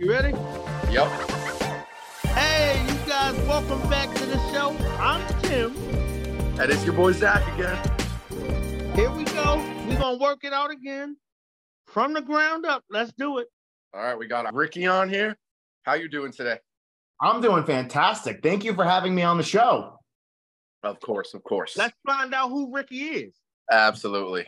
You 0.00 0.10
ready? 0.10 0.30
Yep. 0.90 1.08
Hey, 2.28 2.82
you 2.88 2.94
guys, 3.06 3.36
welcome 3.46 3.86
back 3.90 4.08
to 4.14 4.24
the 4.24 4.38
show. 4.50 4.74
I'm 4.98 5.42
Tim. 5.42 5.76
And 6.58 6.72
it's 6.72 6.82
your 6.86 6.94
boy 6.94 7.12
Zach 7.12 7.46
again. 7.52 7.76
Here 8.94 9.10
we 9.10 9.24
go. 9.24 9.62
We're 9.86 9.98
gonna 9.98 10.16
work 10.16 10.42
it 10.42 10.54
out 10.54 10.70
again. 10.70 11.18
From 11.84 12.14
the 12.14 12.22
ground 12.22 12.64
up. 12.64 12.82
Let's 12.88 13.12
do 13.12 13.40
it. 13.40 13.48
All 13.92 14.02
right, 14.02 14.18
we 14.18 14.26
got 14.26 14.50
Ricky 14.54 14.86
on 14.86 15.10
here. 15.10 15.36
How 15.82 15.96
you 15.96 16.08
doing 16.08 16.32
today? 16.32 16.60
I'm 17.20 17.42
doing 17.42 17.64
fantastic. 17.64 18.42
Thank 18.42 18.64
you 18.64 18.72
for 18.72 18.84
having 18.84 19.14
me 19.14 19.20
on 19.20 19.36
the 19.36 19.42
show. 19.42 19.98
Of 20.82 20.98
course, 21.00 21.34
of 21.34 21.44
course. 21.44 21.76
Let's 21.76 21.94
find 22.06 22.32
out 22.32 22.48
who 22.48 22.74
Ricky 22.74 23.00
is. 23.00 23.34
Absolutely. 23.70 24.46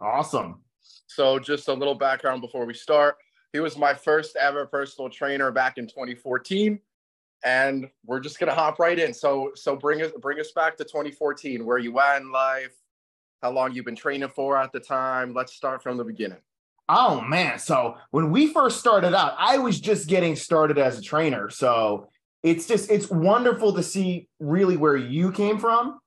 Awesome. 0.00 0.64
So, 1.06 1.38
just 1.38 1.68
a 1.68 1.72
little 1.72 1.94
background 1.94 2.40
before 2.40 2.66
we 2.66 2.74
start. 2.74 3.14
He 3.52 3.60
was 3.60 3.76
my 3.76 3.92
first 3.92 4.36
ever 4.36 4.66
personal 4.66 5.10
trainer 5.10 5.50
back 5.50 5.76
in 5.76 5.86
2014, 5.86 6.80
and 7.44 7.90
we're 8.06 8.20
just 8.20 8.38
gonna 8.38 8.54
hop 8.54 8.78
right 8.78 8.98
in. 8.98 9.12
So, 9.12 9.52
so 9.54 9.76
bring 9.76 10.00
us 10.02 10.10
bring 10.20 10.40
us 10.40 10.52
back 10.52 10.76
to 10.78 10.84
2014. 10.84 11.64
Where 11.64 11.78
you 11.78 11.98
at 12.00 12.22
in 12.22 12.32
life? 12.32 12.72
How 13.42 13.50
long 13.50 13.72
you've 13.72 13.84
been 13.84 13.96
training 13.96 14.30
for 14.30 14.56
at 14.56 14.72
the 14.72 14.80
time? 14.80 15.34
Let's 15.34 15.52
start 15.52 15.82
from 15.82 15.96
the 15.96 16.04
beginning. 16.04 16.38
Oh 16.88 17.20
man, 17.20 17.58
so 17.58 17.96
when 18.10 18.30
we 18.30 18.52
first 18.52 18.80
started 18.80 19.14
out, 19.14 19.34
I 19.38 19.58
was 19.58 19.80
just 19.80 20.08
getting 20.08 20.34
started 20.34 20.78
as 20.78 20.98
a 20.98 21.02
trainer. 21.02 21.50
So 21.50 22.08
it's 22.42 22.66
just 22.66 22.90
it's 22.90 23.10
wonderful 23.10 23.74
to 23.74 23.82
see 23.82 24.28
really 24.40 24.76
where 24.76 24.96
you 24.96 25.30
came 25.30 25.58
from. 25.58 25.98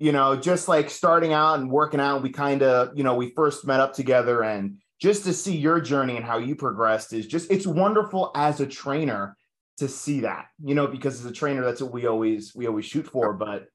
You 0.00 0.12
know, 0.12 0.36
just 0.36 0.68
like 0.68 0.90
starting 0.90 1.32
out 1.32 1.58
and 1.58 1.70
working 1.70 1.98
out, 2.00 2.22
we 2.22 2.30
kind 2.30 2.62
of, 2.62 2.96
you 2.96 3.02
know, 3.02 3.14
we 3.14 3.30
first 3.34 3.66
met 3.66 3.80
up 3.80 3.94
together 3.94 4.44
and 4.44 4.78
just 5.00 5.24
to 5.24 5.32
see 5.32 5.56
your 5.56 5.80
journey 5.80 6.16
and 6.16 6.24
how 6.24 6.38
you 6.38 6.56
progressed 6.56 7.12
is 7.12 7.26
just 7.26 7.50
it's 7.50 7.66
wonderful 7.66 8.30
as 8.34 8.60
a 8.60 8.66
trainer 8.66 9.36
to 9.78 9.88
see 9.88 10.20
that. 10.20 10.46
You 10.62 10.74
know, 10.74 10.86
because 10.86 11.20
as 11.20 11.26
a 11.26 11.32
trainer 11.32 11.64
that's 11.64 11.80
what 11.80 11.92
we 11.92 12.06
always 12.06 12.54
we 12.54 12.66
always 12.66 12.86
shoot 12.86 13.06
for, 13.06 13.32
but 13.32 13.66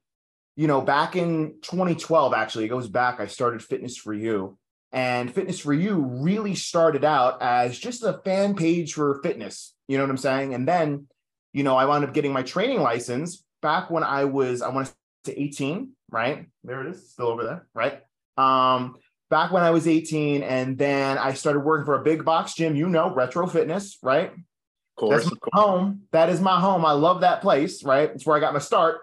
you 0.56 0.68
know, 0.68 0.80
back 0.80 1.16
in 1.16 1.56
2012 1.62 2.34
actually, 2.34 2.66
it 2.66 2.68
goes 2.68 2.88
back 2.88 3.20
I 3.20 3.26
started 3.26 3.62
Fitness 3.62 3.96
for 3.96 4.14
You 4.14 4.58
and 4.92 5.32
Fitness 5.34 5.60
for 5.60 5.72
You 5.72 6.00
really 6.00 6.54
started 6.54 7.04
out 7.04 7.42
as 7.42 7.78
just 7.78 8.04
a 8.04 8.20
fan 8.24 8.54
page 8.54 8.94
for 8.94 9.20
fitness. 9.22 9.74
You 9.88 9.98
know 9.98 10.04
what 10.04 10.10
I'm 10.10 10.16
saying? 10.16 10.54
And 10.54 10.68
then, 10.68 11.08
you 11.52 11.64
know, 11.64 11.76
I 11.76 11.86
wound 11.86 12.04
up 12.04 12.14
getting 12.14 12.32
my 12.32 12.42
training 12.42 12.80
license 12.80 13.44
back 13.60 13.90
when 13.90 14.04
I 14.04 14.24
was, 14.24 14.62
I 14.62 14.68
want 14.68 14.86
to 14.86 14.94
say 15.32 15.36
18, 15.36 15.90
right? 16.10 16.46
There 16.62 16.86
it 16.86 16.90
is, 16.90 17.10
still 17.10 17.26
over 17.26 17.44
there, 17.44 17.66
right? 17.74 18.02
Um, 18.36 18.96
back 19.34 19.50
when 19.50 19.64
I 19.64 19.70
was 19.70 19.88
18, 19.88 20.44
and 20.44 20.78
then 20.78 21.18
I 21.18 21.34
started 21.34 21.58
working 21.58 21.84
for 21.84 22.00
a 22.00 22.04
big 22.04 22.24
box 22.24 22.54
gym, 22.54 22.76
you 22.76 22.88
know, 22.88 23.12
Retro 23.12 23.48
Fitness, 23.48 23.98
right? 24.00 24.30
Of 24.30 24.96
course, 24.96 25.24
That's 25.24 25.34
my 25.34 25.38
course. 25.38 25.50
home. 25.66 26.02
That 26.12 26.28
is 26.28 26.40
my 26.40 26.60
home. 26.60 26.84
I 26.84 26.92
love 26.92 27.22
that 27.22 27.42
place, 27.42 27.82
right? 27.82 28.10
It's 28.10 28.24
where 28.24 28.36
I 28.36 28.40
got 28.40 28.52
my 28.52 28.60
start. 28.60 29.00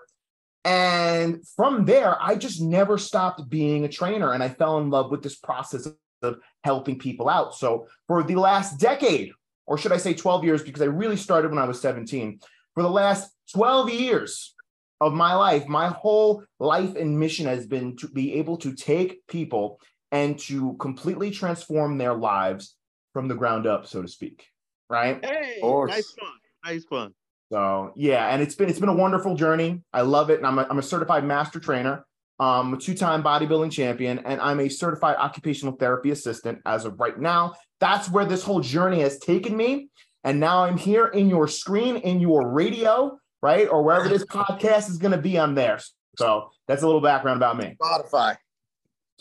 And 0.64 1.46
from 1.58 1.84
there, 1.84 2.16
I 2.18 2.36
just 2.36 2.62
never 2.62 2.98
stopped 2.98 3.50
being 3.50 3.84
a 3.84 3.90
trainer. 3.90 4.32
And 4.32 4.42
I 4.42 4.48
fell 4.48 4.78
in 4.78 4.90
love 4.90 5.12
with 5.12 5.22
this 5.22 5.36
process 5.36 5.86
of 6.24 6.38
helping 6.64 6.98
people 6.98 7.28
out. 7.28 7.54
So 7.54 7.88
for 8.08 8.24
the 8.24 8.36
last 8.36 8.80
decade, 8.80 9.34
or 9.68 9.78
should 9.78 9.92
I 9.92 9.98
say 9.98 10.14
12 10.14 10.46
years, 10.46 10.64
because 10.64 10.82
I 10.82 10.86
really 10.86 11.18
started 11.18 11.52
when 11.52 11.60
I 11.60 11.66
was 11.66 11.82
17, 11.82 12.40
for 12.74 12.84
the 12.84 12.90
last 12.90 13.30
12 13.54 13.90
years 13.90 14.56
of 15.02 15.12
my 15.12 15.34
life, 15.34 15.68
my 15.68 15.88
whole 15.88 16.46
life 16.58 16.96
and 16.96 17.20
mission 17.20 17.48
has 17.48 17.68
been 17.68 17.98
to 17.98 18.08
be 18.08 18.36
able 18.36 18.56
to 18.60 18.74
take 18.74 19.28
people 19.28 19.82
and 20.12 20.38
to 20.40 20.74
completely 20.80 21.32
transform 21.32 21.98
their 21.98 22.14
lives 22.14 22.76
from 23.14 23.28
the 23.28 23.36
ground 23.36 23.68
up, 23.68 23.88
so 23.88 24.02
to 24.02 24.08
speak. 24.08 24.46
Right. 24.90 25.24
Hey, 25.24 25.60
course. 25.62 25.92
nice 25.92 26.12
fun. 26.12 26.30
Nice 26.66 26.84
fun. 26.86 27.14
So 27.52 27.92
yeah, 27.96 28.28
and 28.30 28.42
it's 28.42 28.56
been 28.56 28.70
it's 28.70 28.80
been 28.80 28.90
a 28.90 28.96
wonderful 28.96 29.36
journey. 29.36 29.82
I 29.94 30.02
love 30.02 30.30
it, 30.30 30.38
and 30.38 30.48
I'm 30.48 30.58
a, 30.58 30.68
I'm 30.70 30.80
a 30.80 30.84
certified 30.84 31.26
master 31.26 31.60
trainer, 31.60 32.06
um, 32.40 32.74
a 32.74 32.78
two-time 32.78 33.24
bodybuilding 33.24 33.72
champion, 33.72 34.20
and 34.20 34.40
I'm 34.40 34.62
a 34.62 34.70
certified 34.70 35.18
occupational 35.18 35.76
therapy 35.76 36.12
assistant 36.12 36.60
as 36.66 36.86
of 36.86 37.00
right 37.00 37.20
now. 37.20 37.54
That's 37.82 38.10
where 38.10 38.26
this 38.26 38.44
whole 38.44 38.62
journey 38.62 39.02
has 39.02 39.20
taken 39.20 39.56
me, 39.56 39.90
and 40.24 40.40
now 40.40 40.64
I'm 40.64 40.78
here 40.78 41.08
in 41.08 41.30
your 41.30 41.48
screen, 41.50 41.98
in 41.98 42.22
your 42.22 42.50
radio, 42.50 43.18
right, 43.42 43.68
or 43.68 43.84
wherever 43.84 44.08
this 44.08 44.26
podcast 44.30 44.90
is 44.90 44.98
going 44.98 45.12
to 45.12 45.22
be. 45.22 45.38
I'm 45.38 45.56
there. 45.56 45.80
So 46.18 46.50
that's 46.68 46.84
a 46.84 46.86
little 46.86 47.02
background 47.02 47.38
about 47.38 47.58
me. 47.58 47.76
Spotify. 47.82 48.38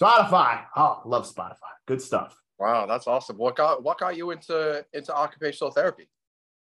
Spotify, 0.00 0.62
oh, 0.77 1.03
love 1.05 1.31
Spotify, 1.31 1.56
good 1.87 2.00
stuff. 2.00 2.41
Wow, 2.59 2.87
that's 2.87 3.06
awesome. 3.06 3.37
What 3.37 3.56
got 3.56 3.83
what 3.83 3.99
got 3.99 4.16
you 4.16 4.31
into 4.31 4.84
into 4.93 5.15
occupational 5.15 5.71
therapy? 5.71 6.09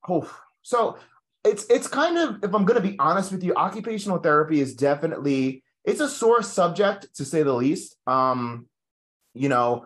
Oh, 0.08 0.32
so 0.62 0.98
it's 1.44 1.66
it's 1.70 1.88
kind 1.88 2.18
of 2.18 2.44
if 2.44 2.54
I'm 2.54 2.66
going 2.66 2.82
to 2.82 2.88
be 2.88 2.98
honest 3.00 3.32
with 3.32 3.44
you, 3.44 3.54
occupational 3.56 4.20
therapy 4.20 4.62
is 4.62 4.76
definitely 4.76 5.64
it's 5.86 6.00
a 6.00 6.10
sore 6.10 6.42
subject 6.42 7.08
to 7.16 7.26
say 7.26 7.44
the 7.44 7.54
least. 7.54 7.98
Um, 8.08 8.68
you 9.34 9.50
know, 9.50 9.86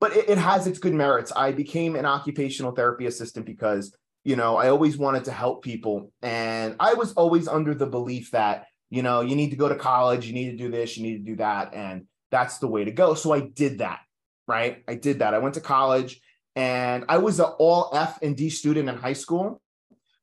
but 0.00 0.16
it, 0.16 0.30
it 0.30 0.38
has 0.38 0.66
its 0.66 0.78
good 0.78 0.94
merits. 0.94 1.32
I 1.34 1.52
became 1.52 1.96
an 1.96 2.06
occupational 2.06 2.72
therapy 2.72 3.06
assistant 3.06 3.46
because 3.46 3.96
you 4.24 4.36
know 4.36 4.56
I 4.56 4.68
always 4.68 4.96
wanted 4.96 5.24
to 5.24 5.32
help 5.32 5.62
people, 5.62 6.12
and 6.22 6.76
I 6.80 6.94
was 6.94 7.12
always 7.14 7.48
under 7.48 7.74
the 7.74 7.86
belief 7.86 8.30
that 8.32 8.66
you 8.90 9.02
know 9.02 9.20
you 9.20 9.36
need 9.36 9.50
to 9.50 9.56
go 9.56 9.68
to 9.68 9.76
college, 9.76 10.26
you 10.26 10.34
need 10.34 10.50
to 10.50 10.56
do 10.56 10.70
this, 10.70 10.96
you 10.96 11.02
need 11.02 11.18
to 11.18 11.30
do 11.30 11.36
that, 11.36 11.74
and 11.74 12.06
that's 12.30 12.58
the 12.58 12.68
way 12.68 12.84
to 12.84 12.90
go. 12.90 13.14
So 13.14 13.32
I 13.32 13.40
did 13.40 13.78
that. 13.78 14.00
Right, 14.48 14.84
I 14.86 14.94
did 14.94 15.18
that. 15.18 15.34
I 15.34 15.38
went 15.38 15.54
to 15.54 15.60
college, 15.60 16.20
and 16.54 17.04
I 17.08 17.18
was 17.18 17.40
an 17.40 17.46
all 17.58 17.90
F 17.92 18.22
and 18.22 18.36
D 18.36 18.48
student 18.48 18.88
in 18.88 18.96
high 18.96 19.12
school 19.12 19.60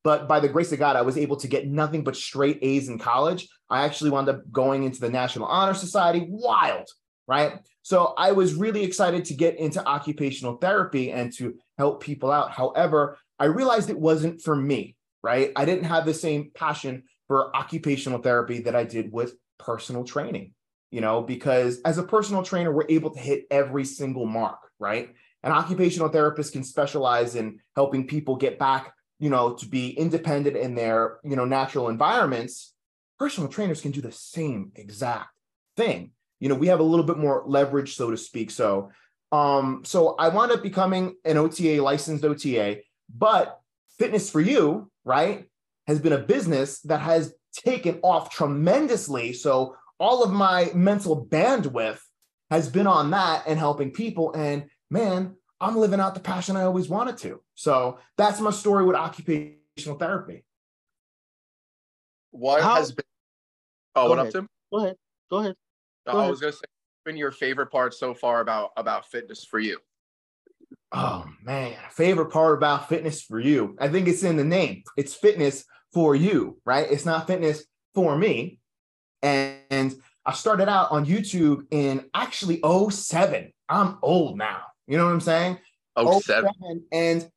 but 0.04 0.28
by 0.28 0.38
the 0.38 0.50
grace 0.50 0.70
of 0.70 0.78
God, 0.78 0.96
I 0.96 1.02
was 1.02 1.16
able 1.16 1.36
to 1.38 1.48
get 1.48 1.66
nothing 1.66 2.04
but 2.04 2.14
straight 2.14 2.58
A's 2.60 2.88
in 2.88 2.98
college. 2.98 3.48
I 3.70 3.86
actually 3.86 4.10
wound 4.10 4.28
up 4.28 4.42
going 4.52 4.84
into 4.84 5.00
the 5.00 5.08
National 5.08 5.46
Honor 5.46 5.72
Society. 5.72 6.26
Wild, 6.28 6.86
right? 7.26 7.54
So 7.82 8.12
I 8.18 8.32
was 8.32 8.54
really 8.54 8.84
excited 8.84 9.24
to 9.26 9.34
get 9.34 9.58
into 9.58 9.84
occupational 9.84 10.58
therapy 10.58 11.10
and 11.10 11.32
to 11.38 11.54
help 11.78 12.02
people 12.02 12.30
out. 12.30 12.50
However, 12.50 13.18
I 13.38 13.46
realized 13.46 13.88
it 13.88 13.98
wasn't 13.98 14.42
for 14.42 14.54
me, 14.54 14.94
right? 15.22 15.52
I 15.56 15.64
didn't 15.64 15.84
have 15.84 16.04
the 16.04 16.14
same 16.14 16.50
passion 16.54 17.04
for 17.26 17.54
occupational 17.56 18.20
therapy 18.20 18.60
that 18.60 18.76
I 18.76 18.84
did 18.84 19.10
with 19.10 19.34
personal 19.58 20.04
training, 20.04 20.52
you 20.94 21.00
know, 21.00 21.22
because 21.22 21.80
as 21.82 21.98
a 21.98 22.02
personal 22.02 22.42
trainer, 22.42 22.72
we're 22.72 22.86
able 22.88 23.10
to 23.10 23.18
hit 23.18 23.46
every 23.50 23.84
single 23.84 24.26
mark, 24.26 24.60
right? 24.78 25.14
An 25.42 25.52
occupational 25.52 26.08
therapist 26.08 26.52
can 26.52 26.64
specialize 26.64 27.34
in 27.34 27.60
helping 27.74 28.06
people 28.06 28.36
get 28.36 28.58
back 28.58 28.94
you 29.18 29.30
know, 29.30 29.54
to 29.54 29.66
be 29.66 29.90
independent 29.90 30.56
in 30.56 30.74
their, 30.74 31.18
you 31.24 31.36
know, 31.36 31.44
natural 31.44 31.88
environments, 31.88 32.74
personal 33.18 33.48
trainers 33.48 33.80
can 33.80 33.90
do 33.90 34.00
the 34.00 34.12
same 34.12 34.72
exact 34.74 35.30
thing. 35.76 36.10
You 36.40 36.48
know, 36.48 36.54
we 36.54 36.66
have 36.66 36.80
a 36.80 36.84
little 36.84 37.06
bit 37.06 37.18
more 37.18 37.44
leverage, 37.46 37.94
so 37.94 38.10
to 38.10 38.16
speak. 38.16 38.50
So, 38.50 38.90
um, 39.32 39.82
so 39.84 40.14
I 40.16 40.28
wound 40.28 40.52
up 40.52 40.62
becoming 40.62 41.16
an 41.24 41.38
OTA, 41.38 41.80
licensed 41.82 42.24
OTA, 42.24 42.80
but 43.14 43.60
Fitness 43.98 44.28
for 44.28 44.40
You, 44.40 44.90
right, 45.04 45.46
has 45.86 46.00
been 46.00 46.12
a 46.12 46.18
business 46.18 46.80
that 46.80 47.00
has 47.00 47.32
taken 47.52 48.00
off 48.02 48.28
tremendously. 48.28 49.32
So 49.32 49.76
all 49.98 50.22
of 50.22 50.32
my 50.32 50.70
mental 50.74 51.26
bandwidth 51.26 52.00
has 52.50 52.68
been 52.68 52.86
on 52.86 53.10
that 53.10 53.44
and 53.46 53.58
helping 53.58 53.90
people. 53.90 54.32
And 54.34 54.66
man, 54.90 55.36
I'm 55.60 55.76
living 55.76 56.00
out 56.00 56.14
the 56.14 56.20
passion 56.20 56.56
I 56.56 56.62
always 56.64 56.88
wanted 56.88 57.16
to. 57.18 57.40
So 57.54 57.98
that's 58.16 58.40
my 58.40 58.50
story 58.50 58.84
with 58.84 58.96
occupational 58.96 59.98
therapy. 59.98 60.44
What 62.30 62.62
How- 62.62 62.76
has 62.76 62.92
been 62.92 63.04
Oh, 63.96 64.04
Go 64.04 64.08
what 64.10 64.18
ahead. 64.18 64.26
up, 64.26 64.32
Tim? 64.32 64.48
Go 64.72 64.78
ahead. 64.80 64.96
Go 65.30 65.36
ahead. 65.38 65.54
No, 66.06 66.12
Go 66.12 66.18
I 66.18 66.20
ahead. 66.22 66.30
was 66.32 66.40
gonna 66.40 66.52
say 66.52 66.58
what's 66.62 67.04
been 67.04 67.16
your 67.16 67.30
favorite 67.30 67.68
part 67.70 67.94
so 67.94 68.12
far 68.12 68.40
about 68.40 68.72
about 68.76 69.06
fitness 69.06 69.44
for 69.44 69.60
you. 69.60 69.78
Oh 70.90 71.24
man, 71.42 71.76
favorite 71.92 72.30
part 72.32 72.58
about 72.58 72.88
fitness 72.88 73.22
for 73.22 73.38
you. 73.38 73.76
I 73.80 73.88
think 73.88 74.08
it's 74.08 74.24
in 74.24 74.36
the 74.36 74.44
name. 74.44 74.82
It's 74.96 75.14
fitness 75.14 75.64
for 75.92 76.16
you, 76.16 76.60
right? 76.64 76.90
It's 76.90 77.04
not 77.06 77.28
fitness 77.28 77.64
for 77.94 78.18
me. 78.18 78.58
And, 79.24 79.56
and 79.70 79.94
I 80.26 80.32
started 80.34 80.68
out 80.68 80.92
on 80.92 81.06
YouTube 81.06 81.66
in 81.70 82.08
actually 82.14 82.60
07. 82.62 83.52
I'm 83.68 83.98
old 84.02 84.36
now. 84.38 84.62
You 84.86 84.98
know 84.98 85.06
what 85.06 85.12
I'm 85.12 85.20
saying? 85.20 85.58
Oh, 85.96 86.20
seven. 86.20 86.50
07, 86.60 86.84
And 86.92 87.30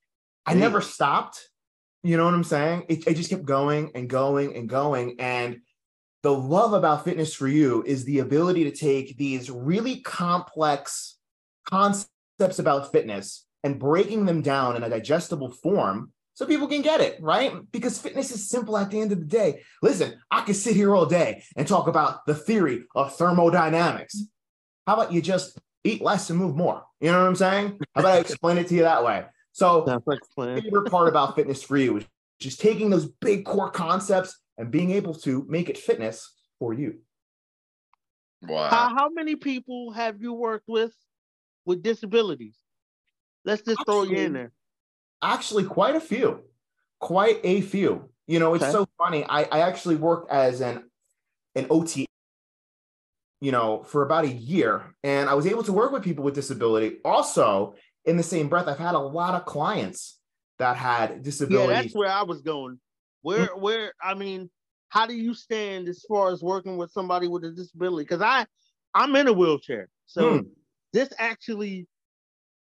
I 0.46 0.54
Hey. 0.54 0.60
never 0.60 0.82
stopped. 0.82 1.50
You 2.04 2.18
know 2.18 2.26
what 2.26 2.34
I'm 2.34 2.44
saying? 2.44 2.86
It, 2.90 3.08
it 3.08 3.14
just 3.16 3.30
kept 3.30 3.46
going 3.46 3.92
and 3.96 4.10
going 4.10 4.56
and 4.56 4.68
going. 4.70 5.16
And 5.20 5.62
the 6.24 6.34
love 6.34 6.74
about 6.74 7.06
fitness 7.06 7.34
for 7.34 7.48
you 7.48 7.84
is 7.86 8.04
the 8.04 8.20
ability 8.20 8.66
to 8.66 8.72
take 8.72 9.18
these 9.18 9.50
really 9.50 10.02
complex 10.02 11.18
concepts 11.70 12.60
about 12.60 12.92
fitness 12.92 13.46
and 13.64 13.80
breaking 13.80 14.26
them 14.26 14.42
down 14.42 14.76
in 14.76 14.84
a 14.84 14.90
digestible 14.90 15.50
form 15.52 16.12
so 16.38 16.46
people 16.46 16.68
can 16.68 16.84
get 16.84 17.02
it, 17.02 17.18
right? 17.20 17.52
Because 17.72 17.98
fitness 17.98 18.30
is 18.30 18.48
simple 18.48 18.78
at 18.78 18.92
the 18.92 19.02
end 19.02 19.12
of 19.12 19.18
the 19.18 19.26
day. 19.26 19.64
Listen, 19.82 20.22
I 20.30 20.42
could 20.42 20.56
sit 20.56 20.76
here 20.76 20.96
all 20.96 21.08
day 21.08 21.42
and 21.56 21.68
talk 21.68 21.88
about 21.88 22.28
the 22.28 22.36
theory 22.36 22.84
of 22.94 23.16
thermodynamics. 23.16 24.22
How 24.86 24.94
about 24.94 25.12
you 25.12 25.20
just 25.20 25.58
eat 25.84 26.00
less 26.00 26.30
and 26.30 26.38
move 26.38 26.56
more? 26.56 26.84
You 27.02 27.12
know 27.12 27.22
what 27.22 27.28
I'm 27.28 27.36
saying? 27.36 27.80
How 27.96 28.02
about 28.02 28.18
I 28.18 28.20
explain 28.20 28.60
it 28.60 28.68
to 28.68 28.76
you 28.76 28.84
that 28.84 29.04
way? 29.04 29.26
So 29.52 29.84
Sounds 29.88 30.04
like 30.06 30.20
favorite 30.62 30.92
part 30.92 31.08
about 31.08 31.36
fitness 31.36 31.64
for 31.64 31.76
you 31.76 31.98
is 31.98 32.06
just 32.40 32.62
taking 32.62 32.92
those 32.92 33.08
big 33.08 33.44
core 33.44 33.72
concepts 33.72 34.40
and 34.60 34.70
being 34.70 34.92
able 34.92 35.16
to 35.16 35.44
make 35.50 35.70
it 35.70 35.78
fitness 35.80 36.36
for 36.60 36.72
you. 36.72 37.00
Wow. 38.44 38.70
How, 38.70 38.90
how 38.96 39.10
many 39.10 39.38
people 39.38 39.92
have 39.92 40.22
you 40.22 40.34
worked 40.34 40.68
with 40.68 40.94
with 41.66 41.82
disabilities? 41.82 42.60
Let's 43.44 43.64
just 43.64 43.84
throw 43.88 44.04
you 44.04 44.18
in 44.18 44.34
there. 44.34 44.52
Actually, 45.22 45.64
quite 45.66 45.96
a 45.96 46.00
few, 46.00 46.44
quite 47.00 47.40
a 47.44 47.62
few. 47.62 48.10
You 48.28 48.40
know, 48.40 48.54
it's 48.54 48.64
Okay. 48.64 48.72
so 48.72 48.88
funny. 48.98 49.24
I, 49.24 49.44
I 49.44 49.60
actually 49.62 49.96
worked 49.96 50.32
as 50.32 50.62
an 50.62 50.90
an 51.56 51.68
OT, 51.70 52.06
you 53.42 53.52
know, 53.52 53.84
for 53.84 54.04
about 54.04 54.26
a 54.26 54.30
year, 54.30 54.96
and 55.04 55.30
I 55.30 55.34
was 55.34 55.48
able 55.48 55.64
to 55.64 55.74
work 55.74 55.92
with 55.92 56.04
people 56.04 56.24
with 56.24 56.36
disability. 56.36 56.98
Also, 57.04 57.76
in 58.06 58.18
the 58.18 58.24
same 58.24 58.48
breath, 58.48 58.68
I've 58.68 58.78
had 58.78 58.96
a 58.96 59.00
lot 59.00 59.34
of 59.36 59.46
clients 59.46 60.20
that 60.60 60.78
had 60.78 61.24
Yeah, 61.50 61.68
that's 61.68 61.96
where 61.96 62.10
I 62.10 62.24
was 62.24 62.42
going. 62.42 62.80
Where, 63.22 63.56
where? 63.56 63.94
I 64.02 64.14
mean, 64.14 64.50
how 64.90 65.06
do 65.06 65.16
you 65.16 65.34
stand 65.34 65.88
as 65.88 66.04
far 66.08 66.32
as 66.32 66.42
working 66.44 66.78
with 66.78 66.92
somebody 66.92 67.28
with 67.28 67.44
a 67.44 67.52
disability? 67.52 68.04
Because 68.04 68.22
I, 68.22 68.46
I'm 68.94 69.16
in 69.16 69.28
a 69.28 69.34
wheelchair, 69.34 69.90
so 70.06 70.36
Hmm. 70.36 70.48
this 70.94 71.10
actually, 71.18 71.88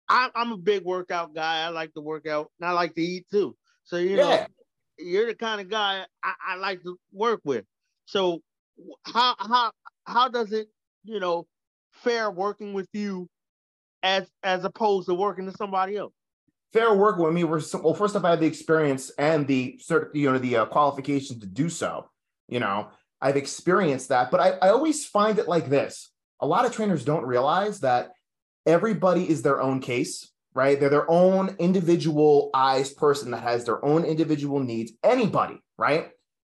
I'm, 0.09 0.31
I'm 0.35 0.51
a 0.51 0.57
big 0.57 0.83
workout 0.83 1.35
guy. 1.35 1.63
I 1.63 1.69
like 1.69 1.93
to 1.93 2.01
work 2.01 2.27
out, 2.27 2.51
and 2.59 2.69
I 2.69 2.73
like 2.73 2.95
to 2.95 3.01
eat 3.01 3.27
too. 3.31 3.55
So 3.83 3.97
you 3.97 4.17
know, 4.17 4.45
you're 4.97 5.27
the 5.27 5.35
kind 5.35 5.61
of 5.61 5.69
guy 5.69 6.05
I, 6.23 6.33
I 6.49 6.55
like 6.55 6.83
to 6.83 6.99
work 7.13 7.41
with. 7.43 7.65
So 8.05 8.41
how 9.05 9.35
how 9.39 9.71
how 10.05 10.27
does 10.27 10.51
it 10.51 10.69
you 11.03 11.19
know 11.19 11.47
fare 11.91 12.31
working 12.31 12.73
with 12.73 12.89
you 12.93 13.29
as 14.03 14.29
as 14.43 14.63
opposed 14.63 15.07
to 15.07 15.13
working 15.13 15.45
to 15.45 15.51
somebody 15.57 15.97
else? 15.97 16.13
fair 16.71 16.93
work 16.93 17.17
with 17.17 17.33
me. 17.33 17.43
We're 17.43 17.61
well. 17.81 17.93
First 17.93 18.15
off, 18.15 18.23
I 18.23 18.31
have 18.31 18.39
the 18.39 18.47
experience 18.47 19.11
and 19.17 19.47
the 19.47 19.79
cert, 19.81 20.13
you 20.13 20.31
know, 20.31 20.37
the 20.37 20.57
uh, 20.57 20.65
qualification 20.65 21.39
to 21.39 21.47
do 21.47 21.69
so. 21.69 22.09
You 22.47 22.59
know, 22.59 22.89
I've 23.21 23.37
experienced 23.37 24.09
that, 24.09 24.31
but 24.31 24.39
I, 24.39 24.49
I 24.61 24.69
always 24.69 25.05
find 25.05 25.37
it 25.39 25.47
like 25.47 25.69
this. 25.69 26.11
A 26.39 26.47
lot 26.47 26.65
of 26.65 26.73
trainers 26.73 27.03
don't 27.03 27.25
realize 27.25 27.81
that 27.81 28.11
everybody 28.65 29.29
is 29.29 29.41
their 29.41 29.61
own 29.61 29.79
case, 29.79 30.31
right? 30.53 30.79
They're 30.79 30.89
their 30.89 31.09
own 31.09 31.55
individualized 31.59 32.97
person 32.97 33.31
that 33.31 33.43
has 33.43 33.65
their 33.65 33.83
own 33.83 34.03
individual 34.03 34.59
needs. 34.59 34.91
Anybody, 35.03 35.61
right? 35.77 36.09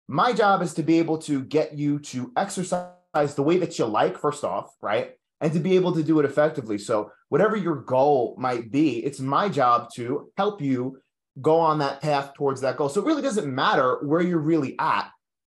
My 0.07 0.34
job 0.34 0.62
is 0.62 0.74
to 0.75 0.84
be 0.84 1.00
able 1.00 1.18
to 1.19 1.44
get 1.44 1.78
you 1.78 2.00
to 2.00 2.31
exercise 2.38 3.36
the 3.36 3.44
way 3.44 3.57
that 3.57 3.80
you 3.80 3.86
like, 3.86 4.18
first 4.18 4.44
off, 4.44 4.75
right? 4.81 5.12
And 5.42 5.52
to 5.54 5.60
be 5.60 5.75
able 5.75 5.94
to 5.94 6.04
do 6.04 6.19
it 6.19 6.25
effectively. 6.25 6.78
So, 6.78 7.12
whatever 7.30 7.56
your 7.56 7.78
goal 7.78 8.36
might 8.38 8.72
be, 8.72 9.04
it's 9.04 9.19
my 9.19 9.50
job 9.50 9.90
to 9.96 10.31
help 10.38 10.62
you 10.62 11.00
go 11.42 11.60
on 11.60 11.80
that 11.80 12.02
path 12.02 12.34
towards 12.36 12.62
that 12.62 12.78
goal. 12.78 12.90
So, 12.90 13.02
it 13.02 13.07
really 13.07 13.22
doesn't 13.22 13.54
matter 13.54 14.00
where 14.04 14.22
you're 14.22 14.38
really 14.38 14.75
at, 14.80 15.10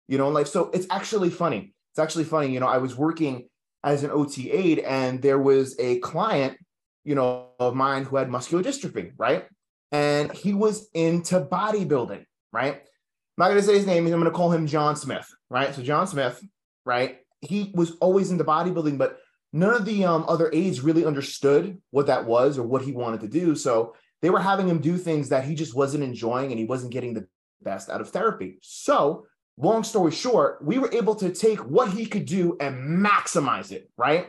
you 0.09 0.19
know, 0.19 0.29
like, 0.29 0.47
so 0.47 0.71
it's 0.75 0.87
actually 0.91 1.31
funny. 1.31 1.75
It's 1.93 1.99
actually 1.99 2.25
funny. 2.25 2.53
You 2.53 2.61
know, 2.61 2.69
I 2.69 2.79
was 2.79 2.97
working 2.97 3.49
as 3.85 4.05
an 4.05 4.11
OT 4.11 4.51
aide, 4.51 4.81
and 4.81 5.21
there 5.21 5.39
was 5.39 5.79
a 5.79 5.99
client, 5.99 6.57
you 7.05 7.15
know, 7.15 7.49
of 7.59 7.75
mine 7.75 8.05
who 8.05 8.17
had 8.17 8.31
muscular 8.31 8.63
dystrophy, 8.63 9.13
right? 9.17 9.47
And 9.91 10.33
he 10.33 10.55
was 10.55 10.89
into 10.95 11.41
bodybuilding, 11.41 12.25
right? 12.53 12.75
I'm 12.75 12.81
not 13.39 13.49
going 13.49 13.61
to 13.61 13.67
say 13.67 13.75
his 13.75 13.87
name. 13.87 14.07
I'm 14.07 14.13
going 14.13 14.25
to 14.25 14.31
call 14.31 14.53
him 14.53 14.67
John 14.67 14.97
Smith, 14.97 15.29
right? 15.51 15.75
So, 15.75 15.83
John 15.83 16.07
Smith, 16.07 16.43
right? 16.85 17.19
He 17.41 17.73
was 17.75 17.93
always 18.01 18.31
into 18.31 18.45
bodybuilding, 18.45 18.99
but 18.99 19.19
none 19.53 19.75
of 19.75 19.85
the 19.85 20.05
um, 20.05 20.25
other 20.29 20.51
aides 20.53 20.81
really 20.81 21.05
understood 21.05 21.79
what 21.91 22.07
that 22.07 22.25
was 22.25 22.59
or 22.59 22.63
what 22.63 22.83
he 22.83 22.93
wanted 22.93 23.21
to 23.21 23.29
do. 23.29 23.57
So, 23.57 23.95
they 24.21 24.31
were 24.31 24.41
having 24.41 24.69
him 24.69 24.79
do 24.79 24.97
things 24.97 25.31
that 25.31 25.45
he 25.45 25.57
just 25.57 25.75
wasn't 25.75 26.05
enjoying 26.05 26.53
and 26.53 26.59
he 26.59 26.65
wasn't 26.65 26.93
getting 26.93 27.13
the 27.13 27.27
best 27.63 27.91
out 27.91 28.01
of 28.01 28.11
therapy. 28.11 28.59
So, 28.63 29.27
long 29.57 29.85
story 29.85 30.13
short, 30.13 30.65
we 30.65 30.79
were 30.79 30.93
able 30.93 31.15
to 31.17 31.33
take 31.33 31.59
what 31.59 31.91
he 31.91 32.07
could 32.07 32.25
do 32.25 32.57
and 32.61 33.05
maximize 33.05 33.73
it, 33.73 33.91
right? 33.97 34.29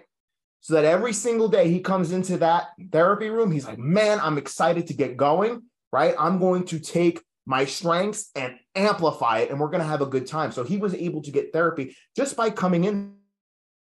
So 0.61 0.75
that 0.75 0.85
every 0.85 1.13
single 1.13 1.49
day 1.49 1.69
he 1.69 1.81
comes 1.81 2.11
into 2.11 2.37
that 2.37 2.69
therapy 2.91 3.29
room, 3.29 3.51
he's 3.51 3.67
like, 3.67 3.79
man, 3.79 4.19
I'm 4.21 4.37
excited 4.37 4.87
to 4.87 4.93
get 4.93 5.17
going, 5.17 5.63
right? 5.91 6.15
I'm 6.17 6.39
going 6.39 6.65
to 6.67 6.79
take 6.79 7.21
my 7.45 7.65
strengths 7.65 8.29
and 8.35 8.55
amplify 8.75 9.39
it, 9.39 9.49
and 9.49 9.59
we're 9.59 9.67
going 9.67 9.81
to 9.81 9.87
have 9.87 10.01
a 10.01 10.05
good 10.05 10.25
time. 10.25 10.51
So 10.51 10.63
he 10.63 10.77
was 10.77 10.93
able 10.93 11.21
to 11.23 11.31
get 11.31 11.51
therapy 11.51 11.95
just 12.15 12.37
by 12.37 12.49
coming 12.49 12.85
in, 12.85 13.15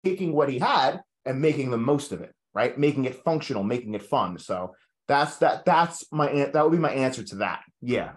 taking 0.03 0.33
what 0.33 0.49
he 0.49 0.59
had 0.59 1.01
and 1.25 1.41
making 1.41 1.69
the 1.69 1.77
most 1.77 2.11
of 2.11 2.21
it, 2.21 2.33
right? 2.53 2.77
Making 2.77 3.05
it 3.05 3.23
functional, 3.23 3.63
making 3.63 3.93
it 3.93 4.01
fun. 4.01 4.39
So 4.39 4.75
that's 5.07 5.37
that. 5.37 5.65
That's 5.65 6.05
my 6.11 6.49
that 6.51 6.63
would 6.63 6.71
be 6.71 6.77
my 6.77 6.91
answer 6.91 7.23
to 7.23 7.35
that. 7.37 7.61
Yeah. 7.81 8.13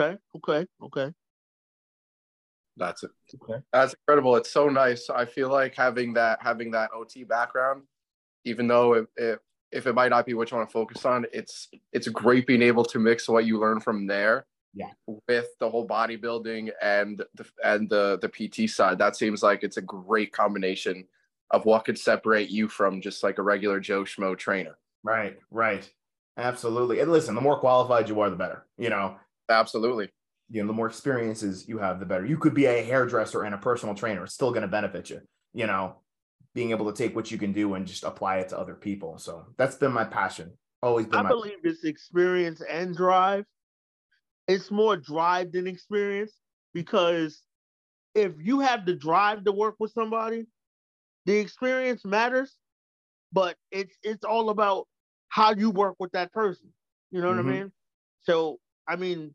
Okay, 0.00 0.16
okay, 0.36 0.66
okay. 0.82 1.12
That's 2.76 3.02
it. 3.04 3.10
Okay. 3.42 3.62
That's 3.72 3.94
incredible. 3.94 4.36
It's 4.36 4.50
so 4.50 4.68
nice. 4.68 5.08
I 5.10 5.24
feel 5.24 5.48
like 5.50 5.74
having 5.74 6.14
that 6.14 6.38
having 6.42 6.70
that 6.72 6.90
OT 6.94 7.24
background, 7.24 7.82
even 8.44 8.66
though 8.66 8.94
if 8.94 9.06
if, 9.16 9.38
if 9.72 9.86
it 9.86 9.94
might 9.94 10.10
not 10.10 10.26
be 10.26 10.34
what 10.34 10.50
you 10.50 10.56
want 10.56 10.68
to 10.68 10.72
focus 10.72 11.04
on, 11.04 11.26
it's 11.32 11.68
it's 11.92 12.08
great 12.08 12.46
being 12.46 12.62
able 12.62 12.84
to 12.86 12.98
mix 12.98 13.28
what 13.28 13.46
you 13.46 13.58
learn 13.60 13.80
from 13.80 14.06
there 14.06 14.46
Yeah. 14.74 14.90
with 15.28 15.46
the 15.60 15.68
whole 15.70 15.86
bodybuilding 15.86 16.70
and 16.82 17.22
the 17.34 17.46
and 17.64 17.88
the 17.88 18.18
the 18.20 18.28
PT 18.28 18.68
side. 18.68 18.98
That 18.98 19.16
seems 19.16 19.42
like 19.42 19.62
it's 19.62 19.76
a 19.76 19.82
great 19.82 20.32
combination 20.32 21.06
of 21.50 21.64
what 21.66 21.84
could 21.84 21.98
separate 21.98 22.50
you 22.50 22.66
from 22.68 23.00
just 23.00 23.22
like 23.22 23.38
a 23.38 23.42
regular 23.42 23.78
Joe 23.78 24.02
Schmo 24.02 24.36
trainer. 24.36 24.76
Right. 25.04 25.38
Right. 25.50 25.88
Absolutely. 26.36 26.98
And 27.00 27.12
listen, 27.12 27.34
the 27.36 27.40
more 27.40 27.60
qualified 27.60 28.08
you 28.08 28.18
are, 28.20 28.30
the 28.30 28.36
better. 28.36 28.64
You 28.78 28.90
know, 28.90 29.16
Absolutely. 29.48 30.10
You 30.54 30.62
know, 30.62 30.68
the 30.68 30.72
more 30.72 30.86
experiences 30.86 31.68
you 31.68 31.78
have, 31.78 31.98
the 31.98 32.06
better. 32.06 32.24
You 32.24 32.38
could 32.38 32.54
be 32.54 32.66
a 32.66 32.84
hairdresser 32.84 33.42
and 33.42 33.56
a 33.56 33.58
personal 33.58 33.96
trainer. 33.96 34.22
It's 34.22 34.34
still 34.34 34.50
going 34.50 34.62
to 34.62 34.68
benefit 34.68 35.10
you, 35.10 35.22
you 35.52 35.66
know, 35.66 35.96
being 36.54 36.70
able 36.70 36.92
to 36.92 36.96
take 36.96 37.16
what 37.16 37.32
you 37.32 37.38
can 37.38 37.52
do 37.52 37.74
and 37.74 37.88
just 37.88 38.04
apply 38.04 38.38
it 38.38 38.50
to 38.50 38.58
other 38.58 38.76
people. 38.76 39.18
So 39.18 39.46
that's 39.58 39.74
been 39.74 39.92
my 39.92 40.04
passion. 40.04 40.56
Always 40.80 41.06
been 41.06 41.20
I 41.20 41.22
my 41.22 41.30
believe 41.30 41.58
it's 41.64 41.82
experience 41.84 42.60
and 42.60 42.96
drive. 42.96 43.46
It's 44.46 44.70
more 44.70 44.96
drive 44.96 45.52
than 45.52 45.66
experience 45.66 46.32
because 46.74 47.42
if 48.14 48.34
you 48.40 48.60
have 48.60 48.86
the 48.86 48.94
drive 48.96 49.44
to 49.44 49.52
work 49.52 49.76
with 49.80 49.92
somebody, 49.92 50.46
the 51.26 51.38
experience 51.38 52.04
matters, 52.04 52.56
but 53.32 53.56
it's 53.70 53.96
it's 54.02 54.24
all 54.24 54.50
about 54.50 54.88
how 55.28 55.54
you 55.54 55.70
work 55.70 55.96
with 56.00 56.12
that 56.12 56.32
person. 56.32 56.72
You 57.10 57.20
know 57.22 57.28
what 57.28 57.38
Mhm. 57.38 57.48
I 57.48 57.60
mean? 57.60 57.72
So 58.22 58.60
I 58.88 58.96
mean, 58.96 59.34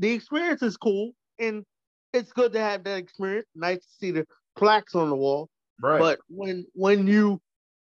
the 0.00 0.10
experience 0.12 0.62
is 0.62 0.76
cool 0.76 1.12
and 1.38 1.64
it's 2.12 2.32
good 2.32 2.52
to 2.54 2.60
have 2.60 2.82
that 2.84 2.96
experience. 2.98 3.46
Nice 3.54 3.78
to 3.78 3.92
see 4.00 4.10
the 4.10 4.26
plaques 4.56 4.94
on 4.94 5.10
the 5.10 5.14
wall. 5.14 5.48
right. 5.80 6.00
But 6.00 6.18
when 6.28 6.66
when 6.74 7.06
you 7.06 7.40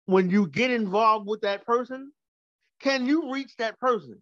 when 0.07 0.31
you 0.31 0.47
get 0.49 0.71
involved 0.71 1.27
with 1.29 1.43
that 1.43 1.67
person, 1.67 2.12
can 2.81 3.05
you 3.05 3.33
reach 3.33 3.57
that 3.59 3.79
person? 3.79 4.21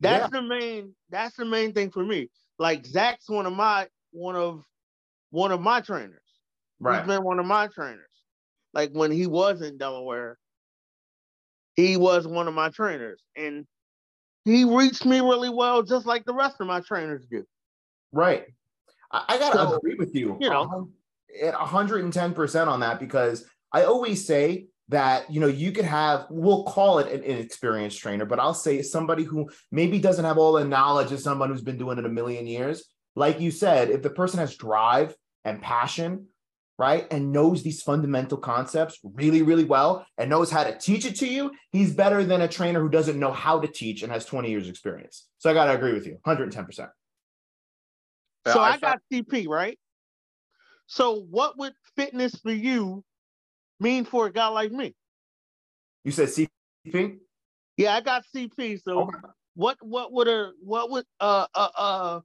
That's 0.00 0.30
the 0.30 0.42
main 0.42 0.94
that's 1.08 1.36
the 1.36 1.44
main 1.44 1.72
thing 1.72 1.90
for 1.90 2.04
me. 2.04 2.28
Like 2.58 2.84
Zach's 2.84 3.28
one 3.28 3.46
of 3.46 3.52
my 3.52 3.86
one 4.10 4.36
of 4.36 4.64
one 5.30 5.52
of 5.52 5.60
my 5.60 5.80
trainers. 5.80 6.20
right. 6.80 6.98
He's 6.98 7.06
been 7.06 7.24
one 7.24 7.38
of 7.38 7.46
my 7.46 7.68
trainers. 7.68 8.00
Like 8.72 8.90
when 8.92 9.12
he 9.12 9.28
was 9.28 9.62
in 9.62 9.78
Delaware, 9.78 10.36
he 11.76 11.96
was 11.96 12.26
one 12.26 12.48
of 12.48 12.54
my 12.54 12.70
trainers. 12.70 13.22
And 13.36 13.66
he 14.44 14.64
reached 14.64 15.04
me 15.04 15.20
really 15.20 15.50
well, 15.50 15.82
just 15.82 16.06
like 16.06 16.24
the 16.24 16.34
rest 16.34 16.56
of 16.60 16.66
my 16.66 16.80
trainers 16.80 17.24
do. 17.30 17.44
Right. 18.12 18.44
I, 19.10 19.24
I 19.28 19.38
gotta 19.38 19.58
So, 19.70 19.76
agree 19.76 19.94
with 19.94 20.14
you. 20.14 20.36
you 20.40 20.50
know. 20.50 20.90
Eh, 21.40 21.48
at 21.48 21.54
110% 21.54 22.66
on 22.68 22.80
that 22.80 23.00
because 23.00 23.44
I 23.72 23.84
always 23.84 24.24
say 24.26 24.66
that 24.88 25.30
you 25.32 25.40
know 25.40 25.46
you 25.46 25.72
could 25.72 25.86
have 25.86 26.26
we'll 26.28 26.64
call 26.64 26.98
it 26.98 27.10
an 27.10 27.22
inexperienced 27.24 27.98
trainer, 27.98 28.24
but 28.26 28.38
I'll 28.38 28.54
say 28.54 28.82
somebody 28.82 29.24
who 29.24 29.50
maybe 29.72 29.98
doesn't 29.98 30.24
have 30.24 30.38
all 30.38 30.52
the 30.52 30.64
knowledge 30.64 31.10
of 31.10 31.20
someone 31.20 31.48
who's 31.50 31.62
been 31.62 31.78
doing 31.78 31.98
it 31.98 32.04
a 32.04 32.10
million 32.10 32.46
years. 32.46 32.84
Like 33.16 33.40
you 33.40 33.50
said, 33.50 33.90
if 33.90 34.02
the 34.02 34.10
person 34.10 34.40
has 34.40 34.56
drive 34.56 35.14
and 35.44 35.62
passion, 35.62 36.26
right, 36.78 37.06
and 37.10 37.32
knows 37.32 37.62
these 37.62 37.82
fundamental 37.82 38.38
concepts 38.38 38.98
really, 39.02 39.42
really 39.42 39.64
well 39.64 40.06
and 40.18 40.28
knows 40.28 40.50
how 40.50 40.64
to 40.64 40.76
teach 40.76 41.04
it 41.06 41.16
to 41.16 41.26
you, 41.26 41.52
he's 41.70 41.94
better 41.94 42.24
than 42.24 42.42
a 42.42 42.48
trainer 42.48 42.80
who 42.80 42.88
doesn't 42.88 43.18
know 43.18 43.32
how 43.32 43.60
to 43.60 43.68
teach 43.68 44.02
and 44.02 44.10
has 44.10 44.24
20 44.24 44.50
years 44.50 44.68
experience. 44.68 45.28
So 45.38 45.50
I 45.50 45.54
gotta 45.54 45.74
agree 45.74 45.92
with 45.92 46.06
you, 46.06 46.18
110%. 46.26 46.88
Yeah, 48.46 48.52
so 48.52 48.60
I 48.60 48.72
I, 48.72 48.78
got 48.78 49.00
CP, 49.12 49.48
right? 49.48 49.78
So 50.86 51.20
what 51.30 51.56
would 51.58 51.72
fitness 51.96 52.34
for 52.36 52.52
you 52.52 53.04
mean 53.80 54.04
for 54.04 54.26
a 54.26 54.32
guy 54.32 54.48
like 54.48 54.72
me? 54.72 54.94
You 56.04 56.12
said 56.12 56.28
CP? 56.28 57.18
Yeah, 57.76 57.94
I 57.94 58.00
got 58.00 58.24
CP. 58.34 58.82
So 58.82 59.00
Okay. 59.00 59.18
what 59.54 59.78
what 59.80 60.12
would 60.12 60.28
a 60.28 60.52
what 60.60 60.90
would 60.90 61.06
uh 61.20 61.46
uh 61.54 61.68
uh 61.76 62.20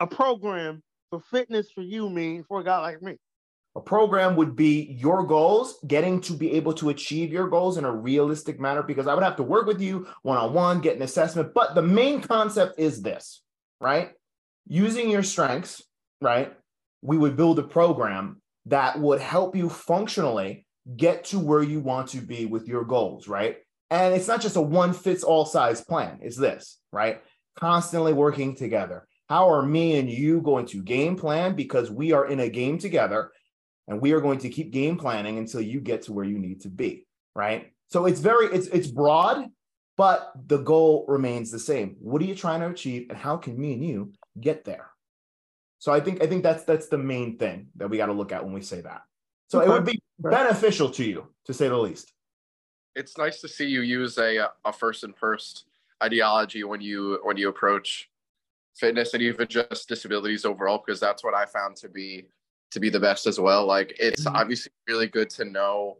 a 0.00 0.06
program 0.06 0.82
for 1.10 1.20
fitness 1.30 1.70
for 1.70 1.82
you 1.82 2.10
mean 2.10 2.44
for 2.48 2.60
a 2.60 2.64
guy 2.64 2.78
like 2.80 3.00
me? 3.00 3.16
A 3.76 3.80
program 3.80 4.36
would 4.36 4.56
be 4.56 4.96
your 4.98 5.26
goals, 5.26 5.78
getting 5.86 6.22
to 6.22 6.32
be 6.32 6.52
able 6.52 6.72
to 6.74 6.88
achieve 6.88 7.30
your 7.30 7.46
goals 7.48 7.76
in 7.76 7.84
a 7.84 7.94
realistic 7.94 8.58
manner, 8.58 8.82
because 8.82 9.06
I 9.06 9.12
would 9.12 9.22
have 9.22 9.36
to 9.36 9.42
work 9.42 9.66
with 9.66 9.82
you 9.82 10.08
one 10.22 10.38
on 10.38 10.54
one, 10.54 10.80
get 10.80 10.96
an 10.96 11.02
assessment. 11.02 11.52
But 11.52 11.74
the 11.74 11.82
main 11.82 12.22
concept 12.22 12.80
is 12.80 13.02
this, 13.02 13.42
right? 13.78 14.12
Using 14.66 15.10
your 15.10 15.22
strengths, 15.22 15.82
right? 16.22 16.54
We 17.02 17.18
would 17.18 17.36
build 17.36 17.58
a 17.58 17.64
program 17.64 18.40
that 18.64 18.98
would 18.98 19.20
help 19.20 19.54
you 19.54 19.68
functionally 19.68 20.66
get 20.96 21.24
to 21.24 21.38
where 21.38 21.62
you 21.62 21.80
want 21.80 22.08
to 22.08 22.22
be 22.22 22.46
with 22.46 22.66
your 22.66 22.84
goals, 22.84 23.28
right? 23.28 23.58
And 23.90 24.14
it's 24.14 24.26
not 24.26 24.40
just 24.40 24.56
a 24.56 24.60
one 24.60 24.94
fits 24.94 25.22
all 25.22 25.44
size 25.44 25.84
plan, 25.84 26.20
it's 26.22 26.38
this, 26.38 26.78
right? 26.92 27.20
Constantly 27.58 28.14
working 28.14 28.56
together. 28.56 29.06
How 29.28 29.50
are 29.50 29.62
me 29.62 29.98
and 29.98 30.08
you 30.08 30.40
going 30.40 30.66
to 30.66 30.82
game 30.82 31.16
plan? 31.16 31.54
Because 31.54 31.90
we 31.90 32.12
are 32.12 32.26
in 32.26 32.40
a 32.40 32.48
game 32.48 32.78
together 32.78 33.32
and 33.88 34.00
we 34.00 34.12
are 34.12 34.20
going 34.20 34.38
to 34.40 34.48
keep 34.48 34.72
game 34.72 34.96
planning 34.96 35.38
until 35.38 35.60
you 35.60 35.80
get 35.80 36.02
to 36.02 36.12
where 36.12 36.24
you 36.24 36.38
need 36.38 36.62
to 36.62 36.68
be, 36.68 37.06
right? 37.34 37.72
So 37.88 38.06
it's 38.06 38.20
very, 38.20 38.46
it's 38.46 38.66
it's 38.68 38.88
broad, 38.88 39.46
but 39.96 40.32
the 40.46 40.58
goal 40.58 41.04
remains 41.08 41.50
the 41.50 41.58
same. 41.58 41.96
What 42.00 42.20
are 42.20 42.24
you 42.24 42.34
trying 42.34 42.60
to 42.60 42.68
achieve 42.68 43.06
and 43.10 43.18
how 43.18 43.36
can 43.36 43.58
me 43.58 43.74
and 43.74 43.84
you 43.84 44.12
get 44.40 44.64
there? 44.64 44.90
So 45.78 45.92
I 45.92 46.00
think 46.00 46.22
I 46.22 46.26
think 46.26 46.42
that's 46.42 46.64
that's 46.64 46.88
the 46.88 46.98
main 46.98 47.38
thing 47.38 47.68
that 47.76 47.88
we 47.88 47.96
got 47.96 48.06
to 48.06 48.12
look 48.12 48.32
at 48.32 48.44
when 48.44 48.52
we 48.52 48.62
say 48.62 48.80
that. 48.80 49.02
So 49.48 49.60
it 49.60 49.68
would 49.68 49.84
be 49.84 50.00
beneficial 50.18 50.90
to 50.90 51.04
you, 51.04 51.28
to 51.44 51.54
say 51.54 51.68
the 51.68 51.76
least. 51.76 52.12
It's 52.96 53.16
nice 53.16 53.40
to 53.42 53.48
see 53.48 53.66
you 53.66 53.82
use 53.82 54.18
a 54.18 54.48
a 54.64 54.72
first 54.72 55.04
and 55.04 55.16
first 55.16 55.66
ideology 56.02 56.64
when 56.64 56.80
you 56.80 57.20
when 57.22 57.36
you 57.36 57.48
approach 57.48 58.10
fitness 58.74 59.14
and 59.14 59.22
even 59.22 59.46
just 59.46 59.88
disabilities 59.88 60.44
overall, 60.44 60.82
because 60.84 60.98
that's 60.98 61.22
what 61.22 61.34
I 61.34 61.46
found 61.46 61.76
to 61.76 61.88
be 61.88 62.26
to 62.72 62.80
be 62.80 62.90
the 62.90 63.00
best 63.00 63.26
as 63.26 63.38
well. 63.38 63.66
Like 63.66 63.96
it's 63.98 64.24
mm-hmm. 64.24 64.36
obviously 64.36 64.72
really 64.88 65.06
good 65.06 65.30
to 65.30 65.44
know 65.44 65.98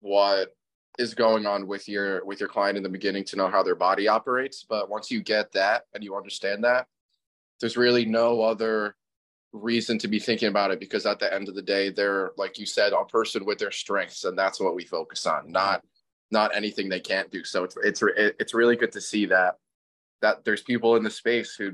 what 0.00 0.54
is 0.98 1.14
going 1.14 1.46
on 1.46 1.66
with 1.66 1.88
your 1.88 2.24
with 2.24 2.40
your 2.40 2.48
client 2.48 2.76
in 2.76 2.82
the 2.82 2.88
beginning 2.88 3.24
to 3.24 3.36
know 3.36 3.48
how 3.48 3.62
their 3.62 3.74
body 3.74 4.08
operates 4.08 4.64
but 4.68 4.88
once 4.88 5.10
you 5.10 5.22
get 5.22 5.52
that 5.52 5.82
and 5.94 6.02
you 6.02 6.16
understand 6.16 6.64
that 6.64 6.86
there's 7.60 7.76
really 7.76 8.04
no 8.04 8.40
other 8.40 8.96
reason 9.52 9.98
to 9.98 10.08
be 10.08 10.18
thinking 10.18 10.48
about 10.48 10.70
it 10.70 10.80
because 10.80 11.06
at 11.06 11.18
the 11.18 11.32
end 11.32 11.48
of 11.48 11.54
the 11.54 11.62
day 11.62 11.90
they're 11.90 12.30
like 12.36 12.58
you 12.58 12.66
said 12.66 12.92
a 12.92 13.04
person 13.04 13.44
with 13.44 13.58
their 13.58 13.70
strengths 13.70 14.24
and 14.24 14.38
that's 14.38 14.60
what 14.60 14.74
we 14.74 14.84
focus 14.84 15.26
on 15.26 15.50
not 15.50 15.82
not 16.30 16.54
anything 16.54 16.88
they 16.88 17.00
can't 17.00 17.30
do 17.30 17.44
so 17.44 17.64
it's 17.64 17.76
it's 17.82 18.02
it's 18.16 18.54
really 18.54 18.76
good 18.76 18.92
to 18.92 19.00
see 19.00 19.26
that 19.26 19.54
that 20.22 20.44
there's 20.44 20.62
people 20.62 20.96
in 20.96 21.02
the 21.02 21.10
space 21.10 21.54
who 21.54 21.72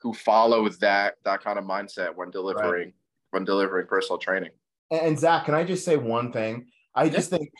who 0.00 0.14
follow 0.14 0.68
that 0.68 1.16
that 1.24 1.42
kind 1.42 1.58
of 1.58 1.64
mindset 1.64 2.14
when 2.14 2.30
delivering 2.30 2.86
right. 2.86 2.94
When 3.30 3.44
delivering 3.44 3.86
personal 3.86 4.18
training 4.18 4.50
and 4.90 5.18
zach 5.18 5.44
can 5.44 5.54
i 5.54 5.64
just 5.64 5.84
say 5.84 5.96
one 5.96 6.32
thing 6.32 6.66
i 6.94 7.08
just 7.08 7.30
think 7.30 7.50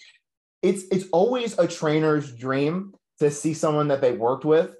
it's 0.62 0.84
it's 0.90 1.06
always 1.12 1.58
a 1.58 1.66
trainer's 1.66 2.32
dream 2.34 2.92
to 3.18 3.30
see 3.30 3.54
someone 3.54 3.88
that 3.88 4.00
they 4.00 4.12
worked 4.12 4.44
with 4.44 4.74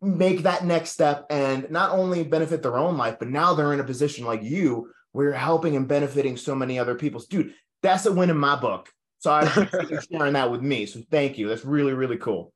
make 0.00 0.42
that 0.42 0.64
next 0.64 0.90
step 0.90 1.26
and 1.30 1.70
not 1.70 1.90
only 1.90 2.24
benefit 2.24 2.62
their 2.62 2.76
own 2.76 2.96
life, 2.96 3.16
but 3.18 3.28
now 3.28 3.54
they're 3.54 3.72
in 3.72 3.80
a 3.80 3.84
position 3.84 4.24
like 4.24 4.42
you 4.42 4.90
where 5.12 5.26
you're 5.26 5.34
helping 5.34 5.76
and 5.76 5.88
benefiting 5.88 6.36
so 6.36 6.54
many 6.54 6.78
other 6.78 6.94
people's. 6.94 7.26
Dude, 7.26 7.54
that's 7.82 8.06
a 8.06 8.12
win 8.12 8.30
in 8.30 8.36
my 8.36 8.56
book. 8.56 8.90
So 9.18 9.30
I 9.30 9.42
appreciate 9.42 9.90
you 9.90 10.00
sharing 10.10 10.34
that 10.34 10.50
with 10.50 10.62
me. 10.62 10.86
So 10.86 11.00
thank 11.10 11.38
you. 11.38 11.48
That's 11.48 11.64
really, 11.64 11.94
really 11.94 12.18
cool. 12.18 12.52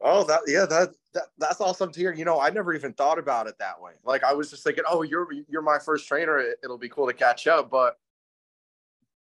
Oh, 0.00 0.24
that 0.24 0.40
yeah, 0.46 0.64
that, 0.66 0.90
that 1.18 1.28
that's 1.38 1.60
awesome 1.60 1.92
to 1.92 2.00
hear. 2.00 2.12
You 2.12 2.24
know, 2.24 2.40
I 2.40 2.50
never 2.50 2.74
even 2.74 2.92
thought 2.92 3.18
about 3.18 3.46
it 3.46 3.56
that 3.58 3.80
way. 3.80 3.92
Like 4.04 4.24
I 4.24 4.32
was 4.32 4.50
just 4.50 4.64
thinking, 4.64 4.84
oh, 4.88 5.02
you're 5.02 5.28
you're 5.48 5.62
my 5.62 5.78
first 5.78 6.06
trainer. 6.06 6.38
It'll 6.62 6.78
be 6.78 6.88
cool 6.88 7.06
to 7.06 7.12
catch 7.12 7.46
up, 7.46 7.70
but 7.70 7.96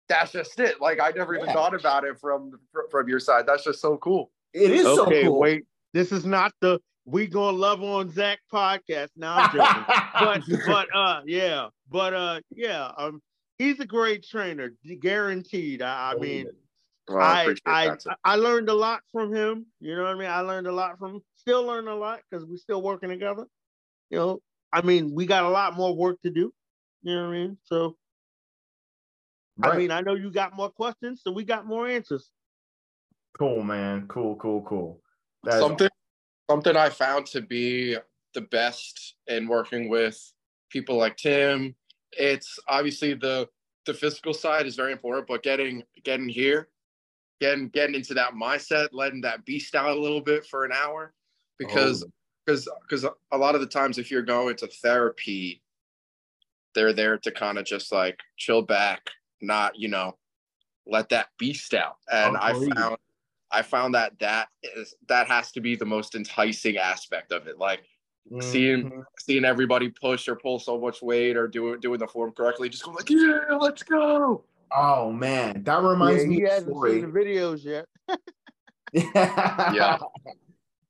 that's 0.08 0.32
just 0.32 0.60
it. 0.60 0.82
Like 0.82 1.00
I 1.00 1.12
never 1.12 1.34
yeah. 1.34 1.44
even 1.44 1.54
thought 1.54 1.74
about 1.74 2.04
it 2.04 2.20
from 2.20 2.60
from 2.92 3.08
your 3.08 3.20
side. 3.20 3.46
That's 3.48 3.64
just 3.64 3.82
so 3.82 3.98
cool. 3.98 4.32
It 4.54 4.72
is 4.72 4.86
okay, 4.86 5.24
so 5.24 5.30
cool. 5.30 5.40
Wait, 5.40 5.64
this 5.94 6.12
is 6.12 6.26
not 6.26 6.54
the 6.62 6.80
we 7.06 7.28
gonna 7.28 7.58
love 7.58 7.82
on 7.82 8.12
Zach 8.12 8.40
podcast. 8.52 9.10
Now 9.16 9.36
I'm 9.36 9.52
joking, 9.52 10.58
but 10.68 10.88
but 10.88 10.96
uh 10.96 11.22
yeah, 11.26 11.68
but 11.90 12.14
uh 12.14 12.42
yeah, 12.52 12.92
um, 12.98 13.22
he's 13.58 13.80
a 13.80 13.86
great 13.86 14.24
trainer, 14.24 14.74
guaranteed. 15.00 15.82
I, 15.82 16.12
I 16.12 16.14
oh, 16.16 16.20
mean, 16.20 16.48
well, 17.08 17.20
I 17.22 17.56
I, 17.66 17.90
I, 17.90 17.96
I 18.24 18.36
learned 18.36 18.70
a 18.70 18.74
lot 18.74 19.02
from 19.12 19.34
him. 19.34 19.66
You 19.80 19.96
know 19.96 20.04
what 20.04 20.16
I 20.16 20.20
mean? 20.20 20.30
I 20.30 20.42
learned 20.42 20.68
a 20.68 20.72
lot 20.72 21.00
from 21.00 21.16
him. 21.16 21.22
Still 21.50 21.66
learn 21.66 21.88
a 21.88 21.96
lot 21.96 22.20
because 22.30 22.46
we're 22.46 22.58
still 22.58 22.84
working 22.84 23.10
together. 23.10 23.48
You 24.12 24.20
know, 24.20 24.42
I 24.72 24.84
mean, 24.84 25.16
we 25.16 25.26
got 25.26 25.46
a 25.46 25.50
lot 25.50 25.76
more 25.76 25.96
work 25.96 26.22
to 26.22 26.30
do. 26.30 26.54
You 27.02 27.16
know 27.16 27.24
what 27.24 27.30
I 27.30 27.40
mean? 27.40 27.58
So, 27.64 27.98
right. 29.58 29.74
I 29.74 29.78
mean, 29.78 29.90
I 29.90 30.02
know 30.02 30.14
you 30.14 30.30
got 30.30 30.56
more 30.56 30.70
questions, 30.70 31.22
so 31.24 31.32
we 31.32 31.44
got 31.44 31.66
more 31.66 31.88
answers. 31.88 32.30
Cool, 33.40 33.64
man. 33.64 34.06
Cool, 34.08 34.36
cool, 34.36 34.62
cool. 34.62 35.02
That's 35.42 35.58
Something 35.58 35.90
something 36.52 36.76
I 36.76 36.90
found 36.90 37.26
to 37.28 37.42
be 37.42 37.98
the 38.36 38.42
best 38.42 39.16
in 39.26 39.48
working 39.48 39.90
with 39.90 40.22
people 40.70 40.98
like 40.98 41.18
Tim. 41.18 41.76
It's 42.12 42.60
obviously 42.68 43.16
the 43.16 43.50
the 43.88 43.96
physical 43.96 44.36
side 44.36 44.68
is 44.68 44.76
very 44.76 44.92
important, 44.92 45.26
but 45.26 45.42
getting 45.42 45.82
getting 46.04 46.30
here, 46.30 46.70
getting 47.42 47.70
getting 47.70 47.96
into 47.96 48.14
that 48.14 48.34
mindset, 48.34 48.90
letting 48.92 49.22
that 49.22 49.46
beast 49.46 49.74
out 49.74 49.98
a 49.98 50.00
little 50.00 50.22
bit 50.22 50.46
for 50.46 50.64
an 50.64 50.72
hour, 50.72 51.12
because 51.60 52.06
because 52.46 52.68
oh. 52.68 52.74
because 52.82 53.06
a 53.32 53.38
lot 53.38 53.54
of 53.54 53.62
the 53.62 53.68
times 53.68 53.98
if 53.98 54.10
you're 54.10 54.22
going 54.24 54.56
to 54.58 54.68
therapy, 54.68 55.62
they're 56.74 56.94
there 56.94 57.18
to 57.20 57.32
kind 57.32 57.58
of 57.58 57.66
just 57.66 57.92
like 57.92 58.20
chill 58.38 58.62
back, 58.62 59.10
not 59.42 59.78
you 59.78 59.90
know, 59.90 60.18
let 60.88 61.10
that 61.10 61.28
beast 61.38 61.74
out. 61.74 61.98
And 62.12 62.36
oh, 62.36 62.40
I 62.42 62.54
found 62.54 62.98
I 63.52 63.62
found 63.62 63.96
that 63.96 64.18
that 64.20 64.48
is 64.76 64.96
that 65.08 65.28
has 65.28 65.52
to 65.54 65.62
be 65.62 65.76
the 65.76 65.86
most 65.86 66.16
enticing 66.16 66.78
aspect 66.78 67.32
of 67.32 67.48
it. 67.48 67.58
Like 67.60 67.82
mm-hmm. 68.32 68.42
seeing 68.42 69.04
seeing 69.20 69.46
everybody 69.46 69.90
push 69.90 70.28
or 70.28 70.36
pull 70.36 70.60
so 70.60 70.80
much 70.80 71.02
weight 71.02 71.38
or 71.38 71.48
doing 71.48 71.80
doing 71.80 72.00
the 72.00 72.08
form 72.08 72.32
correctly, 72.32 72.70
just 72.70 72.84
go 72.84 72.92
like, 72.92 73.10
yeah, 73.10 73.40
let's 73.60 73.84
go. 73.84 74.44
Oh 74.72 75.12
man, 75.12 75.64
that 75.64 75.82
reminds 75.82 76.24
yeah, 76.24 76.30
me. 76.30 76.36
He 76.36 76.42
hasn't 76.42 76.76
seen 76.84 77.02
the 77.02 77.20
videos 77.20 77.64
yet. 77.64 77.86
yeah. 78.94 79.98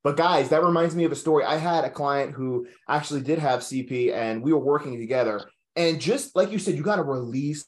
But 0.02 0.16
guys, 0.16 0.48
that 0.48 0.64
reminds 0.64 0.96
me 0.96 1.04
of 1.04 1.12
a 1.12 1.16
story. 1.16 1.44
I 1.44 1.56
had 1.56 1.84
a 1.84 1.90
client 1.90 2.32
who 2.32 2.66
actually 2.88 3.20
did 3.20 3.38
have 3.38 3.60
CP, 3.60 4.12
and 4.14 4.42
we 4.42 4.52
were 4.52 4.58
working 4.58 4.98
together. 4.98 5.42
And 5.76 6.00
just 6.00 6.34
like 6.34 6.50
you 6.50 6.58
said, 6.58 6.74
you 6.74 6.82
got 6.82 6.96
to 6.96 7.02
release 7.02 7.66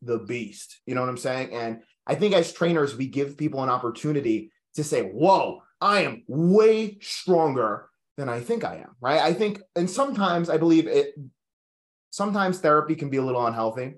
the 0.00 0.18
beast. 0.18 0.80
You 0.86 0.94
know 0.94 1.02
what 1.02 1.10
I'm 1.10 1.18
saying? 1.18 1.52
And 1.52 1.82
I 2.06 2.14
think 2.14 2.34
as 2.34 2.52
trainers, 2.52 2.96
we 2.96 3.06
give 3.06 3.36
people 3.36 3.62
an 3.62 3.68
opportunity 3.68 4.50
to 4.76 4.84
say, 4.84 5.02
whoa, 5.02 5.62
I 5.80 6.02
am 6.02 6.24
way 6.26 6.98
stronger 7.00 7.88
than 8.16 8.28
I 8.28 8.40
think 8.40 8.64
I 8.64 8.76
am, 8.76 8.96
right? 9.00 9.20
I 9.20 9.32
think, 9.32 9.60
and 9.76 9.88
sometimes 9.88 10.48
I 10.48 10.56
believe 10.56 10.86
it, 10.86 11.14
sometimes 12.10 12.60
therapy 12.60 12.94
can 12.94 13.10
be 13.10 13.16
a 13.16 13.22
little 13.22 13.46
unhealthy 13.46 13.94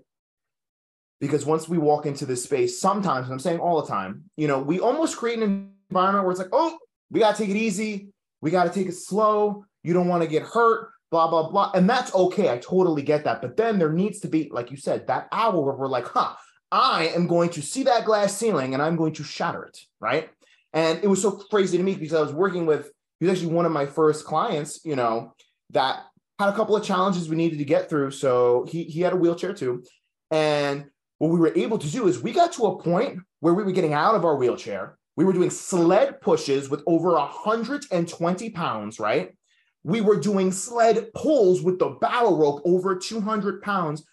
because 1.20 1.46
once 1.46 1.68
we 1.68 1.78
walk 1.78 2.06
into 2.06 2.26
this 2.26 2.42
space, 2.44 2.80
sometimes, 2.80 3.30
I'm 3.30 3.38
saying 3.38 3.58
all 3.58 3.80
the 3.80 3.88
time, 3.88 4.24
you 4.36 4.48
know, 4.48 4.60
we 4.60 4.80
almost 4.80 5.16
create 5.16 5.38
an 5.38 5.70
environment 5.90 6.24
where 6.24 6.32
it's 6.32 6.40
like, 6.40 6.48
oh, 6.52 6.78
we 7.10 7.20
got 7.20 7.36
to 7.36 7.42
take 7.42 7.54
it 7.54 7.58
easy. 7.58 8.08
We 8.40 8.50
got 8.50 8.64
to 8.64 8.70
take 8.70 8.88
it 8.88 8.94
slow. 8.94 9.64
You 9.82 9.94
don't 9.94 10.08
want 10.08 10.22
to 10.22 10.28
get 10.28 10.42
hurt, 10.42 10.90
blah, 11.10 11.28
blah, 11.28 11.50
blah. 11.50 11.70
And 11.74 11.88
that's 11.88 12.14
okay. 12.14 12.50
I 12.50 12.58
totally 12.58 13.02
get 13.02 13.24
that. 13.24 13.40
But 13.40 13.56
then 13.56 13.78
there 13.78 13.92
needs 13.92 14.20
to 14.20 14.28
be, 14.28 14.48
like 14.52 14.70
you 14.70 14.76
said, 14.76 15.06
that 15.06 15.28
hour 15.32 15.60
where 15.60 15.74
we're 15.74 15.88
like, 15.88 16.06
huh, 16.06 16.34
I 16.72 17.08
am 17.14 17.26
going 17.26 17.50
to 17.50 17.62
see 17.62 17.84
that 17.84 18.04
glass 18.04 18.36
ceiling 18.36 18.74
and 18.74 18.82
I'm 18.82 18.96
going 18.96 19.12
to 19.14 19.24
shatter 19.24 19.64
it, 19.64 19.78
right? 20.00 20.28
And 20.72 21.02
it 21.02 21.06
was 21.06 21.22
so 21.22 21.30
crazy 21.30 21.78
to 21.78 21.84
me 21.84 21.94
because 21.94 22.14
I 22.14 22.20
was 22.20 22.32
working 22.32 22.66
with, 22.66 22.90
he 23.18 23.26
was 23.26 23.38
actually 23.38 23.54
one 23.54 23.66
of 23.66 23.72
my 23.72 23.86
first 23.86 24.24
clients, 24.24 24.80
you 24.84 24.96
know, 24.96 25.32
that 25.70 26.04
had 26.38 26.50
a 26.50 26.56
couple 26.56 26.76
of 26.76 26.84
challenges 26.84 27.28
we 27.28 27.36
needed 27.36 27.58
to 27.58 27.64
get 27.64 27.88
through. 27.88 28.10
So 28.10 28.66
he, 28.68 28.84
he 28.84 29.00
had 29.00 29.12
a 29.12 29.16
wheelchair 29.16 29.54
too. 29.54 29.84
And 30.30 30.86
what 31.18 31.30
we 31.30 31.38
were 31.38 31.52
able 31.56 31.78
to 31.78 31.90
do 31.90 32.08
is 32.08 32.20
we 32.20 32.32
got 32.32 32.52
to 32.54 32.66
a 32.66 32.82
point 32.82 33.20
where 33.40 33.54
we 33.54 33.62
were 33.62 33.72
getting 33.72 33.94
out 33.94 34.14
of 34.14 34.24
our 34.24 34.36
wheelchair. 34.36 34.98
We 35.16 35.24
were 35.24 35.32
doing 35.32 35.50
sled 35.50 36.20
pushes 36.20 36.68
with 36.68 36.82
over 36.86 37.12
120 37.12 38.50
pounds, 38.50 39.00
right? 39.00 39.34
We 39.82 40.00
were 40.00 40.20
doing 40.20 40.52
sled 40.52 41.12
pulls 41.14 41.62
with 41.62 41.78
the 41.78 41.90
battle 42.00 42.36
rope 42.36 42.62
over 42.64 42.96
200 42.96 43.62
pounds. 43.62 44.04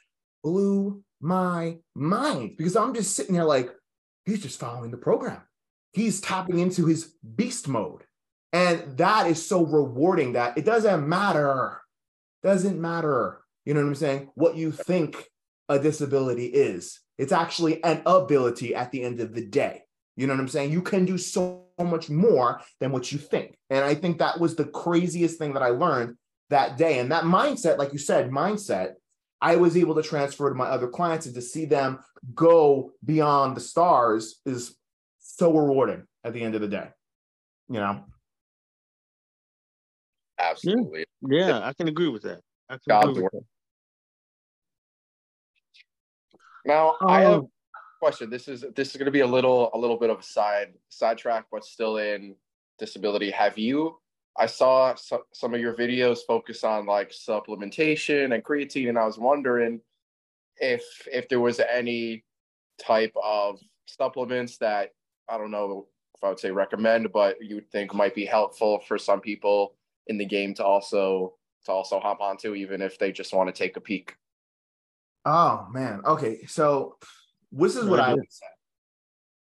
Blew 0.43 1.03
my 1.21 1.77
mind 1.95 2.57
because 2.57 2.75
I'm 2.75 2.93
just 2.93 3.15
sitting 3.15 3.35
there 3.35 3.45
like, 3.45 3.69
he's 4.25 4.41
just 4.41 4.59
following 4.59 4.91
the 4.91 4.97
program. 4.97 5.41
He's 5.93 6.21
tapping 6.21 6.59
into 6.59 6.85
his 6.85 7.13
beast 7.35 7.67
mode. 7.67 8.03
And 8.51 8.97
that 8.97 9.27
is 9.27 9.45
so 9.45 9.65
rewarding 9.65 10.33
that 10.33 10.57
it 10.57 10.65
doesn't 10.65 11.07
matter. 11.07 11.81
Doesn't 12.43 12.79
matter. 12.79 13.41
You 13.65 13.73
know 13.73 13.81
what 13.81 13.87
I'm 13.87 13.95
saying? 13.95 14.29
What 14.35 14.55
you 14.55 14.71
think 14.71 15.27
a 15.69 15.79
disability 15.79 16.45
is. 16.45 16.99
It's 17.17 17.31
actually 17.31 17.83
an 17.83 18.01
ability 18.05 18.75
at 18.75 18.91
the 18.91 19.03
end 19.03 19.21
of 19.21 19.33
the 19.33 19.45
day. 19.45 19.82
You 20.15 20.27
know 20.27 20.33
what 20.33 20.41
I'm 20.41 20.47
saying? 20.47 20.71
You 20.71 20.81
can 20.81 21.05
do 21.05 21.17
so 21.17 21.65
much 21.79 22.09
more 22.09 22.61
than 22.79 22.91
what 22.91 23.11
you 23.11 23.17
think. 23.17 23.55
And 23.69 23.83
I 23.83 23.95
think 23.95 24.19
that 24.19 24.39
was 24.39 24.55
the 24.55 24.65
craziest 24.65 25.39
thing 25.39 25.53
that 25.53 25.63
I 25.63 25.69
learned 25.69 26.17
that 26.49 26.77
day. 26.77 26.99
And 26.99 27.11
that 27.11 27.23
mindset, 27.23 27.77
like 27.77 27.93
you 27.93 27.99
said, 27.99 28.29
mindset 28.29 28.93
I 29.41 29.57
was 29.57 29.75
able 29.75 29.95
to 29.95 30.03
transfer 30.03 30.47
to 30.47 30.55
my 30.55 30.67
other 30.67 30.87
clients 30.87 31.25
and 31.25 31.35
to 31.35 31.41
see 31.41 31.65
them 31.65 31.99
go 32.33 32.91
beyond 33.03 33.57
the 33.57 33.61
stars 33.61 34.39
is 34.45 34.77
so 35.19 35.51
rewarding 35.51 36.03
at 36.23 36.31
the 36.31 36.41
end 36.41 36.55
of 36.55 36.61
the 36.61 36.67
day. 36.69 36.87
You 37.67 37.79
know? 37.81 38.05
Absolutely. 40.39 41.05
Yeah, 41.21 41.59
I 41.59 41.73
can 41.73 41.89
agree 41.89 42.07
with 42.07 42.21
that. 42.23 42.39
I 42.69 42.77
can 42.77 42.97
agree 43.09 43.13
with 43.13 43.23
work. 43.23 43.31
that. 43.33 43.43
Now 46.65 46.95
I 47.01 47.21
have 47.21 47.33
Um, 47.33 47.39
a 47.41 47.47
question. 48.03 48.29
This 48.29 48.49
is 48.49 48.65
this 48.75 48.89
is 48.89 48.97
going 48.97 49.05
to 49.05 49.11
be 49.11 49.21
a 49.21 49.27
little 49.27 49.69
a 49.73 49.77
little 49.77 49.97
bit 49.97 50.09
of 50.09 50.19
a 50.19 50.23
side 50.23 50.73
sidetrack, 50.89 51.45
but 51.49 51.63
still 51.63 51.97
in 51.97 52.35
disability. 52.77 53.31
Have 53.31 53.57
you? 53.57 53.97
I 54.37 54.45
saw 54.45 54.93
so, 54.95 55.23
some 55.33 55.53
of 55.53 55.61
your 55.61 55.73
videos 55.73 56.19
focus 56.27 56.65
on 56.65 56.85
like 56.85 57.11
supplementation 57.11 58.33
and 58.33 58.43
creatine, 58.43 58.89
and 58.89 58.99
I 58.99 59.05
was 59.05 59.17
wondering 59.17 59.79
if 60.57 60.83
if 61.09 61.29
there 61.29 61.39
was 61.39 61.61
any 61.61 62.25
type 62.77 63.13
of 63.23 63.61
supplements 63.85 64.57
that 64.57 64.89
I 65.29 65.37
don't 65.37 65.51
know 65.51 65.87
if 66.17 66.23
I 66.25 66.27
would 66.27 66.41
say 66.41 66.51
recommend, 66.51 67.13
but 67.13 67.37
you 67.41 67.55
would 67.55 67.71
think 67.71 67.93
might 67.93 68.15
be 68.15 68.25
helpful 68.25 68.81
for 68.85 68.97
some 68.97 69.21
people 69.21 69.75
in 70.07 70.17
the 70.17 70.25
game 70.25 70.53
to 70.55 70.65
also 70.65 71.35
to 71.65 71.71
also 71.71 72.01
hop 72.01 72.19
onto, 72.19 72.53
even 72.53 72.81
if 72.81 72.99
they 72.99 73.13
just 73.13 73.33
want 73.33 73.47
to 73.47 73.57
take 73.57 73.77
a 73.77 73.81
peek. 73.81 74.17
Oh 75.23 75.67
man. 75.71 76.01
Okay. 76.05 76.45
So 76.47 76.97
this 77.53 77.75
is 77.75 77.85
what 77.85 77.99
I 77.99 78.13
would 78.13 78.31
say. 78.31 78.45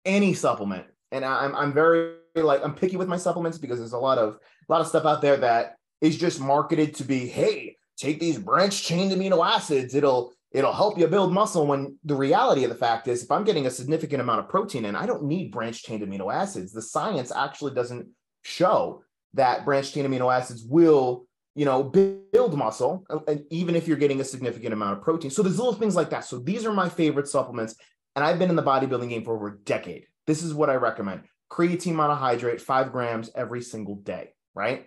Any 0.05 0.35
supplement. 0.35 0.87
And 1.13 1.25
I'm 1.25 1.55
I'm 1.55 1.73
very 1.73 2.15
like 2.35 2.63
I'm 2.65 2.75
picky 2.75 2.97
with 2.97 3.09
my 3.09 3.17
supplements 3.17 3.59
because 3.59 3.79
there's 3.79 3.93
a 3.93 3.99
lot 3.99 4.19
of 4.19 4.39
a 4.69 4.73
lot 4.73 4.81
of 4.81 4.87
stuff 4.87 5.05
out 5.05 5.23
there 5.23 5.37
that 5.39 5.77
is 6.01 6.17
just 6.17 6.41
marketed 6.41 6.95
to 6.97 7.05
be, 7.05 7.27
hey, 7.27 7.77
take 7.97 8.21
these 8.21 8.39
branched 8.39 8.85
chain 8.85 9.11
amino 9.11 9.45
acids. 9.45 9.95
It'll 9.95 10.33
it'll 10.53 10.73
help 10.73 10.99
you 10.99 11.07
build 11.07 11.33
muscle. 11.33 11.67
When 11.67 11.99
the 12.05 12.15
reality 12.15 12.65
of 12.65 12.71
the 12.71 12.77
fact 12.77 13.09
is 13.09 13.25
if 13.25 13.31
I'm 13.31 13.45
getting 13.45 13.67
a 13.67 13.71
significant 13.71 14.21
amount 14.21 14.41
of 14.41 14.49
protein 14.49 14.85
and 14.85 14.97
I 14.97 15.07
don't 15.07 15.25
need 15.25 15.53
branched 15.53 15.87
chain 15.87 16.01
amino 16.01 16.33
acids, 16.33 16.73
the 16.73 16.83
science 16.83 17.33
actually 17.33 17.75
doesn't 17.75 18.09
show 18.43 19.03
that 19.35 19.65
branched 19.65 19.95
chain 19.95 20.07
amino 20.07 20.35
acids 20.35 20.65
will 20.65 21.27
you 21.57 21.65
know, 21.65 21.83
build 21.83 22.55
muscle, 22.55 23.03
and 23.27 23.43
even 23.49 23.75
if 23.75 23.89
you're 23.89 23.97
getting 23.97 24.21
a 24.21 24.25
significant 24.25 24.75
amount 24.75 24.99
of 24.99 25.03
protein. 25.03 25.31
So 25.31 25.43
there's 25.43 25.57
little 25.57 25.73
things 25.73 25.97
like 25.97 26.11
that. 26.11 26.27
So 26.27 26.39
these 26.39 26.67
are 26.67 26.73
my 26.73 26.87
favorite 26.87 27.29
supplements, 27.29 27.77
and 28.17 28.25
I've 28.25 28.39
been 28.39 28.51
in 28.51 28.57
the 28.57 28.63
bodybuilding 28.63 29.11
game 29.11 29.25
for 29.25 29.37
over 29.37 29.49
a 29.49 29.59
decade. 29.59 30.07
This 30.27 30.43
is 30.43 30.55
what 30.55 30.71
I 30.71 30.75
recommend: 30.75 31.23
creatine 31.51 31.95
monohydrate, 31.95 32.61
five 32.61 32.91
grams 32.91 33.31
every 33.37 33.63
single 33.63 33.97
day. 33.97 34.31
Right. 34.55 34.87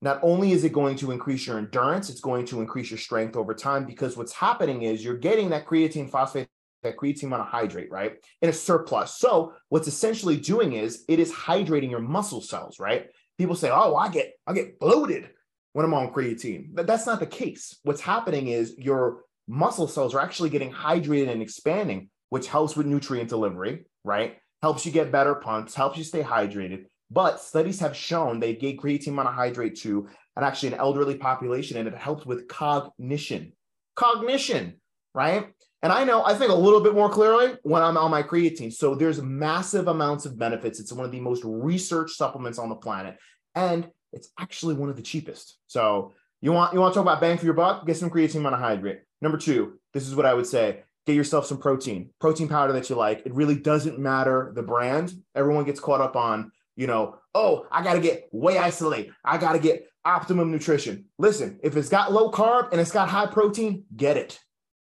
Not 0.00 0.20
only 0.22 0.52
is 0.52 0.64
it 0.64 0.72
going 0.72 0.96
to 0.96 1.12
increase 1.12 1.46
your 1.46 1.58
endurance, 1.58 2.10
it's 2.10 2.20
going 2.20 2.46
to 2.46 2.60
increase 2.60 2.90
your 2.90 2.98
strength 2.98 3.36
over 3.36 3.54
time 3.54 3.84
because 3.84 4.16
what's 4.16 4.32
happening 4.32 4.82
is 4.82 5.04
you're 5.04 5.16
getting 5.16 5.50
that 5.50 5.66
creatine 5.66 6.10
phosphate, 6.10 6.48
that 6.82 6.96
creatine 6.96 7.28
monohydrate, 7.28 7.88
right, 7.90 8.14
in 8.40 8.48
a 8.48 8.52
surplus. 8.52 9.14
So 9.16 9.52
what's 9.68 9.86
essentially 9.86 10.36
doing 10.36 10.72
is 10.72 11.04
it 11.08 11.20
is 11.20 11.30
hydrating 11.32 11.90
your 11.90 12.00
muscle 12.00 12.40
cells, 12.40 12.80
right? 12.80 13.08
People 13.38 13.56
say, 13.56 13.70
"Oh, 13.70 13.94
I 13.94 14.08
get 14.08 14.32
I 14.46 14.54
get 14.54 14.78
bloated." 14.78 15.30
when 15.72 15.84
I'm 15.84 15.94
on 15.94 16.12
creatine. 16.12 16.68
But 16.72 16.86
that's 16.86 17.06
not 17.06 17.20
the 17.20 17.26
case. 17.26 17.78
What's 17.82 18.00
happening 18.00 18.48
is 18.48 18.74
your 18.78 19.24
muscle 19.48 19.88
cells 19.88 20.14
are 20.14 20.20
actually 20.20 20.50
getting 20.50 20.72
hydrated 20.72 21.30
and 21.30 21.42
expanding, 21.42 22.10
which 22.32 22.46
helps 22.46 22.74
with 22.74 22.86
nutrient 22.86 23.28
delivery, 23.28 23.84
right? 24.04 24.38
Helps 24.62 24.86
you 24.86 24.90
get 24.90 25.12
better 25.12 25.34
pumps, 25.34 25.74
helps 25.74 25.98
you 25.98 26.02
stay 26.02 26.22
hydrated. 26.22 26.86
But 27.10 27.42
studies 27.42 27.78
have 27.80 27.94
shown 27.94 28.40
they 28.40 28.54
gave 28.54 28.78
creatine 28.78 29.08
monohydrate 29.08 29.78
to 29.80 30.08
and 30.34 30.42
actually 30.42 30.72
an 30.72 30.78
elderly 30.78 31.16
population, 31.16 31.76
and 31.76 31.86
it 31.86 31.94
helped 31.94 32.24
with 32.24 32.48
cognition. 32.48 33.52
Cognition, 33.96 34.80
right? 35.14 35.48
And 35.82 35.92
I 35.92 36.04
know 36.04 36.24
I 36.24 36.32
think 36.32 36.50
a 36.50 36.54
little 36.54 36.80
bit 36.80 36.94
more 36.94 37.10
clearly 37.10 37.58
when 37.64 37.82
I'm 37.82 37.98
on 37.98 38.10
my 38.10 38.22
creatine. 38.22 38.72
So 38.72 38.94
there's 38.94 39.20
massive 39.20 39.88
amounts 39.88 40.24
of 40.24 40.38
benefits. 40.38 40.80
It's 40.80 40.90
one 40.90 41.04
of 41.04 41.12
the 41.12 41.20
most 41.20 41.42
researched 41.44 42.16
supplements 42.16 42.58
on 42.58 42.70
the 42.70 42.76
planet. 42.76 43.18
And 43.54 43.86
it's 44.14 44.30
actually 44.40 44.72
one 44.76 44.88
of 44.88 44.96
the 44.96 45.02
cheapest. 45.02 45.58
So 45.66 46.14
you 46.40 46.52
want 46.52 46.72
you 46.72 46.80
want 46.80 46.94
to 46.94 46.96
talk 46.96 47.04
about 47.04 47.20
bang 47.20 47.36
for 47.36 47.44
your 47.44 47.52
buck? 47.52 47.86
Get 47.86 47.98
some 47.98 48.08
creatine 48.08 48.40
monohydrate. 48.40 49.00
Number 49.20 49.36
two, 49.36 49.78
this 49.92 50.08
is 50.08 50.16
what 50.16 50.24
I 50.24 50.32
would 50.32 50.46
say: 50.46 50.84
get 51.06 51.16
yourself 51.16 51.46
some 51.46 51.58
protein, 51.58 52.10
protein 52.20 52.48
powder 52.48 52.72
that 52.72 52.88
you 52.88 52.96
like. 52.96 53.22
It 53.26 53.34
really 53.34 53.56
doesn't 53.56 53.98
matter 53.98 54.52
the 54.54 54.62
brand. 54.62 55.12
Everyone 55.34 55.64
gets 55.64 55.80
caught 55.80 56.00
up 56.00 56.16
on, 56.16 56.52
you 56.76 56.86
know, 56.86 57.16
oh, 57.34 57.66
I 57.70 57.82
got 57.82 57.94
to 57.94 58.00
get 58.00 58.28
whey 58.32 58.58
isolate. 58.58 59.10
I 59.24 59.38
got 59.38 59.52
to 59.52 59.58
get 59.58 59.86
optimum 60.04 60.50
nutrition. 60.50 61.06
Listen, 61.18 61.58
if 61.62 61.76
it's 61.76 61.88
got 61.88 62.12
low 62.12 62.30
carb 62.30 62.72
and 62.72 62.80
it's 62.80 62.92
got 62.92 63.08
high 63.08 63.26
protein, 63.26 63.84
get 63.96 64.16
it. 64.16 64.38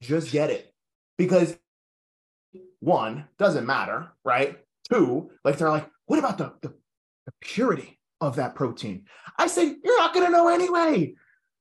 Just 0.00 0.30
get 0.30 0.50
it 0.50 0.72
because 1.16 1.58
one 2.80 3.26
doesn't 3.38 3.66
matter, 3.66 4.08
right? 4.24 4.58
Two, 4.90 5.30
like 5.44 5.58
they're 5.58 5.70
like, 5.70 5.88
what 6.06 6.18
about 6.18 6.38
the, 6.38 6.54
the, 6.62 6.68
the 7.26 7.32
purity 7.40 7.98
of 8.20 8.36
that 8.36 8.54
protein? 8.54 9.04
I 9.36 9.48
say, 9.48 9.74
you're 9.82 9.98
not 9.98 10.14
gonna 10.14 10.30
know 10.30 10.48
anyway. 10.48 11.14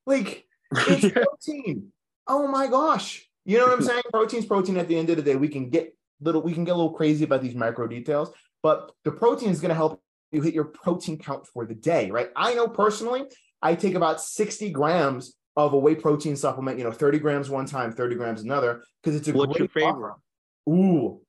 Like, 0.05 0.45
it's 0.71 1.11
protein. 1.13 1.91
Oh 2.27 2.47
my 2.47 2.67
gosh. 2.67 3.26
You 3.47 3.57
know 3.57 3.65
what 3.67 3.73
I'm 3.75 3.81
saying? 3.81 4.03
Protein's 4.11 4.45
protein 4.45 4.75
at 4.77 4.89
the 4.89 4.97
end 4.97 5.09
of 5.09 5.15
the 5.15 5.21
day. 5.21 5.37
We 5.37 5.47
can 5.47 5.69
get 5.69 5.95
little, 6.19 6.41
we 6.41 6.53
can 6.53 6.65
get 6.65 6.71
a 6.71 6.75
little 6.75 6.91
crazy 6.91 7.23
about 7.23 7.41
these 7.41 7.55
micro 7.55 7.87
details, 7.87 8.29
but 8.61 8.91
the 9.05 9.11
protein 9.11 9.49
is 9.49 9.61
gonna 9.61 9.73
help 9.73 10.01
you 10.31 10.41
hit 10.41 10.53
your 10.53 10.65
protein 10.65 11.17
count 11.17 11.47
for 11.47 11.65
the 11.65 11.73
day, 11.73 12.11
right? 12.11 12.29
I 12.35 12.55
know 12.55 12.67
personally, 12.67 13.23
I 13.61 13.75
take 13.75 13.95
about 13.95 14.21
60 14.21 14.69
grams 14.71 15.33
of 15.55 15.71
a 15.71 15.79
whey 15.79 15.95
protein 15.95 16.35
supplement, 16.35 16.77
you 16.77 16.83
know, 16.83 16.91
30 16.91 17.19
grams 17.19 17.49
one 17.49 17.65
time, 17.65 17.93
30 17.93 18.15
grams 18.15 18.41
another, 18.41 18.83
because 19.01 19.17
it's 19.17 19.29
a 19.29 19.33
What's 19.33 19.57
your 19.57 19.69
great 19.69 19.85
favorite? 19.85 20.15
buffer. 20.65 20.73
Ooh, 20.75 21.21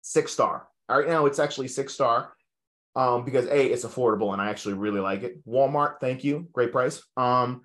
six 0.00 0.32
star. 0.32 0.66
All 0.88 0.98
right, 0.98 1.08
now 1.08 1.26
it's 1.26 1.38
actually 1.38 1.68
six 1.68 1.94
star 1.94 2.34
um, 2.96 3.24
because 3.24 3.46
A, 3.46 3.66
it's 3.66 3.84
affordable 3.84 4.32
and 4.32 4.42
I 4.42 4.50
actually 4.50 4.74
really 4.74 5.00
like 5.00 5.22
it. 5.22 5.46
Walmart, 5.46 6.00
thank 6.00 6.24
you. 6.24 6.48
Great 6.52 6.72
price. 6.72 7.04
Um, 7.16 7.62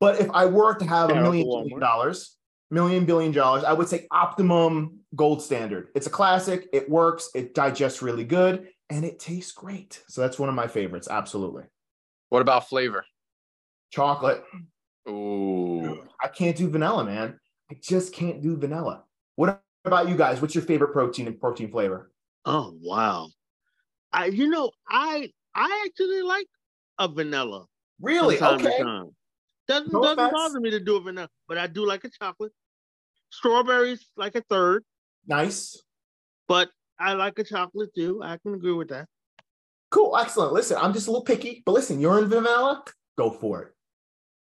but 0.00 0.20
if 0.20 0.30
I 0.32 0.44
were 0.44 0.74
to 0.74 0.84
have 0.84 1.08
a 1.08 1.14
million 1.14 1.78
dollars, 1.80 2.36
million 2.70 3.04
billion 3.04 3.32
dollars, 3.32 3.64
I 3.64 3.72
would 3.72 3.88
say 3.88 4.06
optimum 4.10 5.00
gold 5.16 5.42
standard. 5.42 5.88
It's 5.94 6.06
a 6.06 6.10
classic, 6.10 6.68
it 6.72 6.88
works, 6.88 7.30
it 7.34 7.54
digests 7.54 8.02
really 8.02 8.24
good, 8.24 8.68
and 8.88 9.04
it 9.04 9.18
tastes 9.18 9.52
great. 9.52 10.02
So 10.08 10.20
that's 10.20 10.38
one 10.38 10.48
of 10.48 10.54
my 10.54 10.66
favorites, 10.66 11.08
absolutely. 11.10 11.64
What 12.28 12.42
about 12.42 12.68
flavor? 12.68 13.04
Chocolate. 13.90 14.44
Ooh. 15.08 16.02
I 16.22 16.28
can't 16.28 16.56
do 16.56 16.68
vanilla, 16.70 17.04
man. 17.04 17.38
I 17.70 17.76
just 17.82 18.12
can't 18.14 18.40
do 18.42 18.56
vanilla. 18.56 19.04
What 19.36 19.60
about 19.84 20.08
you 20.08 20.16
guys? 20.16 20.40
What's 20.40 20.54
your 20.54 20.62
favorite 20.64 20.92
protein 20.92 21.26
and 21.26 21.40
protein 21.40 21.70
flavor? 21.70 22.12
Oh 22.44 22.76
wow. 22.80 23.28
I 24.12 24.26
you 24.26 24.48
know, 24.48 24.70
I 24.88 25.30
I 25.54 25.84
actually 25.86 26.22
like 26.22 26.46
a 26.98 27.08
vanilla 27.08 27.66
Really? 28.00 28.36
from 28.36 28.54
Okay. 28.64 28.78
Doesn't 29.68 29.92
No 29.92 30.02
doesn't 30.02 30.18
offense. 30.18 30.32
bother 30.32 30.60
me 30.60 30.70
to 30.70 30.80
do 30.80 30.96
a 30.96 31.00
vanilla, 31.00 31.28
but 31.48 31.58
I 31.58 31.66
do 31.66 31.86
like 31.86 32.04
a 32.04 32.10
chocolate. 32.10 32.52
Strawberries 33.30 34.04
like 34.16 34.34
a 34.34 34.42
third, 34.42 34.84
Nice. 35.26 35.80
but 36.48 36.70
I 36.98 37.14
like 37.14 37.38
a 37.38 37.44
chocolate 37.44 37.94
too. 37.94 38.20
I 38.22 38.36
can 38.38 38.54
agree 38.54 38.72
with 38.72 38.88
that. 38.88 39.06
Cool. 39.90 40.16
Excellent. 40.16 40.52
Listen, 40.52 40.76
I'm 40.80 40.92
just 40.92 41.08
a 41.08 41.10
little 41.10 41.24
picky, 41.24 41.62
but 41.64 41.72
listen, 41.72 42.00
you're 42.00 42.18
in 42.18 42.28
vanilla, 42.28 42.84
go 43.16 43.30
for 43.30 43.62
it. 43.62 43.72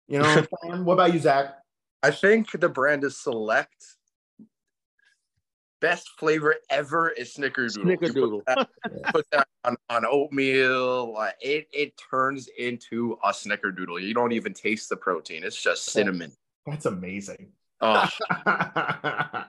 You 0.07 0.19
know 0.19 0.25
what 0.27 0.37
I'm 0.37 0.47
saying? 0.71 0.85
What 0.85 0.93
about 0.93 1.13
you, 1.13 1.19
Zach? 1.19 1.55
I 2.03 2.11
think 2.11 2.51
the 2.51 2.69
brand 2.69 3.03
is 3.03 3.17
Select. 3.17 3.73
Best 5.81 6.09
flavor 6.19 6.55
ever 6.69 7.09
is 7.09 7.33
Snickerdoodle. 7.35 7.89
You 7.89 7.97
put 7.97 8.11
Snickerdoodle. 8.11 8.41
that- 8.47 8.69
Put 9.13 9.25
that 9.31 9.47
on, 9.63 9.77
on 9.89 10.05
oatmeal. 10.05 11.13
Like 11.13 11.35
it, 11.41 11.67
it 11.71 11.93
turns 12.11 12.49
into 12.57 13.17
a 13.23 13.29
Snickerdoodle. 13.29 14.01
You 14.01 14.13
don't 14.13 14.33
even 14.33 14.53
taste 14.53 14.89
the 14.89 14.97
protein. 14.97 15.43
It's 15.43 15.61
just 15.61 15.85
cinnamon. 15.85 16.31
That's 16.65 16.85
amazing. 16.85 17.51
Oh, 17.81 18.07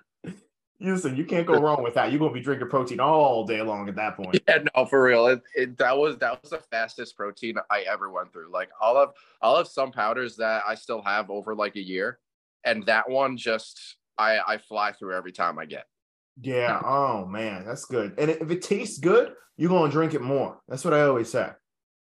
Listen, 0.82 1.14
you 1.14 1.26
can't 1.26 1.46
go 1.46 1.60
wrong 1.60 1.82
with 1.82 1.94
that. 1.94 2.10
You're 2.10 2.18
gonna 2.18 2.32
be 2.32 2.40
drinking 2.40 2.68
protein 2.68 3.00
all 3.00 3.44
day 3.44 3.60
long 3.60 3.88
at 3.88 3.96
that 3.96 4.16
point. 4.16 4.40
yeah, 4.48 4.64
no, 4.74 4.86
for 4.86 5.02
real. 5.02 5.26
It, 5.26 5.42
it 5.54 5.78
that 5.78 5.96
was 5.96 6.16
that 6.18 6.40
was 6.40 6.50
the 6.50 6.58
fastest 6.58 7.16
protein 7.16 7.56
I 7.70 7.80
ever 7.80 8.10
went 8.10 8.32
through. 8.32 8.50
Like 8.50 8.70
I'll 8.80 8.98
have 8.98 9.10
I'll 9.42 9.56
have 9.58 9.68
some 9.68 9.92
powders 9.92 10.36
that 10.36 10.62
I 10.66 10.74
still 10.74 11.02
have 11.02 11.28
over 11.28 11.54
like 11.54 11.76
a 11.76 11.82
year, 11.82 12.18
and 12.64 12.86
that 12.86 13.10
one 13.10 13.36
just 13.36 13.96
I 14.16 14.38
I 14.38 14.56
fly 14.56 14.92
through 14.92 15.16
every 15.16 15.32
time 15.32 15.58
I 15.58 15.66
get. 15.66 15.84
Yeah. 16.40 16.80
Oh 16.82 17.26
man, 17.26 17.66
that's 17.66 17.84
good. 17.84 18.14
And 18.16 18.30
if 18.30 18.50
it 18.50 18.62
tastes 18.62 18.98
good, 18.98 19.34
you're 19.58 19.68
gonna 19.68 19.92
drink 19.92 20.14
it 20.14 20.22
more. 20.22 20.60
That's 20.66 20.84
what 20.84 20.94
I 20.94 21.02
always 21.02 21.30
say. 21.30 21.50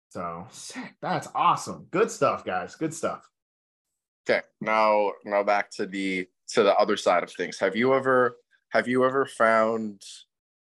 So 0.10 0.46
sick. 0.52 0.96
That's 1.02 1.30
awesome. 1.34 1.88
Good 1.90 2.12
stuff, 2.12 2.44
guys. 2.44 2.76
Good 2.76 2.94
stuff. 2.94 3.30
Okay, 4.30 4.42
now 4.60 5.13
now 5.24 5.42
back 5.42 5.72
to 5.72 5.86
the 5.86 6.28
to 6.50 6.63
the 6.63 6.76
other 6.76 6.98
side 6.98 7.24
of 7.24 7.32
things. 7.32 7.60
Have 7.60 7.76
you 7.76 7.94
ever 7.94 8.38
have 8.70 8.88
you 8.88 9.06
ever 9.06 9.26
found 9.26 10.02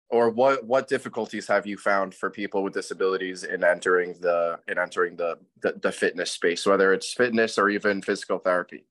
or 0.09 0.31
what 0.31 0.65
what 0.65 0.89
difficulties 0.89 1.47
have 1.47 1.67
you 1.67 1.77
found 1.77 2.15
for 2.15 2.31
people 2.31 2.63
with 2.63 2.73
disabilities 2.73 3.45
in 3.45 3.63
entering 3.63 4.15
the 4.21 4.59
in 4.67 4.79
entering 4.79 5.17
the 5.17 5.39
the, 5.61 5.75
the 5.83 5.93
fitness 5.93 6.31
space, 6.31 6.65
whether 6.65 6.95
it's 6.95 7.13
fitness 7.13 7.59
or 7.59 7.69
even 7.69 8.01
physical 8.01 8.39
therapy? 8.39 8.87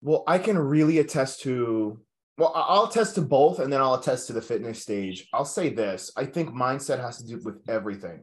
Well, 0.00 0.22
I 0.28 0.38
can 0.38 0.56
really 0.56 0.98
attest 0.98 1.40
to 1.42 1.98
well, 2.38 2.52
I'll 2.54 2.84
attest 2.84 3.16
to 3.16 3.22
both 3.22 3.58
and 3.58 3.72
then 3.72 3.80
I'll 3.80 3.94
attest 3.94 4.28
to 4.28 4.32
the 4.32 4.42
fitness 4.42 4.80
stage. 4.80 5.28
I'll 5.32 5.44
say 5.44 5.70
this. 5.70 6.12
I 6.16 6.24
think 6.24 6.50
mindset 6.50 7.00
has 7.00 7.18
to 7.18 7.26
do 7.26 7.40
with 7.44 7.62
everything. 7.68 8.22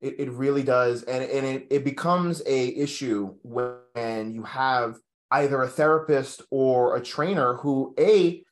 It, 0.00 0.20
it 0.20 0.30
really 0.30 0.62
does. 0.62 1.02
And, 1.04 1.24
and 1.24 1.46
it, 1.46 1.66
it 1.70 1.84
becomes 1.84 2.42
a 2.46 2.68
issue 2.68 3.34
when 3.42 4.34
you 4.34 4.42
have 4.44 4.98
either 5.30 5.62
a 5.62 5.68
therapist 5.68 6.42
or 6.50 6.96
a 6.96 7.02
trainer 7.02 7.54
who 7.54 7.94
a 7.98 8.42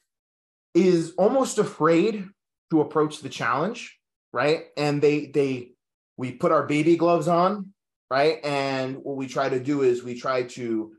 is 0.74 1.12
almost 1.16 1.58
afraid 1.58 2.26
to 2.70 2.80
approach 2.80 3.20
the 3.20 3.28
challenge, 3.28 3.98
right? 4.32 4.64
And 4.76 5.00
they 5.00 5.26
they 5.26 5.70
we 6.16 6.32
put 6.32 6.52
our 6.52 6.64
baby 6.64 6.96
gloves 6.96 7.28
on, 7.28 7.72
right? 8.10 8.38
And 8.44 8.96
what 8.96 9.16
we 9.16 9.26
try 9.26 9.48
to 9.48 9.60
do 9.60 9.82
is 9.82 10.02
we 10.02 10.18
try 10.18 10.44
to 10.44 10.92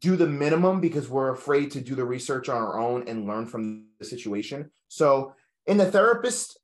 do 0.00 0.16
the 0.16 0.26
minimum 0.26 0.80
because 0.80 1.08
we're 1.08 1.32
afraid 1.32 1.70
to 1.72 1.80
do 1.80 1.94
the 1.94 2.04
research 2.04 2.48
on 2.48 2.56
our 2.56 2.78
own 2.78 3.06
and 3.06 3.26
learn 3.26 3.46
from 3.46 3.86
the 3.98 4.04
situation. 4.04 4.70
So 4.88 5.34
in 5.66 5.76
the 5.76 5.90
therapist 5.90 6.58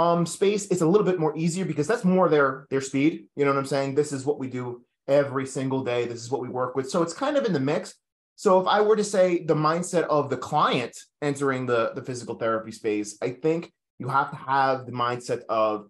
um, 0.00 0.24
space, 0.24 0.66
it's 0.68 0.80
a 0.80 0.86
little 0.86 1.04
bit 1.04 1.18
more 1.18 1.36
easier 1.36 1.66
because 1.66 1.86
that's 1.86 2.04
more 2.04 2.28
their 2.28 2.66
their 2.70 2.80
speed. 2.80 3.26
You 3.36 3.44
know 3.44 3.52
what 3.52 3.58
I'm 3.58 3.66
saying? 3.66 3.94
This 3.94 4.12
is 4.12 4.24
what 4.24 4.38
we 4.38 4.48
do 4.48 4.82
every 5.06 5.46
single 5.46 5.84
day. 5.84 6.06
This 6.06 6.22
is 6.22 6.30
what 6.30 6.40
we 6.40 6.48
work 6.48 6.74
with. 6.74 6.88
So 6.88 7.02
it's 7.02 7.12
kind 7.12 7.36
of 7.36 7.44
in 7.44 7.52
the 7.52 7.60
mix. 7.60 7.94
So 8.36 8.58
if 8.60 8.66
I 8.66 8.80
were 8.80 8.96
to 8.96 9.04
say 9.04 9.44
the 9.44 9.54
mindset 9.54 10.04
of 10.04 10.30
the 10.30 10.38
client 10.38 10.96
entering 11.20 11.66
the, 11.66 11.92
the 11.94 12.02
physical 12.02 12.36
therapy 12.36 12.72
space, 12.72 13.18
I 13.20 13.30
think 13.30 13.70
you 13.98 14.08
have 14.08 14.30
to 14.30 14.36
have 14.36 14.86
the 14.86 14.92
mindset 14.92 15.42
of 15.50 15.88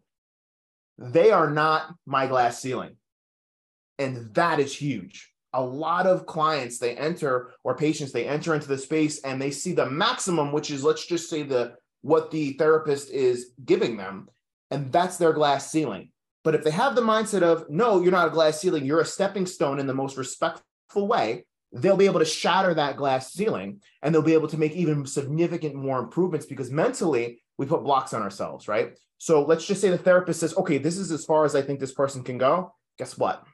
they 0.99 1.31
are 1.31 1.49
not 1.49 1.95
my 2.07 2.27
glass 2.27 2.61
ceiling. 2.61 2.97
And 4.01 4.35
that 4.35 4.59
is 4.59 4.75
huge 4.75 5.31
a 5.53 5.63
lot 5.63 6.07
of 6.07 6.27
clients 6.27 6.79
they 6.79 6.97
enter 6.97 7.51
or 7.65 7.77
patients 7.77 8.13
they 8.13 8.27
enter 8.27 8.55
into 8.55 8.69
the 8.69 8.79
space 8.79 9.21
and 9.23 9.43
they 9.43 9.51
see 9.51 9.73
the 9.73 9.91
maximum 9.91 10.53
which 10.53 10.71
is 10.71 10.85
let's 10.85 11.05
just 11.05 11.29
say 11.29 11.43
the 11.43 11.75
what 12.03 12.31
the 12.31 12.53
therapist 12.55 13.11
is 13.11 13.53
giving 13.65 13.97
them 13.97 14.29
and 14.71 14.93
that's 14.93 15.17
their 15.17 15.33
glass 15.33 15.71
ceiling. 15.71 16.11
But 16.45 16.55
if 16.55 16.65
they 16.65 16.71
have 16.71 16.95
the 16.95 17.03
mindset 17.03 17.43
of 17.43 17.69
no 17.69 18.01
you're 18.01 18.13
not 18.13 18.29
a 18.29 18.33
glass 18.33 18.61
ceiling 18.61 18.85
you're 18.85 19.01
a 19.01 19.07
stepping 19.07 19.47
stone 19.47 19.79
in 19.79 19.87
the 19.87 19.95
most 19.95 20.17
respectful 20.17 21.07
way 21.07 21.45
they'll 21.73 21.97
be 21.97 22.07
able 22.07 22.19
to 22.19 22.25
shatter 22.25 22.75
that 22.75 22.97
glass 22.97 23.33
ceiling 23.33 23.81
and 24.03 24.13
they'll 24.13 24.23
be 24.23 24.35
able 24.35 24.49
to 24.49 24.59
make 24.59 24.73
even 24.73 25.07
significant 25.07 25.75
more 25.75 26.01
improvements 26.01 26.45
because 26.45 26.69
mentally 26.69 27.41
we 27.59 27.67
put 27.67 27.85
blocks 27.85 28.13
on 28.13 28.23
ourselves 28.23 28.69
right? 28.69 28.99
So 29.19 29.45
let's 29.45 29.67
just 29.67 29.81
say 29.81 29.91
the 29.91 29.99
therapist 29.99 30.41
says 30.41 30.57
okay 30.57 30.79
this 30.79 30.97
is 30.97 31.13
as 31.13 31.25
far 31.25 31.45
as 31.45 31.55
i 31.55 31.63
think 31.63 31.81
this 31.81 31.93
person 31.93 32.25
can 32.25 32.39
go. 32.39 32.75
Guess 32.99 33.17
what? 33.17 33.47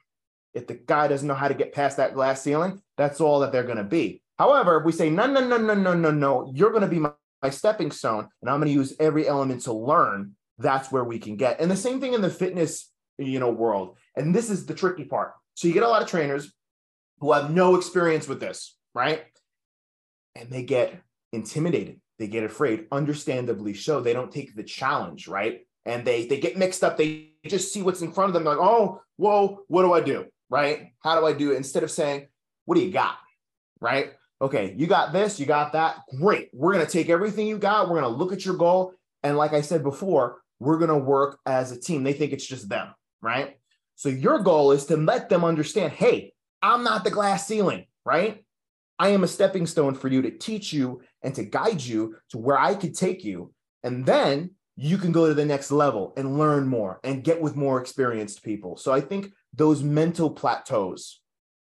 If 0.55 0.67
the 0.67 0.75
guy 0.75 1.07
doesn't 1.07 1.29
know 1.29 1.35
how 1.35 1.49
to 1.49 1.55
get 1.55 1.75
past 1.75 1.99
that 1.99 2.15
glass 2.15 2.43
ceiling, 2.43 2.81
that's 2.97 3.21
all 3.21 3.41
that 3.41 3.53
they're 3.53 3.63
going 3.63 3.77
to 3.77 3.85
be. 3.85 4.23
However, 4.39 4.79
if 4.79 4.85
we 4.85 4.91
say, 4.91 5.11
no, 5.11 5.27
no, 5.27 5.47
no, 5.47 5.57
no, 5.57 5.75
no, 5.75 5.95
no, 5.95 6.11
no, 6.11 6.51
you're 6.55 6.71
going 6.71 6.83
to 6.83 6.89
be 6.89 6.99
my, 6.99 7.13
stepping 7.51 7.91
stone, 7.91 8.29
and 8.41 8.51
I'm 8.51 8.61
going 8.61 8.69
to 8.69 8.75
use 8.75 8.95
every 8.99 9.29
element 9.29 9.63
to 9.63 9.73
learn, 9.73 10.33
that's 10.59 10.91
where 10.91 11.05
we 11.05 11.19
can 11.19 11.37
get. 11.37 11.61
And 11.61 11.71
the 11.71 11.77
same 11.77 12.01
thing 12.01 12.15
in 12.15 12.23
the 12.23 12.31
fitness, 12.31 12.91
you 13.19 13.39
know, 13.39 13.51
world. 13.51 13.97
And 14.17 14.35
this 14.35 14.51
is 14.51 14.67
the 14.67 14.75
tricky 14.75 15.05
part. 15.05 15.33
So 15.55 15.69
you 15.69 15.75
get 15.75 15.83
a 15.83 15.89
lot 15.89 16.03
of 16.03 16.09
trainers 16.09 16.53
who 17.21 17.33
have 17.33 17.51
no 17.51 17.77
experience 17.77 18.27
with 18.27 18.41
this, 18.41 18.77
right? 18.95 19.25
And 20.35 20.51
they 20.51 20.63
get 20.63 21.01
intimidated. 21.33 22.01
They 22.19 22.29
get 22.29 22.45
afraid, 22.45 22.87
understandably 22.91 23.75
so. 23.75 24.01
They 24.01 24.13
don't 24.15 24.33
take 24.33 24.55
the 24.55 24.63
challenge, 24.63 25.29
right? 25.29 25.67
And 25.85 26.05
they 26.05 26.27
they 26.27 26.39
get 26.39 26.57
mixed 26.57 26.83
up. 26.83 26.97
They 26.97 27.33
just 27.47 27.73
see 27.73 27.83
what's 27.83 28.03
in 28.03 28.13
front 28.13 28.31
of 28.31 28.35
them. 28.35 28.45
They're 28.45 28.55
like, 28.57 28.67
oh, 28.67 29.03
whoa, 29.17 29.61
what 29.69 29.83
do 29.83 29.93
I 29.93 30.01
do? 30.01 30.27
right? 30.51 30.93
How 31.01 31.19
do 31.19 31.27
I 31.27 31.33
do 31.33 31.53
it? 31.53 31.57
Instead 31.57 31.83
of 31.83 31.91
saying, 31.91 32.29
what 32.65 32.77
do 32.77 32.83
you 32.83 32.93
got? 32.93 33.17
Right? 33.81 34.13
Okay, 34.41 34.75
you 34.77 34.87
got 34.87 35.13
this, 35.13 35.41
you 35.41 35.47
got 35.47 35.73
that. 35.73 35.97
Great. 36.19 36.51
We're 36.53 36.75
going 36.75 36.85
to 36.85 36.91
take 36.91 37.09
everything 37.09 37.47
you 37.47 37.59
got. 37.59 37.89
We're 37.89 38.01
going 38.01 38.13
to 38.13 38.19
look 38.19 38.33
at 38.33 38.45
your 38.45 38.57
goal. 38.57 38.93
And 39.23 39.37
like 39.37 39.55
I 39.55 39.63
said 39.63 39.83
before, 39.83 40.43
we're 40.59 40.79
going 40.79 40.91
to 40.91 40.97
work 40.97 41.39
as 41.47 41.73
a 41.73 41.81
team. 41.81 42.03
They 42.03 42.13
think 42.13 42.33
it's 42.33 42.47
just 42.47 42.69
them, 42.69 42.89
right? 43.23 43.59
So 43.95 44.11
your 44.11 44.41
goal 44.41 44.73
is 44.73 44.87
to 44.87 44.97
let 44.97 45.29
them 45.29 45.45
understand 45.45 45.93
hey, 45.93 46.35
I'm 46.63 46.85
not 46.85 47.05
the 47.05 47.11
glass 47.11 47.47
ceiling, 47.47 47.87
right? 48.05 48.45
I 48.99 49.11
am 49.11 49.25
a 49.25 49.29
stepping 49.29 49.67
stone 49.67 49.95
for 49.95 50.09
you 50.09 50.23
to 50.23 50.31
teach 50.31 50.73
you 50.73 51.03
and 51.23 51.35
to 51.35 51.45
guide 51.45 51.83
you 51.83 52.17
to 52.31 52.39
where 52.39 52.59
I 52.59 52.75
could 52.75 52.95
take 52.95 53.25
you. 53.25 53.53
And 53.83 54.05
then 54.05 54.51
you 54.77 54.99
can 54.99 55.13
go 55.13 55.27
to 55.27 55.35
the 55.35 55.45
next 55.45 55.71
level 55.71 56.13
and 56.17 56.39
learn 56.39 56.67
more 56.67 57.01
and 57.05 57.25
get 57.25 57.41
with 57.41 57.57
more 57.57 57.81
experienced 57.81 58.43
people. 58.43 58.77
So 58.77 58.93
I 58.93 59.01
think 59.01 59.33
those 59.55 59.83
mental 59.83 60.31
plateaus 60.31 61.21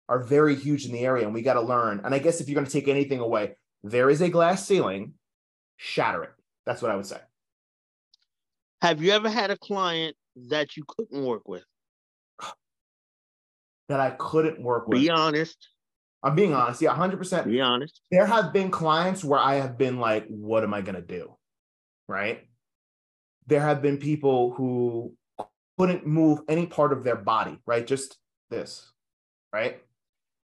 are 0.09 0.23
very 0.23 0.55
huge 0.55 0.85
in 0.85 0.91
the 0.91 1.05
area 1.05 1.23
and 1.23 1.33
we 1.33 1.43
got 1.43 1.53
to 1.53 1.61
learn. 1.61 2.01
And 2.03 2.13
I 2.13 2.19
guess 2.19 2.41
if 2.41 2.49
you're 2.49 2.55
going 2.55 2.65
to 2.65 2.71
take 2.71 2.87
anything 2.87 3.19
away, 3.19 3.55
there 3.83 4.09
is 4.09 4.21
a 4.21 4.29
glass 4.29 4.65
ceiling, 4.67 5.13
shatter 5.77 6.23
it. 6.23 6.31
That's 6.65 6.81
what 6.81 6.91
I 6.91 6.95
would 6.95 7.05
say. 7.05 7.19
Have 8.81 9.01
you 9.01 9.11
ever 9.11 9.29
had 9.29 9.51
a 9.51 9.57
client 9.57 10.17
that 10.47 10.75
you 10.75 10.83
couldn't 10.87 11.23
work 11.23 11.47
with? 11.47 11.63
That 13.87 13.99
I 13.99 14.11
couldn't 14.11 14.61
work 14.61 14.87
with. 14.87 14.99
Be 14.99 15.09
honest. 15.09 15.69
I'm 16.21 16.35
being 16.35 16.53
honest. 16.53 16.79
Yeah, 16.79 16.95
100%. 16.95 17.45
Be 17.45 17.59
honest. 17.59 18.01
There 18.11 18.27
have 18.27 18.53
been 18.53 18.69
clients 18.69 19.23
where 19.23 19.39
I 19.39 19.55
have 19.55 19.79
been 19.79 19.99
like, 19.99 20.27
what 20.27 20.63
am 20.63 20.75
I 20.75 20.81
going 20.81 20.93
to 20.93 21.01
do? 21.01 21.35
Right. 22.07 22.47
There 23.47 23.61
have 23.61 23.81
been 23.81 23.97
people 23.97 24.51
who 24.51 25.15
couldn't 25.79 26.05
move 26.05 26.41
any 26.47 26.67
part 26.67 26.93
of 26.93 27.03
their 27.03 27.15
body, 27.15 27.57
right? 27.65 27.87
Just 27.87 28.19
this, 28.51 28.91
right? 29.51 29.81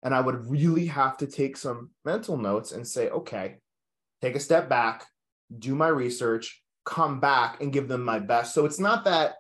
And 0.04 0.14
I 0.14 0.20
would 0.20 0.50
really 0.50 0.86
have 0.88 1.18
to 1.18 1.28
take 1.28 1.58
some 1.58 1.92
mental 2.04 2.38
notes 2.38 2.72
and 2.74 2.86
say, 2.86 3.10
okay, 3.10 3.56
take 4.22 4.36
a 4.36 4.40
step 4.40 4.70
back, 4.70 5.06
do 5.58 5.76
my 5.76 5.88
research, 5.88 6.62
come 6.86 7.20
back 7.20 7.62
and 7.62 7.72
give 7.72 7.88
them 7.88 8.04
my 8.04 8.20
best. 8.20 8.54
So 8.54 8.66
it's 8.66 8.80
not 8.80 9.06
that 9.06 9.36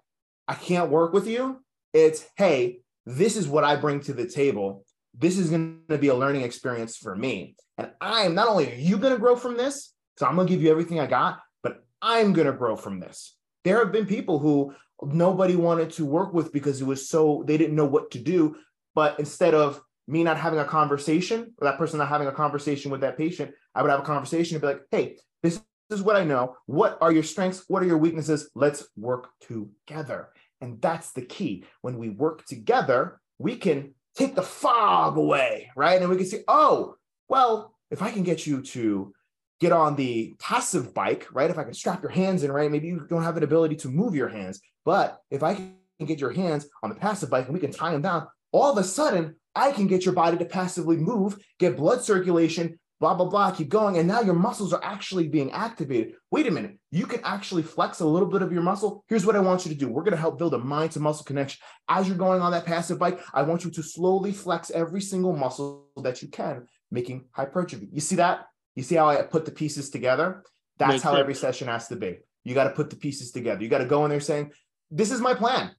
I 0.48 0.54
can't 0.54 0.90
work 0.90 1.14
with 1.14 1.28
you. 1.28 1.62
It's, 1.94 2.26
hey, 2.38 2.80
this 3.06 3.36
is 3.36 3.48
what 3.48 3.64
I 3.64 3.76
bring 3.76 4.00
to 4.02 4.14
the 4.14 4.28
table. 4.28 4.86
This 5.14 5.38
is 5.38 5.50
going 5.50 5.82
to 5.90 5.98
be 5.98 6.08
a 6.08 6.16
learning 6.16 6.44
experience 6.44 6.98
for 6.98 7.16
me. 7.16 7.56
And 7.78 7.92
I 8.00 8.22
am 8.22 8.34
not 8.34 8.48
only 8.48 8.72
are 8.72 8.76
you 8.76 8.98
going 8.98 9.14
to 9.14 9.20
grow 9.20 9.36
from 9.36 9.58
this, 9.58 9.94
so 10.18 10.26
I'm 10.26 10.36
going 10.36 10.48
to 10.48 10.54
give 10.54 10.64
you 10.64 10.72
everything 10.72 11.00
I 11.00 11.08
got, 11.08 11.40
but 11.62 11.84
I'm 12.02 12.34
going 12.34 12.48
to 12.48 12.54
grow 12.54 12.76
from 12.76 13.00
this. 13.00 13.36
There 13.64 13.80
have 13.80 13.92
been 13.92 14.06
people 14.06 14.40
who 14.40 14.74
nobody 15.02 15.56
wanted 15.56 15.92
to 15.92 16.06
work 16.06 16.34
with 16.34 16.54
because 16.54 16.82
it 16.82 16.86
was 16.86 17.10
so 17.10 17.44
they 17.46 17.58
didn't 17.58 17.76
know 17.76 17.86
what 17.86 18.12
to 18.12 18.20
do. 18.20 18.56
But 18.96 19.20
instead 19.20 19.54
of 19.54 19.82
me 20.08 20.24
not 20.24 20.38
having 20.38 20.60
a 20.60 20.66
conversation, 20.66 21.54
or 21.58 21.66
that 21.66 21.78
person 21.78 22.00
not 22.00 22.10
having 22.10 22.28
a 22.28 22.32
conversation 22.32 22.92
with 22.92 23.02
that 23.02 23.18
patient, 23.18 23.52
I 23.74 23.82
would 23.82 23.92
have 23.92 24.02
a 24.02 24.04
conversation 24.04 24.56
and 24.56 24.62
be 24.62 24.68
like, 24.68 24.82
hey, 24.92 25.18
this 25.42 25.62
is 25.90 26.02
what 26.02 26.16
I 26.16 26.24
know. 26.24 26.56
What 26.66 26.98
are 27.02 27.12
your 27.12 27.24
strengths? 27.24 27.64
What 27.68 27.84
are 27.84 27.88
your 27.88 27.98
weaknesses? 27.98 28.50
Let's 28.56 28.88
work 28.98 29.30
together. 29.42 30.30
And 30.62 30.82
that's 30.82 31.12
the 31.12 31.22
key. 31.22 31.66
When 31.82 31.98
we 31.98 32.10
work 32.10 32.46
together, 32.46 33.20
we 33.38 33.56
can 33.56 33.94
take 34.16 34.36
the 34.36 34.42
fog 34.42 35.18
away, 35.18 35.70
right? 35.76 36.02
And 36.02 36.10
we 36.10 36.18
can 36.18 36.26
say, 36.26 36.44
oh, 36.48 36.96
well, 37.28 37.76
if 37.92 38.02
I 38.02 38.12
can 38.12 38.24
get 38.24 38.48
you 38.48 38.62
to 38.62 39.14
get 39.60 39.72
on 39.72 39.96
the 39.96 40.36
passive 40.40 40.94
bike, 40.94 41.28
right? 41.32 41.50
If 41.50 41.58
I 41.58 41.64
can 41.64 41.74
strap 41.74 42.02
your 42.02 42.12
hands 42.12 42.44
in, 42.44 42.52
right? 42.52 42.72
Maybe 42.72 42.88
you 42.88 43.06
don't 43.10 43.24
have 43.24 43.38
an 43.38 43.44
ability 43.44 43.76
to 43.78 43.90
move 43.90 44.16
your 44.16 44.30
hands. 44.30 44.62
But 44.86 45.20
if 45.32 45.44
I 45.44 45.54
can 45.56 45.78
get 46.06 46.20
your 46.20 46.32
hands 46.32 46.68
on 46.82 46.90
the 46.90 46.96
passive 46.96 47.30
bike 47.30 47.46
and 47.46 47.54
we 47.54 47.60
can 47.60 47.72
tie 47.72 47.92
them 47.92 48.02
down, 48.02 48.28
all 48.52 48.72
of 48.72 48.78
a 48.78 48.84
sudden 48.84 49.36
I 49.56 49.72
can 49.72 49.88
get 49.88 50.06
your 50.06 50.14
body 50.14 50.38
to 50.38 50.46
passively 50.46 50.98
move, 50.98 51.38
get 51.60 51.78
blood 51.78 52.04
circulation, 52.04 52.80
blah, 53.00 53.14
blah, 53.14 53.26
blah, 53.26 53.52
keep 53.52 53.70
going. 53.70 53.98
And 53.98 54.08
now 54.08 54.22
your 54.22 54.34
muscles 54.34 54.72
are 54.72 54.84
actually 54.84 55.28
being 55.28 55.52
activated. 55.52 56.14
Wait 56.32 56.48
a 56.48 56.52
minute, 56.52 56.78
you 56.90 57.06
can 57.06 57.20
actually 57.24 57.64
flex 57.64 58.00
a 58.00 58.06
little 58.06 58.30
bit 58.30 58.42
of 58.42 58.52
your 58.52 58.62
muscle. 58.62 59.04
Here's 59.10 59.26
what 59.26 59.36
I 59.36 59.40
want 59.40 59.66
you 59.66 59.74
to 59.74 59.78
do 59.78 59.90
we're 59.90 60.04
going 60.04 60.16
to 60.16 60.22
help 60.22 60.38
build 60.38 60.54
a 60.54 60.58
mind 60.58 60.92
to 60.92 61.00
muscle 61.00 61.26
connection. 61.26 61.60
As 61.90 62.08
you're 62.08 62.18
going 62.18 62.42
on 62.42 62.52
that 62.52 62.66
passive 62.66 63.00
bike, 63.00 63.20
I 63.34 63.44
want 63.44 63.66
you 63.66 63.72
to 63.72 63.84
slowly 63.84 64.32
flex 64.32 64.72
every 64.72 65.02
single 65.02 65.36
muscle 65.36 65.90
that 66.02 66.22
you 66.22 66.30
can, 66.30 66.68
making 66.92 67.26
hypertrophy. 67.32 67.90
You 67.92 68.02
see 68.02 68.16
that? 68.16 68.48
You 68.76 68.84
see 68.84 68.96
how 68.96 69.10
I 69.10 69.22
put 69.22 69.46
the 69.46 69.52
pieces 69.52 69.90
together? 69.90 70.44
That's 70.78 70.94
Makes 70.94 71.04
how 71.04 71.12
sense. 71.12 71.20
every 71.20 71.36
session 71.36 71.68
has 71.68 71.88
to 71.90 71.96
be. 71.96 72.20
You 72.44 72.54
got 72.54 72.66
to 72.66 72.72
put 72.72 72.90
the 72.90 72.96
pieces 72.96 73.32
together. 73.32 73.62
You 73.62 73.70
got 73.70 73.80
to 73.80 73.86
go 73.86 74.06
in 74.06 74.10
there 74.10 74.20
saying, 74.20 74.52
this 74.90 75.12
is 75.12 75.22
my 75.22 75.34
plan. 75.34 75.72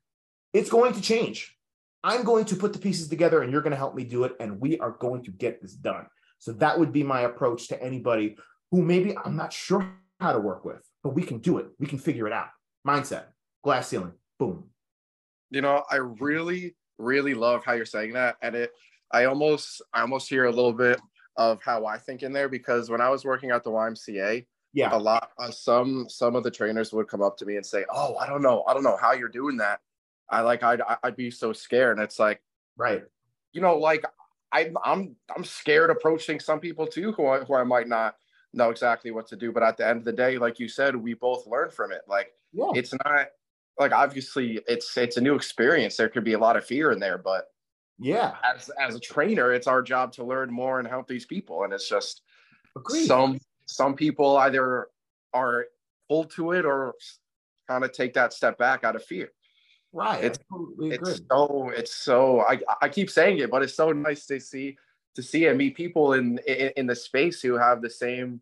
It's 0.53 0.71
going 0.71 0.93
to 0.93 1.01
change. 1.01 1.57
I'm 2.05 2.23
going 2.23 2.45
to 2.45 2.57
put 2.57 2.75
the 2.75 2.79
pieces 2.79 3.09
together 3.09 3.43
and 3.43 3.51
you're 3.51 3.63
going 3.63 3.71
to 3.71 3.79
help 3.79 3.95
me 3.95 4.05
do 4.05 4.25
it. 4.25 4.37
And 4.39 4.61
we 4.61 4.79
are 4.79 4.91
going 4.91 5.25
to 5.25 5.31
get 5.31 5.63
this 5.63 5.73
done. 5.73 6.07
So 6.39 6.53
that 6.53 6.79
would 6.79 6.93
be 6.93 7.03
my 7.03 7.23
approach 7.23 7.69
to 7.69 7.83
anybody 7.83 8.37
who 8.71 8.83
maybe 8.83 9.17
I'm 9.25 9.37
not 9.37 9.55
sure 9.55 9.91
how 10.21 10.33
to 10.33 10.39
work 10.39 10.67
with, 10.67 10.87
but 11.03 11.15
we 11.15 11.23
can 11.23 11.39
do 11.39 11.57
it. 11.57 11.69
We 11.81 11.87
can 11.87 11.99
figure 11.99 12.27
it 12.27 12.33
out. 12.33 12.49
Mindset, 12.87 13.25
glass 13.63 13.89
ceiling, 13.89 14.13
boom. 14.39 14.65
You 15.49 15.63
know, 15.63 15.83
I 15.91 15.97
really, 15.97 16.77
really 16.99 17.33
love 17.33 17.65
how 17.65 17.73
you're 17.73 17.87
saying 17.87 18.13
that. 18.13 18.37
And 18.43 18.55
it, 18.55 18.73
I 19.11 19.25
almost, 19.25 19.81
I 19.95 20.03
almost 20.03 20.29
hear 20.29 20.45
a 20.45 20.51
little 20.51 20.75
bit 20.75 21.01
of 21.39 21.63
how 21.63 21.87
I 21.87 21.97
think 21.97 22.23
in 22.23 22.35
there 22.35 22.51
because 22.51 22.91
when 22.91 23.01
I 23.01 23.09
was 23.09 23.25
working 23.25 23.51
at 23.51 23.65
the 23.65 23.71
YMCA, 23.71 24.45
yeah 24.75 24.93
a 24.93 24.99
lot 24.99 25.31
uh, 25.39 25.51
some 25.51 26.07
some 26.09 26.35
of 26.35 26.43
the 26.43 26.51
trainers 26.51 26.93
would 26.93 27.07
come 27.07 27.23
up 27.23 27.37
to 27.37 27.47
me 27.47 27.57
and 27.57 27.65
say 27.65 27.85
oh 27.91 28.17
i 28.17 28.27
don't 28.27 28.43
know 28.43 28.65
i 28.67 28.75
don't 28.75 28.83
know 28.83 28.97
how 29.01 29.13
you're 29.13 29.29
doing 29.29 29.57
that 29.57 29.79
i 30.31 30.41
like 30.41 30.63
i'd 30.63 30.81
i'd 31.03 31.17
be 31.17 31.31
so 31.31 31.53
scared 31.53 31.97
and 31.97 32.05
it's 32.05 32.19
like 32.19 32.41
right 32.77 33.05
you 33.53 33.61
know 33.61 33.77
like 33.79 34.05
I'm 34.55 34.77
I'm 34.85 35.17
I'm 35.37 35.45
scared 35.45 35.91
approaching 35.91 36.39
some 36.39 36.61
people 36.61 36.87
too 36.87 37.13
who 37.13 37.27
I, 37.27 37.41
who 37.41 37.55
I 37.55 37.65
might 37.65 37.89
not 37.89 38.15
know 38.53 38.71
exactly 38.71 39.11
what 39.11 39.27
to 39.29 39.37
do. 39.37 39.51
But 39.53 39.65
at 39.65 39.77
the 39.77 39.87
end 39.87 39.99
of 39.99 40.05
the 40.05 40.13
day, 40.13 40.39
like 40.39 40.61
you 40.61 40.69
said, 40.69 40.95
we 40.95 41.15
both 41.15 41.47
learn 41.47 41.71
from 41.71 41.91
it. 41.91 42.03
Like 42.07 42.33
Yeah. 42.53 42.71
it's 42.75 42.95
not 43.05 43.27
like 43.81 43.91
obviously 43.93 44.61
it's 44.69 44.97
it's 44.97 45.17
a 45.17 45.21
new 45.21 45.35
experience. 45.35 45.97
There 45.97 46.09
could 46.09 46.23
be 46.23 46.35
a 46.35 46.39
lot 46.39 46.57
of 46.57 46.65
fear 46.65 46.93
in 46.93 47.01
there, 47.01 47.19
but 47.19 47.47
Yeah. 47.99 48.37
as 48.45 48.71
as 48.81 48.95
a 48.95 49.01
trainer, 49.01 49.53
it's 49.53 49.67
our 49.67 49.83
job 49.83 50.13
to 50.13 50.25
learn 50.25 50.53
more 50.53 50.79
and 50.79 50.87
help 50.87 51.09
these 51.09 51.27
people. 51.27 51.65
And 51.65 51.73
it's 51.73 51.89
just 51.89 52.23
Agreed. 52.77 53.07
some 53.07 53.39
some 53.67 53.95
people 53.97 54.37
either 54.37 54.87
are 55.33 55.67
pulled 56.09 56.31
to 56.33 56.53
it 56.53 56.65
or 56.65 56.95
kind 57.69 57.83
of 57.83 57.91
take 57.91 58.15
that 58.15 58.33
step 58.33 58.57
back 58.57 58.85
out 58.85 58.95
of 58.95 59.05
fear. 59.05 59.31
Right. 59.95 60.25
it's- 60.25 60.39
I 60.51 60.55
totally 60.55 60.91
agree. 60.95 61.13
It's 61.13 61.23
so 61.31 61.71
it's 61.71 61.95
so 61.95 62.41
I 62.41 62.61
I 62.83 62.89
keep 62.89 63.09
saying 63.11 63.39
it, 63.39 63.51
but 63.51 63.63
it's 63.63 63.75
so 63.75 63.93
nice 63.93 64.27
to 64.27 64.41
see 64.41 64.77
to 65.15 65.23
see 65.23 65.47
and 65.47 65.57
meet 65.57 65.77
people 65.77 66.13
in 66.15 66.39
in, 66.47 66.73
in 66.77 66.87
the 66.87 66.97
space 66.97 67.41
who 67.41 67.55
have 67.57 67.81
the 67.81 67.91
same 67.91 68.41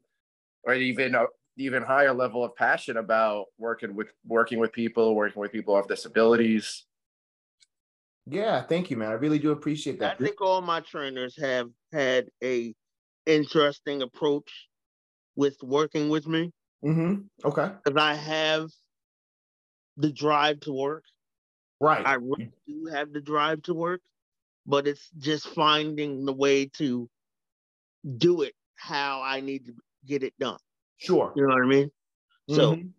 or 0.64 0.74
even 0.74 1.14
a 1.14 1.26
even 1.58 1.82
higher 1.82 2.14
level 2.14 2.42
of 2.44 2.56
passion 2.56 2.96
about 2.96 3.46
working 3.58 3.94
with 3.94 4.08
working 4.26 4.58
with 4.58 4.72
people, 4.72 5.14
working 5.14 5.40
with 5.40 5.52
people 5.52 5.74
who 5.74 5.76
have 5.78 5.88
disabilities. 5.88 6.84
Yeah, 8.26 8.62
thank 8.62 8.90
you, 8.90 8.96
man. 8.96 9.08
I 9.10 9.14
really 9.14 9.38
do 9.40 9.50
appreciate 9.50 9.98
that. 10.00 10.16
I 10.20 10.24
think 10.24 10.40
all 10.40 10.62
my 10.62 10.80
trainers 10.80 11.36
have 11.40 11.68
had 11.92 12.28
a 12.42 12.74
interesting 13.26 14.02
approach 14.02 14.50
with 15.36 15.56
working 15.62 16.08
with 16.08 16.26
me 16.26 16.52
Mm-hmm. 16.84 17.22
Okay. 17.44 17.70
because 17.84 18.00
I 18.02 18.14
have 18.14 18.68
the 19.96 20.10
drive 20.12 20.60
to 20.60 20.72
work. 20.72 21.04
Right. 21.82 22.06
I 22.06 22.14
really 22.14 22.48
do 22.64 22.86
have 22.92 23.12
the 23.12 23.20
drive 23.20 23.62
to 23.62 23.74
work, 23.74 24.00
but 24.66 24.86
it's 24.86 25.10
just 25.18 25.48
finding 25.48 26.24
the 26.24 26.32
way 26.32 26.66
to 26.78 27.10
do 28.18 28.42
it 28.42 28.54
how 28.76 29.20
I 29.20 29.40
need 29.40 29.66
to 29.66 29.74
get 30.06 30.22
it 30.22 30.32
done. 30.38 30.58
sure. 30.98 31.32
You 31.34 31.42
know 31.42 31.54
what 31.54 31.64
I 31.64 31.66
mean? 31.66 31.90
So 32.48 32.76
Mhm. 32.76 32.92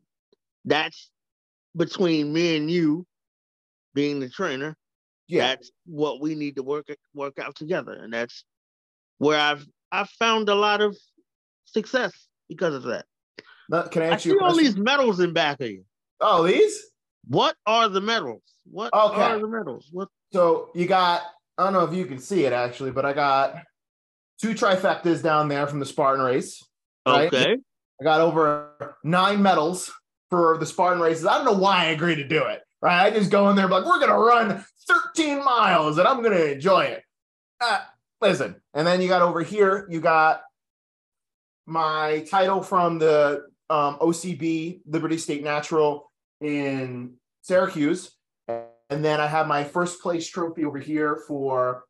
that's 0.65 1.09
between 1.77 2.33
me 2.33 2.57
and 2.57 2.69
you 2.69 3.07
being 3.93 4.19
the 4.19 4.29
trainer. 4.29 4.75
yeah. 5.29 5.47
That's 5.47 5.71
what 5.85 6.19
we 6.19 6.35
need 6.35 6.57
to 6.57 6.63
work 6.63 6.87
work 7.13 7.39
out 7.39 7.55
together, 7.55 7.93
and 7.93 8.11
that's 8.13 8.43
where 9.17 9.39
I've 9.39 9.65
I've 9.93 10.09
found 10.09 10.49
a 10.49 10.55
lot 10.55 10.81
of 10.81 10.97
success 11.63 12.27
because 12.49 12.75
of 12.75 12.83
that. 12.83 13.05
Now, 13.69 13.83
can 13.87 14.01
I 14.01 14.07
I 14.07 14.09
ask 14.09 14.23
see 14.23 14.31
you 14.31 14.39
a 14.41 14.43
all 14.43 14.57
these 14.57 14.75
medals 14.75 15.21
in 15.21 15.31
back 15.31 15.61
of 15.61 15.69
you. 15.69 15.85
Oh, 16.19 16.45
these? 16.45 16.92
What 17.27 17.55
are 17.65 17.89
the 17.89 18.01
medals? 18.01 18.41
What 18.69 18.93
Okay. 18.93 19.21
are 19.21 19.39
the 19.39 19.47
medals? 19.47 19.89
What? 19.91 20.09
So 20.31 20.71
you 20.75 20.87
got, 20.87 21.21
I 21.57 21.63
don't 21.63 21.73
know 21.73 21.83
if 21.83 21.93
you 21.93 22.05
can 22.05 22.19
see 22.19 22.45
it 22.45 22.53
actually, 22.53 22.91
but 22.91 23.05
I 23.05 23.13
got 23.13 23.55
two 24.41 24.53
trifectas 24.53 25.21
down 25.21 25.47
there 25.47 25.67
from 25.67 25.79
the 25.79 25.85
Spartan 25.85 26.23
race. 26.23 26.63
Right. 27.07 27.27
Okay. 27.27 27.57
I 28.01 28.03
got 28.03 28.21
over 28.21 28.97
nine 29.03 29.41
medals 29.41 29.91
for 30.29 30.57
the 30.57 30.65
Spartan 30.65 31.01
races. 31.01 31.25
I 31.25 31.35
don't 31.37 31.45
know 31.45 31.53
why 31.53 31.85
I 31.85 31.85
agreed 31.87 32.15
to 32.15 32.27
do 32.27 32.43
it. 32.45 32.61
Right. 32.81 33.05
I 33.05 33.11
just 33.11 33.31
go 33.31 33.49
in 33.49 33.55
there 33.55 33.67
like, 33.67 33.85
we're 33.85 33.99
gonna 33.99 34.17
run 34.17 34.65
13 34.87 35.43
miles 35.43 35.97
and 35.97 36.07
I'm 36.07 36.21
gonna 36.21 36.35
enjoy 36.35 36.85
it. 36.85 37.03
Uh, 37.61 37.79
listen, 38.19 38.61
and 38.73 38.85
then 38.85 39.01
you 39.01 39.07
got 39.07 39.21
over 39.21 39.41
here, 39.41 39.87
you 39.89 40.01
got 40.01 40.41
my 41.65 42.25
title 42.29 42.61
from 42.61 42.99
the 42.99 43.45
um, 43.69 43.97
OCB 43.99 44.81
Liberty 44.85 45.17
State 45.17 45.43
Natural 45.43 46.11
in 46.43 47.15
Syracuse. 47.41 48.11
And 48.47 49.03
then 49.03 49.19
I 49.19 49.27
have 49.27 49.47
my 49.47 49.63
first 49.63 50.01
place 50.01 50.27
trophy 50.27 50.65
over 50.65 50.77
here 50.77 51.23
for 51.27 51.83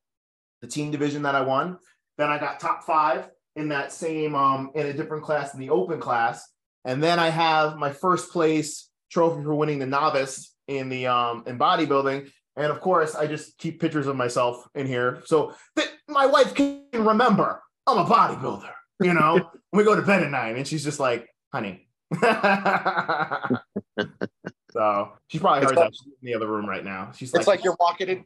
the 0.62 0.68
team 0.68 0.92
division 0.92 1.24
that 1.24 1.36
I 1.36 1.42
won. 1.42 1.78
Then 2.18 2.30
I 2.30 2.38
got 2.38 2.60
top 2.60 2.84
five 2.84 3.30
in 3.56 3.70
that 3.70 3.92
same 3.92 4.36
um 4.36 4.72
in 4.74 4.88
a 4.88 4.94
different 4.94 5.24
class 5.24 5.54
in 5.54 5.60
the 5.60 5.70
open 5.70 6.00
class. 6.00 6.48
And 6.86 7.04
then 7.04 7.20
I 7.20 7.30
have 7.30 7.78
my 7.78 7.92
first 7.92 8.32
place 8.32 8.90
trophy 9.12 9.44
for 9.44 9.56
winning 9.56 9.80
the 9.80 9.86
novice 9.86 10.56
in 10.68 10.90
the 10.90 11.08
um 11.08 11.44
in 11.48 11.58
bodybuilding. 11.58 12.30
And 12.56 12.68
of 12.68 12.82
course, 12.82 13.16
I 13.16 13.28
just 13.28 13.58
keep 13.58 13.82
pictures 13.82 14.08
of 14.08 14.16
myself 14.16 14.64
in 14.76 14.88
here 14.88 15.22
so 15.26 15.54
that 15.76 15.90
my 16.08 16.28
wife 16.28 16.54
can 16.54 16.84
remember 16.94 17.62
I'm 17.88 17.98
a 17.98 18.06
bodybuilder. 18.06 18.72
You 19.02 19.14
know, 19.14 19.50
we 19.74 19.84
go 19.84 19.96
to 19.96 20.02
bed 20.02 20.24
at 20.24 20.32
nine, 20.32 20.56
and 20.56 20.68
she's 20.68 20.84
just 20.84 21.00
like, 21.00 21.28
"Honey." 21.52 21.88
so 24.74 25.14
she's 25.28 25.40
probably 25.42 25.62
It's 25.62 25.72
heard 25.72 25.78
like- 25.78 25.90
that 25.92 25.96
She's 25.96 26.08
in 26.22 26.26
the 26.26 26.36
other 26.36 26.48
room 26.48 26.68
right 26.68 26.84
now. 26.84 27.12
She's 27.16 27.34
It's 27.34 27.48
like 27.48 27.64
you're 27.64 27.78
walking 27.80 28.10
in 28.10 28.26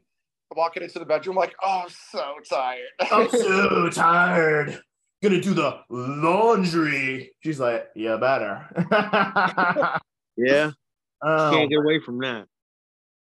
walking 0.56 0.82
into 0.82 0.98
the 0.98 1.06
bedroom 1.06 1.36
like, 1.36 1.54
oh, 1.62 1.82
I'm 1.86 1.90
so 2.12 2.36
tired. 2.50 2.86
I'm 3.12 3.30
so 3.30 3.90
tired. 3.90 4.80
Gonna 5.22 5.42
do 5.42 5.54
the 5.54 5.80
laundry. 5.90 7.34
She's 7.44 7.60
like, 7.60 7.88
yeah, 7.96 8.18
better. 8.18 10.00
Yeah. 10.40 10.70
oh, 11.24 11.52
Can't 11.52 11.70
get 11.70 11.80
away 11.80 12.00
from 12.00 12.20
that. 12.20 12.46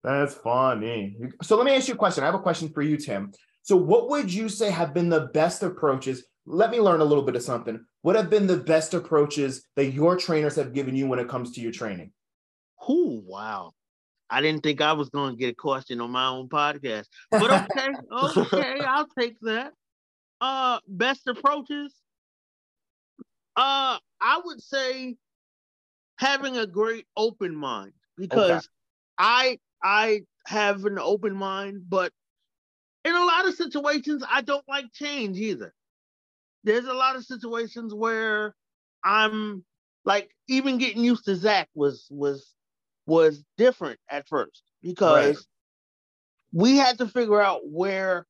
that's 0.04 0.34
funny. 0.34 1.16
So 1.42 1.56
let 1.56 1.66
me 1.66 1.74
ask 1.74 1.88
you 1.88 1.94
a 1.94 1.96
question. 1.96 2.22
I 2.22 2.26
have 2.26 2.36
a 2.36 2.40
question 2.40 2.68
for 2.68 2.82
you, 2.82 2.96
Tim. 2.96 3.32
So, 3.62 3.76
what 3.76 4.08
would 4.10 4.32
you 4.32 4.48
say 4.48 4.70
have 4.70 4.94
been 4.94 5.08
the 5.08 5.22
best 5.34 5.62
approaches? 5.64 6.24
Let 6.46 6.70
me 6.70 6.80
learn 6.80 7.00
a 7.00 7.04
little 7.04 7.24
bit 7.24 7.34
of 7.36 7.42
something. 7.42 7.84
What 8.02 8.14
have 8.16 8.30
been 8.30 8.46
the 8.46 8.56
best 8.58 8.94
approaches 8.94 9.66
that 9.76 9.86
your 9.86 10.16
trainers 10.16 10.54
have 10.56 10.72
given 10.72 10.94
you 10.96 11.08
when 11.08 11.18
it 11.18 11.28
comes 11.28 11.50
to 11.52 11.60
your 11.60 11.72
training? 11.72 12.12
Ooh, 12.90 13.22
wow. 13.24 13.72
I 14.28 14.40
didn't 14.40 14.62
think 14.62 14.80
I 14.80 14.92
was 14.92 15.08
going 15.10 15.32
to 15.32 15.36
get 15.36 15.52
a 15.52 15.54
question 15.54 16.00
on 16.00 16.10
my 16.10 16.26
own 16.26 16.48
podcast, 16.48 17.06
but 17.30 17.50
okay, 17.50 17.88
okay, 18.36 18.80
I'll 18.80 19.08
take 19.18 19.38
that. 19.40 19.72
Uh, 20.40 20.78
best 20.86 21.26
approaches. 21.26 21.94
Uh, 23.56 23.98
I 24.20 24.40
would 24.44 24.62
say 24.62 25.16
having 26.16 26.56
a 26.56 26.66
great 26.66 27.06
open 27.16 27.54
mind 27.56 27.92
because 28.16 28.68
I 29.18 29.58
I 29.82 30.22
have 30.46 30.84
an 30.84 30.98
open 30.98 31.34
mind, 31.34 31.82
but 31.88 32.12
in 33.04 33.14
a 33.14 33.24
lot 33.24 33.48
of 33.48 33.54
situations 33.54 34.22
I 34.30 34.42
don't 34.42 34.66
like 34.68 34.92
change 34.92 35.38
either. 35.38 35.74
There's 36.62 36.86
a 36.86 36.94
lot 36.94 37.16
of 37.16 37.24
situations 37.24 37.92
where 37.92 38.54
I'm 39.02 39.64
like 40.04 40.30
even 40.48 40.78
getting 40.78 41.02
used 41.02 41.24
to 41.24 41.34
Zach 41.34 41.68
was 41.74 42.06
was 42.10 42.54
was 43.06 43.42
different 43.56 43.98
at 44.10 44.28
first 44.28 44.62
because 44.82 45.36
Right. 45.36 45.46
we 46.52 46.76
had 46.76 46.98
to 46.98 47.08
figure 47.08 47.40
out 47.40 47.66
where 47.66 48.26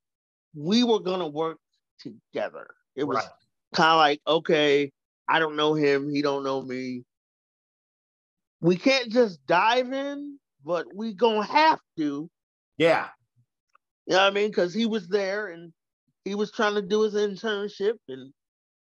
we 0.55 0.85
were 0.85 1.01
gonna 1.01 1.29
work 1.29 1.59
together. 1.99 2.75
It 2.97 3.05
was 3.05 3.19
Right. 3.19 3.31
kind 3.75 3.91
of 3.91 3.99
like, 3.99 4.21
okay, 4.27 4.93
I 5.29 5.39
don't 5.39 5.57
know 5.57 5.75
him, 5.75 6.11
he 6.13 6.23
don't 6.23 6.45
know 6.45 6.63
me. 6.63 7.05
We 8.61 8.77
can't 8.77 9.11
just 9.11 9.45
dive 9.47 9.93
in, 9.93 10.39
but 10.65 10.87
we 10.95 11.15
gonna 11.15 11.45
have 11.45 11.81
to. 11.97 12.31
Yeah. 12.77 13.09
You 14.07 14.15
know 14.17 14.23
what 14.25 14.33
I 14.33 14.35
mean? 14.35 14.49
Because 14.49 14.75
he 14.75 14.87
was 14.87 15.09
there 15.09 15.49
and 15.49 15.73
he 16.25 16.35
was 16.35 16.51
trying 16.53 16.75
to 16.75 16.83
do 16.83 17.03
his 17.03 17.15
internship 17.15 17.99
and 18.09 18.33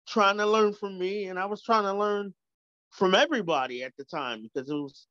trying 0.07 0.37
to 0.39 0.47
learn 0.47 0.75
from 0.75 0.99
me, 0.99 1.27
and 1.27 1.39
I 1.39 1.47
was 1.47 1.63
trying 1.63 1.85
to 1.85 1.95
learn 1.95 2.35
from 2.91 3.15
everybody 3.15 3.83
at 3.83 3.97
the 3.97 4.05
time 4.05 4.43
because 4.43 4.69
it 4.69 4.75
was 4.75 5.07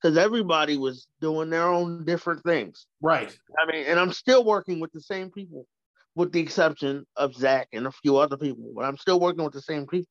because 0.00 0.16
everybody 0.16 0.78
was 0.78 1.06
doing 1.20 1.50
their 1.50 1.66
own 1.66 2.04
different 2.04 2.42
things. 2.44 2.86
Right. 3.00 3.36
I 3.58 3.70
mean, 3.70 3.84
and 3.86 3.98
I'm 3.98 4.12
still 4.12 4.44
working 4.44 4.80
with 4.80 4.92
the 4.92 5.00
same 5.00 5.30
people, 5.30 5.66
with 6.14 6.32
the 6.32 6.40
exception 6.40 7.06
of 7.16 7.34
Zach 7.34 7.68
and 7.72 7.86
a 7.86 7.92
few 7.92 8.16
other 8.16 8.36
people, 8.36 8.72
but 8.74 8.84
I'm 8.84 8.96
still 8.96 9.20
working 9.20 9.44
with 9.44 9.52
the 9.52 9.62
same 9.62 9.86
people. 9.86 10.08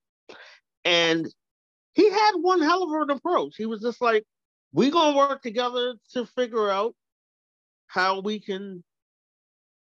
And 0.86 1.28
he 1.94 2.10
had 2.10 2.32
one 2.36 2.62
hell 2.62 2.84
of 2.84 3.10
an 3.10 3.16
approach. 3.16 3.56
He 3.58 3.66
was 3.66 3.82
just 3.82 4.02
like, 4.02 4.24
we're 4.74 4.92
gonna 4.92 5.18
work 5.18 5.42
together 5.42 5.96
to 6.14 6.26
figure 6.26 6.70
out 6.70 6.96
how 7.88 8.22
we 8.22 8.40
can, 8.40 8.84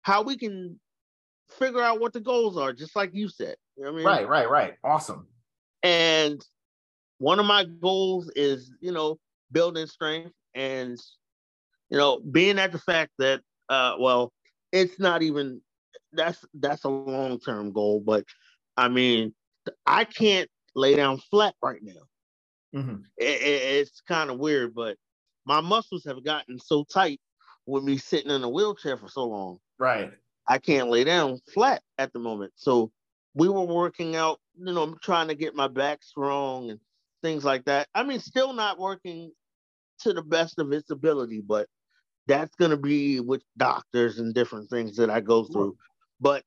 how 0.02 0.22
we 0.22 0.36
can 0.36 0.78
figure 1.58 1.82
out 1.82 2.00
what 2.00 2.12
the 2.12 2.20
goals 2.20 2.56
are, 2.56 2.72
just 2.72 2.94
like 2.94 3.10
you 3.12 3.28
said." 3.28 3.56
You 3.76 3.84
know 3.84 3.92
what 3.92 3.94
I 3.94 3.98
mean? 3.98 4.06
Right. 4.06 4.28
Right. 4.28 4.50
Right. 4.50 4.74
Awesome. 4.84 5.26
And 5.82 6.40
one 7.18 7.40
of 7.40 7.46
my 7.46 7.64
goals 7.64 8.30
is, 8.36 8.72
you 8.80 8.92
know, 8.92 9.18
building 9.52 9.86
strength 9.86 10.34
and, 10.54 10.98
you 11.90 11.98
know, 11.98 12.20
being 12.20 12.58
at 12.58 12.72
the 12.72 12.78
fact 12.78 13.12
that, 13.18 13.42
uh, 13.68 13.96
well, 13.98 14.32
it's 14.72 14.98
not 15.00 15.22
even 15.22 15.62
that's 16.12 16.44
that's 16.54 16.84
a 16.84 16.88
long 16.88 17.38
term 17.40 17.72
goal, 17.72 18.00
but 18.00 18.24
I 18.76 18.88
mean, 18.88 19.34
I 19.86 20.04
can't 20.04 20.50
lay 20.74 20.96
down 20.96 21.18
flat 21.18 21.54
right 21.62 21.82
now. 21.82 22.02
Mhm. 22.74 23.04
It, 23.16 23.42
it- 23.42 23.62
it's 23.80 24.00
kind 24.02 24.30
of 24.30 24.38
weird, 24.38 24.74
but 24.74 24.96
my 25.46 25.60
muscles 25.60 26.04
have 26.04 26.24
gotten 26.24 26.58
so 26.58 26.84
tight 26.84 27.20
with 27.66 27.84
me 27.84 27.98
sitting 27.98 28.30
in 28.30 28.42
a 28.44 28.48
wheelchair 28.48 28.96
for 28.96 29.08
so 29.08 29.24
long. 29.24 29.58
Right. 29.78 30.12
I 30.48 30.58
can't 30.58 30.88
lay 30.90 31.04
down 31.04 31.38
flat 31.52 31.82
at 31.98 32.12
the 32.12 32.18
moment. 32.18 32.52
So 32.56 32.90
we 33.34 33.48
were 33.48 33.64
working 33.64 34.16
out, 34.16 34.40
you 34.56 34.72
know, 34.72 34.82
I'm 34.82 34.98
trying 35.02 35.28
to 35.28 35.34
get 35.34 35.54
my 35.54 35.68
back 35.68 36.02
strong 36.02 36.70
and 36.70 36.80
things 37.22 37.44
like 37.44 37.64
that. 37.64 37.88
I 37.94 38.02
mean, 38.02 38.20
still 38.20 38.52
not 38.52 38.78
working 38.78 39.32
to 40.00 40.12
the 40.12 40.22
best 40.22 40.58
of 40.58 40.72
its 40.72 40.90
ability, 40.90 41.42
but 41.46 41.66
that's 42.26 42.54
going 42.56 42.70
to 42.70 42.76
be 42.76 43.20
with 43.20 43.42
doctors 43.56 44.18
and 44.18 44.34
different 44.34 44.70
things 44.70 44.96
that 44.96 45.10
I 45.10 45.20
go 45.20 45.44
through. 45.44 45.76
But 46.20 46.44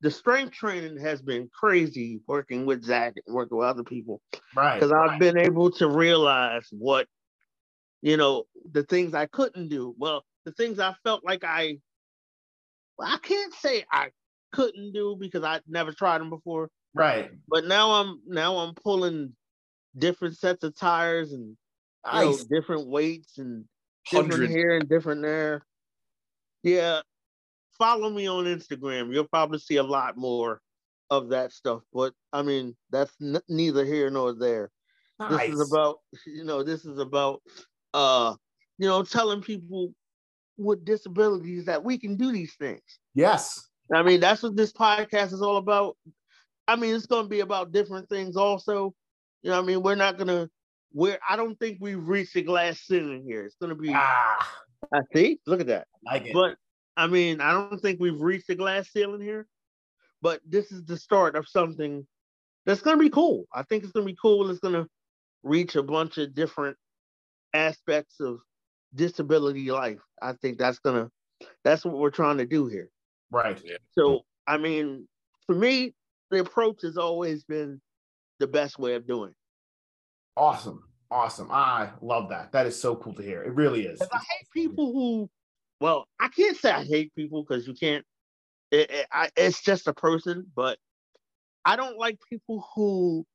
the 0.00 0.10
strength 0.10 0.52
training 0.52 0.98
has 0.98 1.22
been 1.22 1.48
crazy 1.52 2.20
working 2.26 2.66
with 2.66 2.84
Zach 2.84 3.14
and 3.24 3.34
working 3.34 3.56
with 3.56 3.66
other 3.66 3.84
people. 3.84 4.20
Right. 4.54 4.74
Because 4.74 4.92
I've 4.92 5.18
been 5.18 5.38
able 5.38 5.70
to 5.72 5.88
realize 5.88 6.66
what, 6.70 7.06
you 8.02 8.16
know, 8.16 8.44
the 8.70 8.82
things 8.82 9.14
I 9.14 9.26
couldn't 9.26 9.68
do. 9.68 9.94
Well, 9.96 10.24
the 10.44 10.52
things 10.52 10.80
I 10.80 10.94
felt 11.04 11.24
like 11.24 11.44
I, 11.44 11.78
well, 12.98 13.08
I 13.08 13.18
can't 13.18 13.54
say 13.54 13.84
I 13.90 14.08
couldn't 14.52 14.92
do 14.92 15.16
because 15.18 15.44
I 15.44 15.60
never 15.66 15.92
tried 15.92 16.18
them 16.18 16.30
before. 16.30 16.68
Right. 16.94 17.30
But 17.48 17.64
now 17.64 17.92
I'm 17.92 18.20
now 18.26 18.56
I'm 18.58 18.74
pulling 18.74 19.34
different 19.96 20.36
sets 20.38 20.64
of 20.64 20.74
tires 20.76 21.32
and 21.32 21.56
know, 22.12 22.36
different 22.50 22.88
weights 22.88 23.38
and 23.38 23.64
different 24.10 24.50
here 24.50 24.76
and 24.76 24.88
different 24.88 25.22
there. 25.22 25.64
Yeah, 26.62 27.00
follow 27.78 28.10
me 28.10 28.28
on 28.28 28.44
Instagram. 28.44 29.12
You'll 29.12 29.28
probably 29.28 29.58
see 29.58 29.76
a 29.76 29.82
lot 29.82 30.16
more 30.16 30.60
of 31.10 31.28
that 31.30 31.52
stuff. 31.52 31.82
But 31.92 32.14
I 32.32 32.42
mean, 32.42 32.76
that's 32.90 33.12
n- 33.20 33.40
neither 33.48 33.84
here 33.84 34.10
nor 34.10 34.34
there. 34.34 34.70
Nice. 35.18 35.50
This 35.50 35.60
is 35.60 35.70
about 35.70 35.98
you 36.26 36.44
know, 36.44 36.62
this 36.62 36.84
is 36.84 36.98
about 36.98 37.42
uh, 37.94 38.34
you 38.78 38.88
know, 38.88 39.02
telling 39.02 39.42
people 39.42 39.92
with 40.56 40.84
disabilities 40.84 41.64
that 41.66 41.82
we 41.82 41.98
can 41.98 42.16
do 42.16 42.32
these 42.32 42.54
things. 42.54 42.82
yes. 43.14 43.68
I 43.92 44.02
mean, 44.02 44.20
that's 44.20 44.42
what 44.42 44.56
this 44.56 44.72
podcast 44.72 45.34
is 45.34 45.42
all 45.42 45.58
about. 45.58 45.98
I 46.66 46.76
mean, 46.76 46.94
it's 46.94 47.04
going 47.04 47.24
to 47.24 47.28
be 47.28 47.40
about 47.40 47.72
different 47.72 48.08
things 48.08 48.36
also. 48.36 48.94
You 49.42 49.50
know, 49.50 49.56
what 49.56 49.64
I 49.64 49.66
mean, 49.66 49.82
we're 49.82 49.94
not 49.94 50.16
going 50.16 50.28
to. 50.28 50.48
We're. 50.92 51.18
I 51.28 51.36
don't 51.36 51.58
think 51.58 51.78
we've 51.80 52.06
reached 52.06 52.34
the 52.34 52.42
glass 52.42 52.80
ceiling 52.80 53.24
here. 53.26 53.44
It's 53.44 53.56
going 53.56 53.70
to 53.70 53.80
be. 53.80 53.92
Ah, 53.94 54.56
I 54.94 55.00
see. 55.14 55.38
Look 55.46 55.60
at 55.60 55.66
that. 55.68 55.86
like 56.04 56.26
it. 56.26 56.34
But 56.34 56.56
I 56.96 57.06
mean, 57.06 57.40
I 57.40 57.52
don't 57.52 57.80
think 57.80 58.00
we've 58.00 58.20
reached 58.20 58.48
the 58.48 58.54
glass 58.54 58.90
ceiling 58.90 59.20
here. 59.20 59.46
But 60.20 60.40
this 60.46 60.70
is 60.70 60.84
the 60.84 60.96
start 60.96 61.34
of 61.34 61.48
something 61.48 62.06
that's 62.64 62.80
going 62.80 62.96
to 62.96 63.02
be 63.02 63.10
cool. 63.10 63.46
I 63.52 63.64
think 63.64 63.82
it's 63.82 63.92
going 63.92 64.06
to 64.06 64.12
be 64.12 64.18
cool. 64.20 64.48
It's 64.50 64.60
going 64.60 64.74
to 64.74 64.86
reach 65.42 65.74
a 65.74 65.82
bunch 65.82 66.18
of 66.18 66.34
different 66.34 66.76
aspects 67.54 68.20
of 68.20 68.38
disability 68.94 69.70
life. 69.70 69.98
I 70.20 70.34
think 70.34 70.58
that's 70.58 70.78
going 70.78 71.04
to. 71.04 71.46
That's 71.64 71.84
what 71.84 71.98
we're 71.98 72.10
trying 72.10 72.38
to 72.38 72.46
do 72.46 72.68
here. 72.68 72.88
right. 73.32 73.60
So, 73.98 74.20
I 74.46 74.58
mean, 74.58 75.08
for 75.46 75.56
me, 75.56 75.92
the 76.30 76.38
approach 76.38 76.82
has 76.82 76.96
always 76.96 77.42
been 77.42 77.80
the 78.38 78.46
best 78.46 78.78
way 78.78 78.94
of 78.94 79.06
doing. 79.06 79.30
it. 79.30 79.36
Awesome. 80.36 80.84
Awesome. 81.10 81.48
I 81.50 81.90
love 82.00 82.30
that. 82.30 82.52
That 82.52 82.66
is 82.66 82.80
so 82.80 82.96
cool 82.96 83.14
to 83.14 83.22
hear. 83.22 83.42
It 83.42 83.54
really 83.54 83.84
is. 83.86 84.00
I 84.00 84.18
hate 84.18 84.48
people 84.52 84.92
who, 84.92 85.30
well, 85.80 86.06
I 86.18 86.28
can't 86.28 86.56
say 86.56 86.70
I 86.70 86.84
hate 86.84 87.14
people 87.14 87.42
because 87.42 87.66
you 87.66 87.74
can't. 87.74 88.04
It, 88.70 88.90
it, 88.90 89.06
I, 89.12 89.28
it's 89.36 89.62
just 89.62 89.88
a 89.88 89.92
person, 89.92 90.46
but 90.56 90.78
I 91.66 91.76
don't 91.76 91.98
like 91.98 92.18
people 92.30 92.66
who 92.74 93.26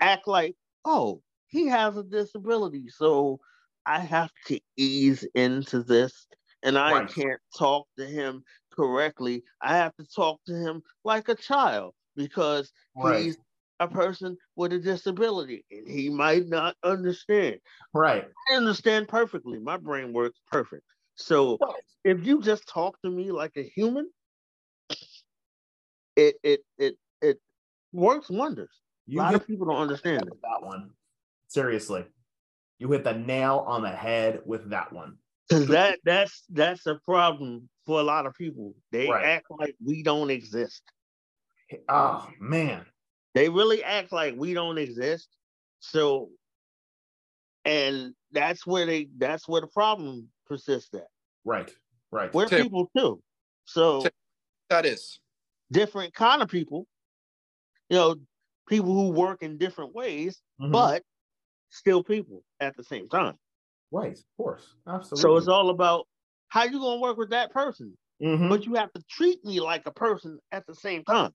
act 0.00 0.26
like, 0.26 0.56
oh, 0.86 1.20
he 1.48 1.66
has 1.66 1.98
a 1.98 2.02
disability, 2.02 2.88
so 2.88 3.40
I 3.84 4.00
have 4.00 4.30
to 4.46 4.58
ease 4.78 5.26
into 5.34 5.82
this, 5.82 6.26
and 6.62 6.78
I 6.78 6.92
Right. 6.92 7.08
can't 7.14 7.40
talk 7.56 7.86
to 7.98 8.06
him 8.06 8.42
correctly. 8.72 9.42
I 9.60 9.76
have 9.76 9.94
to 9.96 10.06
talk 10.06 10.40
to 10.46 10.54
him 10.54 10.82
like 11.04 11.28
a 11.28 11.34
child 11.34 11.94
because 12.16 12.72
Right. 12.96 13.24
he's 13.24 13.38
a 13.80 13.88
person 13.88 14.36
with 14.56 14.72
a 14.72 14.78
disability 14.78 15.64
and 15.70 15.88
he 15.88 16.08
might 16.08 16.46
not 16.48 16.76
understand. 16.82 17.58
Right. 17.92 18.26
I 18.50 18.56
understand 18.56 19.08
perfectly. 19.08 19.58
My 19.58 19.76
brain 19.76 20.12
works 20.12 20.40
perfect. 20.50 20.84
So 21.16 21.58
if 22.04 22.26
you 22.26 22.40
just 22.40 22.68
talk 22.68 23.00
to 23.02 23.10
me 23.10 23.30
like 23.32 23.52
a 23.56 23.62
human, 23.62 24.10
it 26.16 26.36
it 26.42 26.60
it 26.78 26.96
it 27.20 27.40
works 27.92 28.30
wonders. 28.30 28.70
A 29.10 29.16
lot 29.16 29.34
of 29.34 29.46
people 29.46 29.66
don't 29.66 29.80
understand 29.80 30.22
it. 30.22 30.40
that 30.42 30.66
one. 30.66 30.90
Seriously. 31.48 32.04
You 32.78 32.90
hit 32.90 33.04
the 33.04 33.14
nail 33.14 33.64
on 33.66 33.82
the 33.82 33.90
head 33.90 34.40
with 34.44 34.70
that 34.70 34.92
one. 34.92 35.16
Because 35.48 35.66
that 35.68 35.98
that's 36.04 36.44
that's 36.50 36.86
a 36.86 36.98
problem 37.04 37.68
for 37.86 38.00
a 38.00 38.02
lot 38.02 38.26
of 38.26 38.34
people. 38.34 38.74
They 38.90 39.08
Right. 39.08 39.24
act 39.24 39.46
like 39.50 39.76
we 39.84 40.02
don't 40.02 40.30
exist. 40.30 40.82
Oh 41.88 42.28
man. 42.40 42.86
They 43.34 43.48
really 43.48 43.82
act 43.82 44.12
like 44.12 44.34
we 44.36 44.54
don't 44.54 44.78
exist. 44.78 45.28
So 45.80 46.30
and 47.64 48.14
that's 48.32 48.66
where 48.66 48.86
they 48.86 49.08
that's 49.18 49.48
where 49.48 49.60
the 49.60 49.66
problem 49.66 50.28
persists 50.46 50.92
at. 50.94 51.06
Right. 51.44 51.70
Right. 52.10 52.32
We're 52.32 52.46
Tim. 52.46 52.62
people 52.62 52.90
too. 52.96 53.22
So 53.64 54.02
Tim. 54.02 54.10
That 54.70 54.86
is. 54.86 55.18
different 55.72 56.14
kind 56.14 56.42
of 56.42 56.48
people, 56.48 56.86
you 57.88 57.96
know, 57.96 58.16
people 58.68 58.92
who 58.94 59.10
work 59.10 59.42
in 59.42 59.58
different 59.58 59.94
ways, 59.94 60.40
Mhm. 60.60 60.72
but 60.72 61.02
still 61.70 62.02
people 62.02 62.42
at 62.60 62.76
the 62.76 62.84
same 62.84 63.08
time. 63.08 63.38
right, 63.90 64.18
of 64.18 64.24
course. 64.36 64.74
Absolutely. 64.88 65.20
So 65.22 65.36
it's 65.36 65.46
all 65.48 65.70
about 65.70 66.08
how 66.48 66.64
you 66.64 66.80
gonna 66.80 67.00
work 67.00 67.16
with 67.16 67.30
that 67.30 67.52
person, 67.52 67.96
Mhm. 68.20 68.48
but 68.48 68.66
you 68.66 68.74
have 68.74 68.92
to 68.92 69.02
treat 69.08 69.44
me 69.44 69.60
like 69.60 69.86
a 69.86 69.92
person 69.92 70.40
at 70.50 70.66
the 70.66 70.74
same 70.74 71.04
time. 71.04 71.32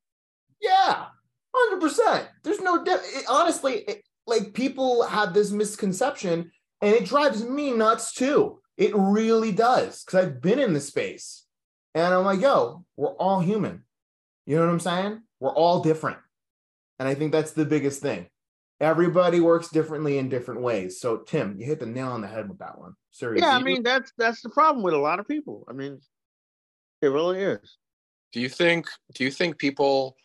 Yeah, 0.60 1.10
hundred 1.56 1.82
percent. 1.82 2.28
There's 2.44 2.62
no 2.62 2.84
di- 2.84 2.94
it, 2.94 3.26
honestly, 3.30 3.80
it, 3.88 4.04
like 4.28 4.54
people 4.54 5.04
have 5.04 5.34
this 5.34 5.52
misconception, 5.52 6.52
and 6.82 6.96
it 6.96 7.06
drives 7.06 7.44
me 7.44 7.72
nuts 7.72 8.14
too. 8.14 8.60
It 8.78 8.92
really 8.96 9.52
does 9.52 10.04
because 10.04 10.26
I've 10.26 10.42
been 10.42 10.60
in 10.60 10.74
the 10.74 10.80
space, 10.80 11.46
and 11.94 12.14
I'm 12.14 12.26
like, 12.26 12.42
yo, 12.42 12.86
we're 12.96 13.16
all 13.16 13.40
human. 13.40 13.84
You 14.46 14.56
know 14.56 14.66
what 14.66 14.72
I'm 14.72 14.80
saying? 14.80 15.22
We're 15.40 15.54
all 15.54 15.82
different, 15.82 16.18
and 16.98 17.08
I 17.08 17.16
think 17.16 17.32
that's 17.32 17.52
the 17.52 17.66
biggest 17.66 18.02
thing. 18.02 18.28
Everybody 18.82 19.42
works 19.42 19.68
differently 19.68 20.18
in 20.18 20.30
different 20.30 20.62
ways. 20.62 21.02
So 21.02 21.18
Tim, 21.18 21.58
you 21.60 21.66
hit 21.66 21.82
the 21.82 21.86
nail 21.86 22.10
on 22.10 22.22
the 22.22 22.28
head 22.28 22.48
with 22.48 22.60
that 22.60 22.80
one. 22.80 22.94
Seriously. 23.12 23.46
Yeah, 23.46 23.56
I 23.56 23.62
mean 23.62 23.84
that's 23.84 24.14
that's 24.18 24.42
the 24.42 24.50
problem 24.50 24.84
with 24.84 24.94
a 24.94 24.98
lot 24.98 25.20
of 25.20 25.28
people. 25.28 25.66
I 25.68 25.74
mean, 25.74 26.00
it 27.02 27.08
really 27.08 27.42
is. 27.42 27.78
Do 28.32 28.40
you 28.40 28.50
think 28.50 28.88
do 29.14 29.24
you 29.24 29.32
think 29.32 29.58
people 29.58 30.16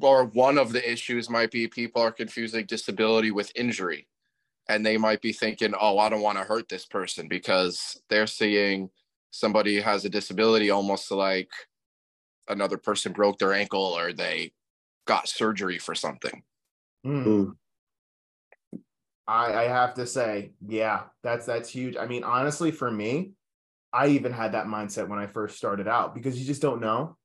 or 0.00 0.24
one 0.24 0.58
of 0.58 0.72
the 0.72 0.90
issues 0.90 1.30
might 1.30 1.50
be 1.50 1.68
people 1.68 2.02
are 2.02 2.12
confusing 2.12 2.64
disability 2.66 3.30
with 3.30 3.52
injury 3.54 4.08
and 4.68 4.84
they 4.84 4.96
might 4.96 5.22
be 5.22 5.32
thinking, 5.32 5.74
"Oh, 5.80 5.98
I 5.98 6.08
don't 6.08 6.22
want 6.22 6.38
to 6.38 6.44
hurt 6.44 6.68
this 6.68 6.86
person 6.86 7.28
because 7.28 8.00
they're 8.08 8.26
seeing 8.26 8.90
somebody 9.30 9.80
has 9.80 10.04
a 10.04 10.08
disability 10.08 10.70
almost 10.70 11.10
like 11.10 11.50
another 12.48 12.78
person 12.78 13.12
broke 13.12 13.38
their 13.38 13.52
ankle 13.52 13.82
or 13.82 14.12
they 14.12 14.52
got 15.06 15.28
surgery 15.28 15.78
for 15.78 15.94
something." 15.94 16.42
Mm. 17.04 17.56
I, 19.28 19.52
I 19.52 19.62
have 19.64 19.94
to 19.94 20.06
say, 20.06 20.52
yeah, 20.66 21.04
that's 21.22 21.46
that's 21.46 21.68
huge. 21.68 21.96
I 21.96 22.06
mean, 22.06 22.24
honestly, 22.24 22.70
for 22.70 22.90
me, 22.90 23.32
I 23.92 24.08
even 24.08 24.32
had 24.32 24.52
that 24.52 24.66
mindset 24.66 25.08
when 25.08 25.18
I 25.18 25.26
first 25.26 25.56
started 25.56 25.88
out 25.88 26.14
because 26.14 26.38
you 26.38 26.46
just 26.46 26.62
don't 26.62 26.80
know. 26.80 27.16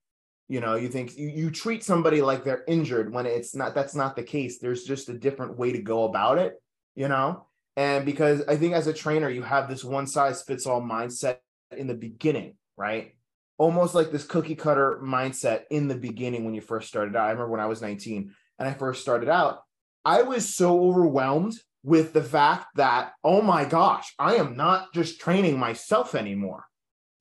You 0.51 0.59
know, 0.59 0.75
you 0.75 0.89
think 0.89 1.17
you, 1.17 1.29
you 1.29 1.49
treat 1.49 1.81
somebody 1.81 2.21
like 2.21 2.43
they're 2.43 2.65
injured 2.67 3.13
when 3.13 3.25
it's 3.25 3.55
not. 3.55 3.73
That's 3.73 3.95
not 3.95 4.17
the 4.17 4.23
case. 4.23 4.59
There's 4.59 4.83
just 4.83 5.07
a 5.07 5.13
different 5.17 5.57
way 5.57 5.71
to 5.71 5.81
go 5.81 6.03
about 6.03 6.39
it. 6.39 6.61
You 6.93 7.07
know, 7.07 7.45
and 7.77 8.05
because 8.05 8.43
I 8.49 8.57
think 8.57 8.73
as 8.73 8.85
a 8.85 8.93
trainer, 8.93 9.29
you 9.29 9.43
have 9.43 9.69
this 9.69 9.85
one 9.85 10.07
size 10.07 10.41
fits 10.41 10.65
all 10.65 10.81
mindset 10.81 11.37
in 11.71 11.87
the 11.87 11.93
beginning, 11.93 12.55
right? 12.75 13.15
Almost 13.57 13.95
like 13.95 14.11
this 14.11 14.25
cookie 14.25 14.55
cutter 14.55 14.99
mindset 15.01 15.61
in 15.71 15.87
the 15.87 15.95
beginning 15.95 16.43
when 16.43 16.53
you 16.53 16.59
first 16.59 16.89
started 16.89 17.15
out. 17.15 17.27
I 17.27 17.31
remember 17.31 17.51
when 17.51 17.61
I 17.61 17.67
was 17.67 17.81
19 17.81 18.33
and 18.59 18.67
I 18.67 18.73
first 18.73 19.01
started 19.01 19.29
out, 19.29 19.61
I 20.03 20.23
was 20.23 20.53
so 20.53 20.83
overwhelmed 20.83 21.53
with 21.81 22.11
the 22.11 22.23
fact 22.23 22.75
that, 22.75 23.13
oh 23.23 23.41
my 23.41 23.63
gosh, 23.63 24.13
I 24.19 24.35
am 24.35 24.57
not 24.57 24.93
just 24.93 25.21
training 25.21 25.57
myself 25.57 26.13
anymore. 26.13 26.65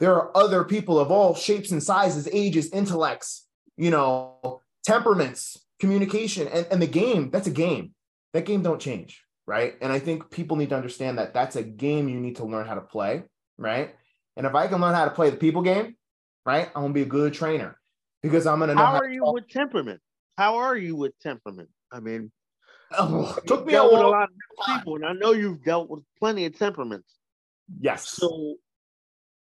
There 0.01 0.15
are 0.15 0.37
other 0.37 0.65
people 0.65 0.99
of 0.99 1.11
all 1.11 1.35
shapes 1.35 1.71
and 1.71 1.83
sizes, 1.83 2.29
ages, 2.33 2.71
intellects, 2.71 3.47
you 3.77 3.91
know, 3.91 4.63
temperaments, 4.85 5.65
communication, 5.79 6.49
and, 6.49 6.67
and 6.71 6.83
the 6.83 6.87
game, 6.87 7.31
that's 7.31 7.47
a 7.47 7.53
game. 7.53 7.95
That 8.33 8.47
game 8.47 8.63
don't 8.63 8.81
change, 8.81 9.23
right? 9.47 9.75
And 9.81 9.93
I 9.93 9.99
think 9.99 10.31
people 10.31 10.57
need 10.57 10.71
to 10.71 10.77
understand 10.77 11.19
that 11.19 11.35
that's 11.35 11.57
a 11.57 11.63
game 11.63 12.09
you 12.09 12.19
need 12.19 12.37
to 12.37 12.45
learn 12.45 12.67
how 12.67 12.75
to 12.75 12.81
play, 12.81 13.25
right? 13.59 13.95
And 14.37 14.47
if 14.47 14.55
I 14.55 14.67
can 14.69 14.81
learn 14.81 14.95
how 14.95 15.05
to 15.05 15.11
play 15.11 15.31
the 15.31 15.37
people 15.37 15.63
game, 15.63 15.97
right, 16.47 16.71
I'm 16.75 16.83
gonna 16.83 16.95
be 16.95 17.03
a 17.03 17.07
good 17.07 17.35
trainer 17.35 17.79
because 18.23 18.47
I'm 18.47 18.59
gonna 18.59 18.75
know 18.75 18.85
How 18.85 18.93
how 18.93 18.99
are 18.99 19.11
you 19.11 19.23
with 19.33 19.49
temperament? 19.49 20.01
How 20.39 20.57
are 20.57 20.77
you 20.77 20.97
with 20.97 21.19
temperament? 21.21 21.69
I 21.93 22.01
mean, 22.01 22.31
Oh, 22.93 23.35
you've 23.37 23.47
took 23.47 23.67
me 23.67 23.75
a 23.75 23.85
with 23.85 23.93
a 23.93 24.07
lot 24.07 24.25
of 24.25 24.67
people, 24.67 24.97
and 24.97 25.07
I 25.07 25.13
know 25.13 25.33
you've 25.33 25.63
dealt 25.63 25.91
with 25.91 26.03
plenty 26.19 26.47
of 26.47 26.59
temperaments. 26.59 27.09
Yes. 27.81 28.09
So, 28.09 28.57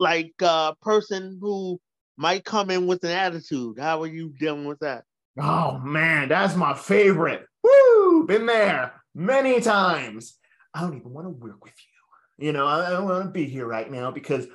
like 0.01 0.33
a 0.41 0.75
person 0.81 1.37
who 1.39 1.79
might 2.17 2.43
come 2.43 2.71
in 2.71 2.87
with 2.87 3.03
an 3.03 3.11
attitude, 3.11 3.79
how 3.79 4.01
are 4.01 4.07
you 4.07 4.33
dealing 4.39 4.65
with 4.65 4.79
that? 4.79 5.03
Oh 5.39 5.77
man, 5.77 6.27
that's 6.27 6.55
my 6.55 6.73
favorite. 6.73 7.45
Woo! 7.63 8.25
Been 8.27 8.47
there 8.47 8.93
many 9.15 9.61
times. 9.61 10.37
I 10.73 10.81
don't 10.81 10.97
even 10.97 11.13
want 11.13 11.27
to 11.27 11.29
work 11.29 11.63
with 11.63 11.73
you. 11.77 12.47
You 12.47 12.51
know, 12.51 12.65
I 12.65 12.89
don't 12.89 13.05
want 13.05 13.25
to 13.25 13.29
be 13.29 13.45
here 13.45 13.67
right 13.67 13.89
now 13.89 14.09
because 14.09 14.47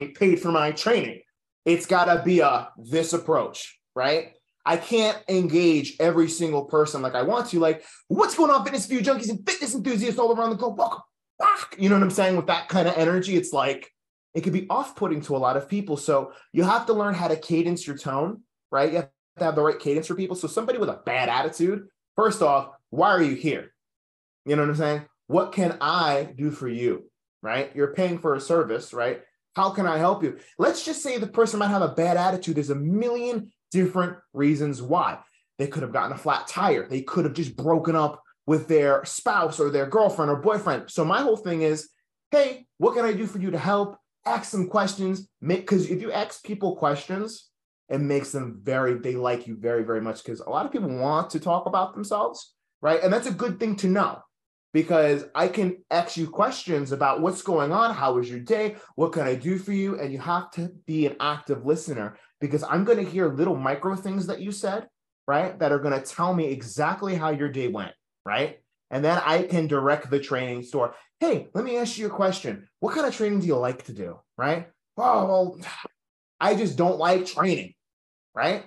I 0.00 0.06
paid 0.06 0.40
for 0.40 0.50
my 0.50 0.72
training. 0.72 1.20
It's 1.66 1.84
got 1.84 2.06
to 2.06 2.22
be 2.24 2.40
a 2.40 2.70
this 2.78 3.12
approach, 3.12 3.78
right? 3.94 4.32
I 4.64 4.78
can't 4.78 5.18
engage 5.28 5.96
every 6.00 6.28
single 6.28 6.64
person 6.64 7.02
like 7.02 7.14
I 7.14 7.22
want 7.22 7.48
to. 7.50 7.60
Like, 7.60 7.84
what's 8.08 8.34
going 8.34 8.50
on, 8.50 8.64
fitness 8.64 8.86
view 8.86 9.00
junkies 9.00 9.28
and 9.28 9.46
fitness 9.46 9.74
enthusiasts 9.74 10.18
all 10.18 10.34
around 10.34 10.50
the 10.50 10.56
globe? 10.56 10.78
Welcome 10.78 11.02
back. 11.38 11.74
You 11.78 11.90
know 11.90 11.96
what 11.96 12.02
I'm 12.02 12.10
saying? 12.10 12.36
With 12.36 12.46
that 12.46 12.68
kind 12.68 12.88
of 12.88 12.96
energy, 12.96 13.36
it's 13.36 13.52
like 13.52 13.92
it 14.38 14.44
could 14.44 14.52
be 14.52 14.68
off-putting 14.70 15.20
to 15.22 15.34
a 15.34 15.38
lot 15.38 15.56
of 15.56 15.68
people. 15.68 15.96
So 15.96 16.32
you 16.52 16.62
have 16.62 16.86
to 16.86 16.92
learn 16.92 17.12
how 17.12 17.26
to 17.26 17.34
cadence 17.34 17.84
your 17.88 17.98
tone, 17.98 18.42
right? 18.70 18.88
You 18.92 18.96
have 18.98 19.10
to 19.38 19.44
have 19.44 19.56
the 19.56 19.62
right 19.62 19.78
cadence 19.78 20.06
for 20.06 20.14
people. 20.14 20.36
So 20.36 20.46
somebody 20.46 20.78
with 20.78 20.88
a 20.88 21.00
bad 21.04 21.28
attitude, 21.28 21.88
first 22.14 22.40
off, 22.40 22.70
why 22.90 23.08
are 23.08 23.22
you 23.22 23.34
here? 23.34 23.74
You 24.46 24.54
know 24.54 24.62
what 24.62 24.70
I'm 24.70 24.76
saying? 24.76 25.04
What 25.26 25.50
can 25.50 25.76
I 25.80 26.32
do 26.36 26.52
for 26.52 26.68
you? 26.68 27.10
Right? 27.42 27.72
You're 27.74 27.94
paying 27.94 28.18
for 28.18 28.36
a 28.36 28.40
service, 28.40 28.92
right? 28.92 29.22
How 29.56 29.70
can 29.70 29.88
I 29.88 29.98
help 29.98 30.22
you? 30.22 30.38
Let's 30.56 30.84
just 30.84 31.02
say 31.02 31.18
the 31.18 31.26
person 31.26 31.58
might 31.58 31.68
have 31.68 31.82
a 31.82 31.88
bad 31.88 32.16
attitude. 32.16 32.54
There's 32.54 32.70
a 32.70 32.76
million 32.76 33.50
different 33.72 34.18
reasons 34.32 34.80
why. 34.80 35.18
They 35.58 35.66
could 35.66 35.82
have 35.82 35.92
gotten 35.92 36.12
a 36.12 36.18
flat 36.18 36.46
tire. 36.46 36.88
They 36.88 37.02
could 37.02 37.24
have 37.24 37.34
just 37.34 37.56
broken 37.56 37.96
up 37.96 38.22
with 38.46 38.68
their 38.68 39.04
spouse 39.04 39.58
or 39.58 39.70
their 39.70 39.86
girlfriend 39.86 40.30
or 40.30 40.36
boyfriend. 40.36 40.92
So 40.92 41.04
my 41.04 41.22
whole 41.22 41.36
thing 41.36 41.62
is, 41.62 41.88
hey, 42.30 42.66
what 42.78 42.94
can 42.94 43.04
I 43.04 43.14
do 43.14 43.26
for 43.26 43.38
you 43.38 43.50
to 43.50 43.58
help? 43.58 43.98
Ask 44.24 44.50
some 44.50 44.68
questions. 44.68 45.28
Because 45.44 45.90
if 45.90 46.00
you 46.02 46.12
ask 46.12 46.44
people 46.44 46.76
questions, 46.76 47.48
it 47.88 48.00
makes 48.00 48.32
them 48.32 48.60
very, 48.62 48.94
they 48.94 49.16
like 49.16 49.46
you 49.46 49.56
very, 49.56 49.82
very 49.82 50.00
much 50.00 50.22
because 50.22 50.40
a 50.40 50.50
lot 50.50 50.66
of 50.66 50.72
people 50.72 50.90
want 50.90 51.30
to 51.30 51.40
talk 51.40 51.66
about 51.66 51.94
themselves, 51.94 52.54
right? 52.82 53.02
And 53.02 53.12
that's 53.12 53.26
a 53.26 53.32
good 53.32 53.58
thing 53.58 53.76
to 53.76 53.88
know 53.88 54.18
because 54.74 55.24
I 55.34 55.48
can 55.48 55.78
ask 55.90 56.16
you 56.16 56.28
questions 56.28 56.92
about 56.92 57.22
what's 57.22 57.42
going 57.42 57.72
on, 57.72 57.94
how 57.94 58.14
was 58.14 58.28
your 58.28 58.40
day, 58.40 58.76
what 58.96 59.12
can 59.12 59.22
I 59.22 59.34
do 59.34 59.58
for 59.58 59.72
you, 59.72 59.98
and 59.98 60.12
you 60.12 60.18
have 60.18 60.50
to 60.52 60.70
be 60.86 61.06
an 61.06 61.16
active 61.20 61.64
listener 61.64 62.16
because 62.40 62.62
I'm 62.62 62.84
going 62.84 63.02
to 63.02 63.10
hear 63.10 63.32
little 63.32 63.56
micro 63.56 63.96
things 63.96 64.26
that 64.26 64.40
you 64.40 64.52
said, 64.52 64.86
right, 65.26 65.58
that 65.58 65.72
are 65.72 65.78
going 65.78 65.98
to 65.98 66.06
tell 66.06 66.34
me 66.34 66.46
exactly 66.48 67.14
how 67.14 67.30
your 67.30 67.48
day 67.48 67.68
went, 67.68 67.92
right? 68.26 68.58
And 68.90 69.04
then 69.04 69.20
I 69.24 69.42
can 69.42 69.66
direct 69.66 70.10
the 70.10 70.18
training 70.18 70.62
store. 70.62 70.94
Hey, 71.20 71.48
let 71.52 71.64
me 71.64 71.76
ask 71.76 71.98
you 71.98 72.06
a 72.06 72.10
question. 72.10 72.68
What 72.80 72.94
kind 72.94 73.06
of 73.06 73.14
training 73.14 73.40
do 73.40 73.46
you 73.46 73.56
like 73.56 73.84
to 73.84 73.92
do, 73.92 74.18
right? 74.36 74.68
Oh, 74.96 75.26
well, 75.26 75.60
I 76.40 76.54
just 76.54 76.76
don't 76.76 76.98
like 76.98 77.26
training, 77.26 77.74
right? 78.34 78.64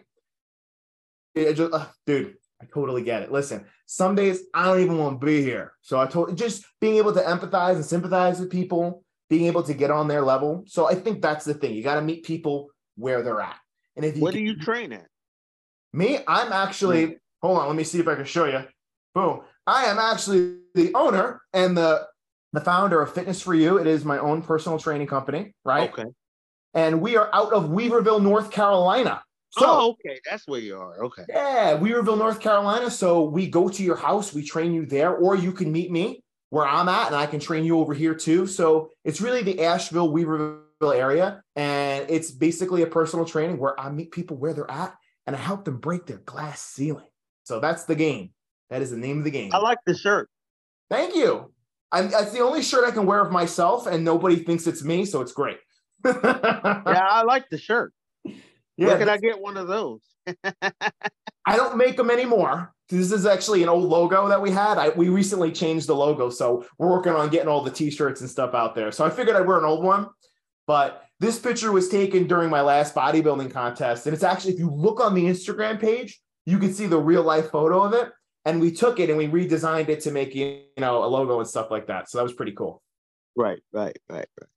Just, 1.35 1.73
uh, 1.73 1.87
dude, 2.05 2.35
I 2.61 2.65
totally 2.65 3.03
get 3.03 3.23
it. 3.23 3.31
Listen, 3.31 3.65
some 3.85 4.15
days 4.15 4.43
I 4.53 4.65
don't 4.65 4.81
even 4.81 4.97
want 4.97 5.19
to 5.19 5.25
be 5.25 5.41
here. 5.41 5.73
So 5.81 5.99
I 5.99 6.05
told 6.05 6.37
just 6.37 6.65
being 6.79 6.97
able 6.97 7.13
to 7.13 7.21
empathize 7.21 7.75
and 7.75 7.85
sympathize 7.85 8.39
with 8.39 8.51
people, 8.51 9.03
being 9.29 9.47
able 9.47 9.63
to 9.63 9.73
get 9.73 9.91
on 9.91 10.07
their 10.07 10.21
level. 10.21 10.63
So 10.67 10.87
I 10.87 10.95
think 10.95 11.21
that's 11.21 11.45
the 11.45 11.53
thing. 11.53 11.73
You 11.73 11.83
got 11.83 11.95
to 11.95 12.01
meet 12.01 12.23
people 12.23 12.69
where 12.95 13.23
they're 13.23 13.41
at. 13.41 13.57
And 13.95 14.05
if 14.05 14.17
you 14.17 14.21
where 14.21 14.31
do 14.31 14.39
you 14.39 14.57
train 14.57 14.93
at? 14.93 15.07
Me, 15.93 16.19
I'm 16.27 16.53
actually, 16.53 17.17
hold 17.41 17.57
on, 17.57 17.67
let 17.67 17.75
me 17.75 17.83
see 17.83 17.99
if 17.99 18.07
I 18.07 18.15
can 18.15 18.25
show 18.25 18.45
you. 18.45 18.63
Boom. 19.13 19.41
I 19.67 19.85
am 19.85 19.99
actually 19.99 20.57
the 20.75 20.93
owner 20.93 21.41
and 21.53 21.77
the 21.77 22.07
the 22.53 22.61
founder 22.61 23.01
of 23.01 23.13
Fitness 23.13 23.41
for 23.41 23.53
You. 23.53 23.77
It 23.77 23.87
is 23.87 24.03
my 24.03 24.17
own 24.17 24.41
personal 24.41 24.77
training 24.77 25.07
company, 25.07 25.53
right? 25.63 25.89
Okay. 25.91 26.05
And 26.73 27.01
we 27.01 27.17
are 27.17 27.29
out 27.33 27.53
of 27.53 27.65
Weaverville, 27.65 28.21
North 28.21 28.51
Carolina. 28.51 29.23
So, 29.51 29.65
oh, 29.67 29.89
okay, 29.91 30.19
that's 30.29 30.47
where 30.47 30.61
you 30.61 30.77
are. 30.77 31.03
Okay. 31.05 31.23
Yeah, 31.27 31.77
Weaverville, 31.77 32.17
North 32.17 32.39
Carolina. 32.39 32.89
So 32.89 33.23
we 33.23 33.47
go 33.47 33.67
to 33.67 33.83
your 33.83 33.97
house, 33.97 34.33
we 34.33 34.43
train 34.43 34.73
you 34.73 34.85
there, 34.85 35.13
or 35.13 35.35
you 35.35 35.51
can 35.51 35.71
meet 35.71 35.91
me 35.91 36.23
where 36.49 36.65
I'm 36.65 36.87
at, 36.87 37.07
and 37.07 37.15
I 37.15 37.25
can 37.25 37.41
train 37.41 37.65
you 37.65 37.79
over 37.79 37.93
here 37.93 38.15
too. 38.15 38.47
So 38.47 38.89
it's 39.03 39.19
really 39.19 39.43
the 39.43 39.63
Asheville, 39.63 40.09
Weaverville 40.09 40.95
area, 40.95 41.43
and 41.57 42.05
it's 42.09 42.31
basically 42.31 42.83
a 42.83 42.87
personal 42.87 43.25
training 43.25 43.57
where 43.57 43.77
I 43.77 43.89
meet 43.89 44.11
people 44.11 44.37
where 44.37 44.53
they're 44.53 44.71
at, 44.71 44.95
and 45.27 45.35
I 45.35 45.39
help 45.39 45.65
them 45.65 45.77
break 45.77 46.05
their 46.05 46.17
glass 46.17 46.61
ceiling. 46.61 47.07
So 47.43 47.59
that's 47.59 47.83
the 47.83 47.95
game. 47.95 48.31
That 48.71 48.81
is 48.81 48.89
the 48.89 48.97
name 48.97 49.19
of 49.19 49.25
the 49.25 49.31
game. 49.31 49.51
I 49.53 49.57
like 49.57 49.79
the 49.85 49.95
shirt. 49.95 50.29
Thank 50.89 51.13
you. 51.13 51.53
I'm, 51.91 52.09
that's 52.09 52.31
the 52.31 52.39
only 52.39 52.63
shirt 52.63 52.87
I 52.87 52.91
can 52.91 53.05
wear 53.05 53.19
of 53.19 53.29
myself, 53.29 53.85
and 53.85 54.05
nobody 54.05 54.37
thinks 54.37 54.65
it's 54.65 54.81
me, 54.81 55.03
so 55.03 55.19
it's 55.19 55.33
great. 55.33 55.57
yeah, 56.05 57.07
I 57.11 57.23
like 57.23 57.49
the 57.49 57.57
shirt. 57.57 57.93
Yeah, 58.25 58.87
Where 58.87 58.97
can 58.97 59.09
I 59.09 59.17
get 59.17 59.39
one 59.39 59.57
of 59.57 59.67
those? 59.67 59.99
I 61.45 61.57
don't 61.57 61.75
make 61.75 61.97
them 61.97 62.09
anymore. 62.09 62.73
This 62.87 63.11
is 63.11 63.25
actually 63.25 63.61
an 63.61 63.69
old 63.69 63.83
logo 63.83 64.29
that 64.29 64.41
we 64.41 64.51
had. 64.51 64.77
I, 64.77 64.89
we 64.89 65.09
recently 65.09 65.51
changed 65.51 65.87
the 65.87 65.95
logo, 65.95 66.29
so 66.29 66.65
we're 66.77 66.89
working 66.89 67.11
on 67.11 67.29
getting 67.29 67.49
all 67.49 67.61
the 67.61 67.71
t-shirts 67.71 68.21
and 68.21 68.29
stuff 68.29 68.53
out 68.53 68.73
there. 68.73 68.91
So 68.93 69.03
I 69.05 69.09
figured 69.09 69.35
I'd 69.35 69.45
wear 69.45 69.57
an 69.57 69.65
old 69.65 69.83
one, 69.83 70.07
but 70.65 71.03
this 71.19 71.37
picture 71.39 71.73
was 71.73 71.89
taken 71.89 72.25
during 72.25 72.49
my 72.49 72.61
last 72.61 72.95
bodybuilding 72.95 73.51
contest, 73.51 74.05
and 74.07 74.13
it's 74.13 74.23
actually 74.23 74.53
if 74.53 74.59
you 74.59 74.69
look 74.69 75.01
on 75.01 75.13
the 75.13 75.25
Instagram 75.25 75.79
page, 75.79 76.21
you 76.45 76.57
can 76.57 76.73
see 76.73 76.87
the 76.87 76.97
real 76.97 77.23
life 77.23 77.51
photo 77.51 77.83
of 77.83 77.93
it. 77.93 78.11
And 78.45 78.59
we 78.59 78.71
took 78.71 78.99
it 78.99 79.09
and 79.09 79.17
we 79.17 79.27
redesigned 79.27 79.89
it 79.89 80.01
to 80.01 80.11
make 80.11 80.33
you 80.33 80.61
know 80.77 81.03
a 81.03 81.05
logo 81.05 81.39
and 81.39 81.47
stuff 81.47 81.69
like 81.69 81.87
that. 81.87 82.09
So 82.09 82.17
that 82.17 82.23
was 82.23 82.33
pretty 82.33 82.53
cool. 82.53 82.81
Right, 83.35 83.59
right, 83.71 83.97
right, 84.09 84.27
right. 84.39 84.49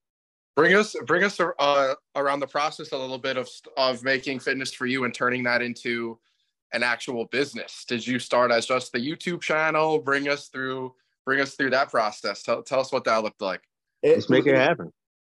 Bring 0.57 0.75
us 0.75 0.95
bring 1.07 1.25
us 1.25 1.39
uh, 1.41 1.95
around 2.15 2.41
the 2.41 2.47
process 2.47 2.93
a 2.93 2.97
little 2.97 3.19
bit 3.19 3.37
of 3.37 3.49
of 3.77 4.03
making 4.03 4.41
fitness 4.41 4.73
for 4.73 4.87
you 4.87 5.05
and 5.05 5.13
turning 5.13 5.43
that 5.45 5.63
into 5.63 6.19
an 6.73 6.83
actual 6.83 7.27
business. 7.27 7.85
Did 7.87 8.07
you 8.07 8.19
start 8.19 8.51
as 8.51 8.67
just 8.67 8.93
the 8.93 8.99
YouTube 8.99 9.41
channel? 9.41 9.99
Bring 9.99 10.29
us 10.29 10.49
through 10.49 10.95
bring 11.25 11.41
us 11.41 11.55
through 11.55 11.71
that 11.71 11.91
process. 11.91 12.43
Tell 12.43 12.63
tell 12.63 12.81
us 12.81 12.93
what 12.93 13.05
that 13.05 13.23
looked 13.23 13.41
like. 13.41 13.63
Let's 14.03 14.31
make 14.31 14.47
it 14.47 14.57
happen. 14.57 14.93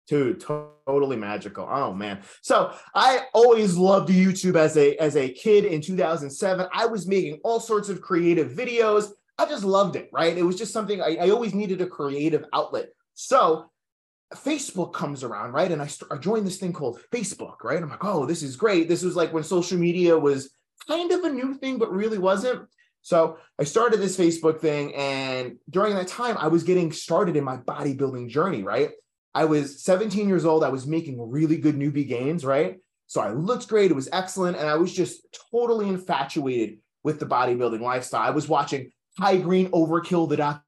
Dude, 0.09 0.41
totally 0.41 1.17
magical. 1.17 1.69
Oh 1.71 1.93
man. 1.93 2.23
So 2.41 2.73
I 2.95 3.27
always 3.35 3.77
loved 3.77 4.09
YouTube 4.09 4.57
as 4.57 4.77
a 4.79 4.97
as 4.97 5.17
a 5.17 5.31
kid 5.31 5.67
in 5.67 5.83
2007. 5.83 6.67
I 6.73 6.87
was 6.87 7.07
making 7.07 7.41
all 7.45 7.61
sorts 7.61 7.91
of 7.91 8.01
creative 8.01 8.53
videos. 8.53 9.11
I 9.37 9.45
just 9.45 9.65
loved 9.65 9.97
it, 9.97 10.09
right? 10.13 10.37
It 10.37 10.43
was 10.43 10.57
just 10.57 10.73
something 10.73 11.03
I, 11.03 11.17
I 11.21 11.31
always 11.31 11.55
needed 11.55 11.83
a 11.83 11.87
creative 11.87 12.45
outlet. 12.55 12.89
So 13.15 13.71
Facebook 14.35 14.93
comes 14.93 15.23
around, 15.23 15.53
right? 15.53 15.71
And 15.71 15.81
I, 15.81 15.87
st- 15.87 16.11
I 16.11 16.17
joined 16.17 16.47
this 16.47 16.59
thing 16.59 16.73
called 16.73 17.01
Facebook, 17.13 17.63
right? 17.63 17.83
I'm 17.83 17.89
like, 17.89 18.05
oh, 18.05 18.27
this 18.27 18.43
is 18.43 18.57
great. 18.57 18.89
This 18.89 19.03
was 19.03 19.17
like 19.17 19.33
when 19.33 19.45
social 19.45 19.79
media 19.79 20.19
was 20.19 20.51
kind 20.87 21.11
of 21.13 21.25
a 21.25 21.31
new 21.31 21.55
thing, 21.55 21.79
but 21.79 21.93
really 21.93 22.19
wasn't. 22.19 22.69
So 23.03 23.39
I 23.59 23.65
started 23.65 24.01
this 24.01 24.19
Facebook 24.19 24.61
thing. 24.61 24.95
And 24.95 25.57
during 25.71 25.95
that 25.95 26.09
time, 26.09 26.37
I 26.39 26.49
was 26.49 26.63
getting 26.63 26.93
started 26.93 27.37
in 27.37 27.45
my 27.45 27.59
bodybuilding 27.59 28.29
journey, 28.29 28.63
right? 28.63 28.91
I 29.39 29.45
was 29.45 29.85
17 29.85 30.29
years 30.29 30.45
old. 30.45 30.65
I 30.65 30.69
was 30.69 30.85
making 30.85 31.31
really 31.31 31.59
good 31.59 31.77
newbie 31.77 32.09
gains, 32.09 32.45
right? 32.45 32.79
So 33.07 33.21
I 33.21 33.31
looked 33.31 33.69
great. 33.69 33.93
It 33.93 33.95
was 33.95 34.09
excellent. 34.13 34.57
And 34.57 34.69
I 34.69 34.75
was 34.75 34.93
just 34.93 35.25
totally 35.53 35.89
infatuated 35.89 36.79
with 37.05 37.21
the 37.21 37.27
bodybuilding 37.27 37.81
lifestyle. 37.81 38.23
I 38.23 38.31
was 38.31 38.49
watching 38.49 38.91
Kai 39.17 39.37
Greene 39.37 39.71
Overkill 39.71 40.29
the 40.29 40.39
doc 40.39 40.65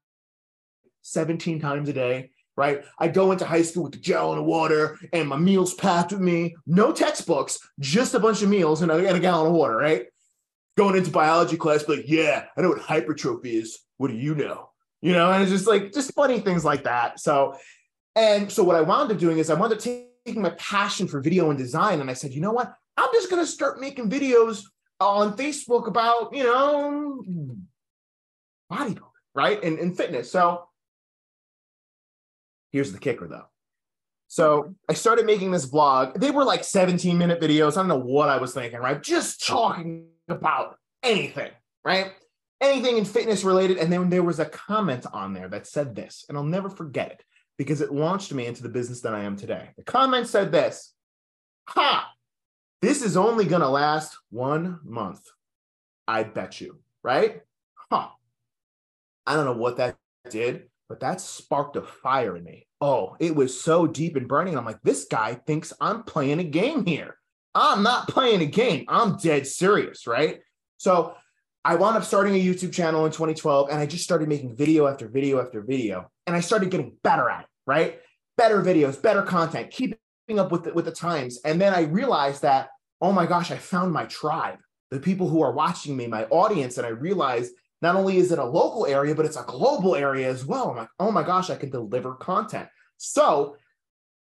17 1.01 1.59
times 1.59 1.89
a 1.89 1.93
day 1.93 2.29
right? 2.57 2.83
I 2.99 3.07
go 3.07 3.31
into 3.31 3.45
high 3.45 3.61
school 3.61 3.83
with 3.83 3.93
the 3.93 3.97
gel 3.97 4.31
and 4.31 4.39
the 4.39 4.43
water 4.43 4.99
and 5.13 5.27
my 5.27 5.37
meals 5.37 5.73
packed 5.73 6.11
with 6.11 6.21
me, 6.21 6.55
no 6.67 6.91
textbooks, 6.91 7.57
just 7.79 8.13
a 8.13 8.19
bunch 8.19 8.41
of 8.41 8.49
meals 8.49 8.81
and 8.81 8.91
a, 8.91 9.19
gallon 9.19 9.47
of 9.47 9.53
water, 9.53 9.75
right? 9.75 10.05
Going 10.77 10.95
into 10.95 11.11
biology 11.11 11.57
class, 11.57 11.87
like, 11.87 12.03
yeah, 12.07 12.45
I 12.55 12.61
know 12.61 12.69
what 12.69 12.81
hypertrophy 12.81 13.57
is. 13.57 13.79
What 13.97 14.09
do 14.09 14.15
you 14.15 14.35
know? 14.35 14.69
You 15.01 15.13
know, 15.13 15.31
and 15.31 15.41
it's 15.41 15.51
just 15.51 15.65
like 15.65 15.93
just 15.93 16.13
funny 16.13 16.39
things 16.39 16.63
like 16.63 16.83
that. 16.83 17.19
So, 17.19 17.55
and 18.15 18.51
so 18.51 18.63
what 18.63 18.75
I 18.75 18.81
wound 18.81 19.11
up 19.11 19.17
doing 19.17 19.37
is 19.37 19.49
I 19.49 19.53
wound 19.53 19.73
up 19.73 19.79
taking 19.79 20.41
my 20.41 20.51
passion 20.51 21.07
for 21.07 21.21
video 21.21 21.49
and 21.49 21.57
design, 21.57 22.01
and 22.01 22.09
I 22.09 22.13
said, 22.13 22.31
you 22.31 22.41
know 22.41 22.51
what? 22.51 22.73
I'm 22.97 23.09
just 23.13 23.29
gonna 23.29 23.45
start 23.45 23.79
making 23.79 24.09
videos 24.09 24.63
on 24.99 25.35
Facebook 25.35 25.87
about, 25.87 26.33
you 26.33 26.43
know, 26.43 27.23
bodybuilding, 28.71 29.01
right? 29.33 29.63
And, 29.63 29.79
and 29.79 29.97
fitness. 29.97 30.31
So 30.31 30.67
Here's 32.71 32.91
the 32.91 32.99
kicker 32.99 33.27
though. 33.27 33.45
So 34.27 34.75
I 34.89 34.93
started 34.93 35.25
making 35.25 35.51
this 35.51 35.69
vlog. 35.69 36.19
They 36.19 36.31
were 36.31 36.45
like 36.45 36.63
17 36.63 37.17
minute 37.17 37.41
videos. 37.41 37.73
I 37.73 37.81
don't 37.81 37.89
know 37.89 37.97
what 37.97 38.29
I 38.29 38.37
was 38.37 38.53
thinking, 38.53 38.79
right? 38.79 39.01
Just 39.01 39.45
talking 39.45 40.07
about 40.29 40.77
anything, 41.03 41.51
right? 41.83 42.13
Anything 42.61 42.97
in 42.97 43.03
fitness 43.03 43.43
related. 43.43 43.77
And 43.77 43.91
then 43.91 44.09
there 44.09 44.23
was 44.23 44.39
a 44.39 44.45
comment 44.45 45.05
on 45.11 45.33
there 45.33 45.49
that 45.49 45.67
said 45.67 45.95
this, 45.95 46.25
and 46.29 46.37
I'll 46.37 46.45
never 46.45 46.69
forget 46.69 47.11
it 47.11 47.23
because 47.61 47.79
it 47.79 47.93
launched 47.93 48.33
me 48.33 48.47
into 48.47 48.63
the 48.63 48.69
business 48.69 49.01
that 49.01 49.13
I 49.13 49.19
am 49.19 49.35
today. 49.35 49.69
The 49.77 49.83
comment 49.83 50.25
said 50.25 50.51
this 50.51 50.95
Ha! 51.67 52.11
This 52.81 53.03
is 53.03 53.15
only 53.15 53.45
going 53.45 53.61
to 53.61 53.69
last 53.69 54.17
one 54.31 54.79
month. 54.83 55.21
I 56.07 56.23
bet 56.23 56.59
you, 56.59 56.79
right? 57.03 57.41
Huh. 57.91 58.07
I 59.27 59.35
don't 59.35 59.45
know 59.45 59.53
what 59.61 59.77
that 59.77 59.95
did, 60.31 60.69
but 60.89 61.01
that 61.01 61.21
sparked 61.21 61.75
a 61.75 61.83
fire 61.83 62.35
in 62.35 62.43
me. 62.43 62.65
Oh, 62.81 63.15
it 63.19 63.35
was 63.35 63.61
so 63.61 63.85
deep 63.85 64.15
and 64.15 64.27
burning. 64.27 64.57
I'm 64.57 64.65
like, 64.65 64.81
this 64.81 65.05
guy 65.05 65.35
thinks 65.35 65.71
I'm 65.79 66.01
playing 66.01 66.39
a 66.39 66.43
game 66.43 66.83
here. 66.83 67.15
I'm 67.53 67.83
not 67.83 68.07
playing 68.07 68.41
a 68.41 68.47
game. 68.47 68.85
I'm 68.87 69.17
dead 69.17 69.45
serious, 69.45 70.07
right? 70.07 70.39
So 70.77 71.13
I 71.63 71.75
wound 71.75 71.95
up 71.95 72.05
starting 72.05 72.33
a 72.33 72.43
YouTube 72.43 72.73
channel 72.73 73.05
in 73.05 73.11
2012 73.11 73.69
and 73.69 73.79
I 73.79 73.85
just 73.85 74.03
started 74.03 74.27
making 74.27 74.55
video 74.55 74.87
after 74.87 75.07
video 75.07 75.39
after 75.39 75.61
video. 75.61 76.09
And 76.25 76.35
I 76.35 76.39
started 76.39 76.71
getting 76.71 76.97
better 77.03 77.29
at 77.29 77.41
it, 77.41 77.47
right? 77.71 77.99
Better 78.35 78.61
videos, 78.61 79.01
better 79.01 79.21
content, 79.21 79.71
keeping 79.71 79.97
up 80.37 80.51
with 80.51 80.65
the, 80.65 80.73
with 80.73 80.83
the 80.83 80.91
times. 80.91 81.39
And 81.45 81.59
then 81.59 81.73
I 81.73 81.83
realized 81.83 82.41
that, 82.41 82.67
oh 82.99 83.13
my 83.13 83.25
gosh, 83.25 83.49
I 83.49 83.55
found 83.55 83.93
my 83.93 84.05
tribe, 84.05 84.59
the 84.89 84.99
people 84.99 85.29
who 85.29 85.41
are 85.41 85.53
watching 85.53 85.95
me, 85.95 86.05
my 86.05 86.25
audience. 86.25 86.77
And 86.77 86.85
I 86.85 86.89
realized 86.89 87.53
not 87.81 87.95
only 87.95 88.17
is 88.17 88.33
it 88.33 88.39
a 88.39 88.43
local 88.43 88.85
area, 88.85 89.15
but 89.15 89.25
it's 89.25 89.37
a 89.37 89.45
global 89.47 89.95
area 89.95 90.29
as 90.29 90.45
well. 90.45 90.69
I'm 90.69 90.75
like, 90.75 90.89
oh 90.99 91.11
my 91.11 91.23
gosh, 91.23 91.49
I 91.49 91.55
can 91.55 91.69
deliver 91.69 92.15
content. 92.15 92.67
So 92.97 93.55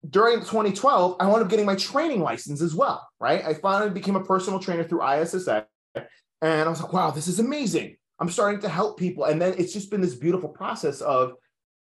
during 0.09 0.39
2012, 0.39 1.17
I 1.21 1.27
wound 1.27 1.43
up 1.43 1.51
getting 1.51 1.67
my 1.67 1.77
training 1.77 2.23
license 2.23 2.63
as 2.63 2.75
well, 2.75 3.07
right? 3.21 3.45
I 3.45 3.53
finally 3.53 3.91
became 3.91 4.17
a 4.17 4.25
personal 4.25 4.61
trainer 4.61 4.85
through 4.85 5.07
ISSA. 5.07 5.67
And 5.95 6.63
I 6.63 6.69
was 6.69 6.81
like, 6.81 6.93
wow, 6.95 7.11
this 7.11 7.29
is 7.29 7.39
amazing. 7.39 7.97
I'm 8.19 8.31
starting 8.31 8.61
to 8.63 8.69
help 8.71 8.99
people. 8.99 9.25
And 9.25 9.41
then 9.43 9.55
it's 9.59 9.75
just 9.75 9.91
been 9.91 10.01
this 10.01 10.15
beautiful 10.15 10.49
process 10.49 11.03
of 11.03 11.35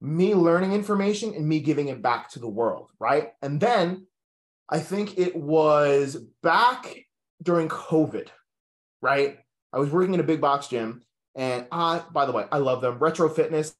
me 0.00 0.34
learning 0.34 0.72
information 0.72 1.34
and 1.34 1.48
me 1.48 1.60
giving 1.60 1.88
it 1.88 2.02
back 2.02 2.30
to 2.30 2.38
the 2.38 2.48
world, 2.48 2.90
right? 2.98 3.32
And 3.42 3.60
then 3.60 4.06
I 4.68 4.78
think 4.78 5.18
it 5.18 5.36
was 5.36 6.16
back 6.42 6.86
during 7.42 7.68
COVID, 7.68 8.28
right? 9.00 9.38
I 9.72 9.78
was 9.78 9.90
working 9.90 10.14
in 10.14 10.20
a 10.20 10.24
big 10.24 10.40
box 10.40 10.68
gym. 10.68 11.02
And 11.34 11.66
I, 11.70 12.02
by 12.12 12.24
the 12.24 12.32
way, 12.32 12.46
I 12.50 12.58
love 12.58 12.80
them. 12.80 12.98
Retro 12.98 13.28
Fitness, 13.28 13.74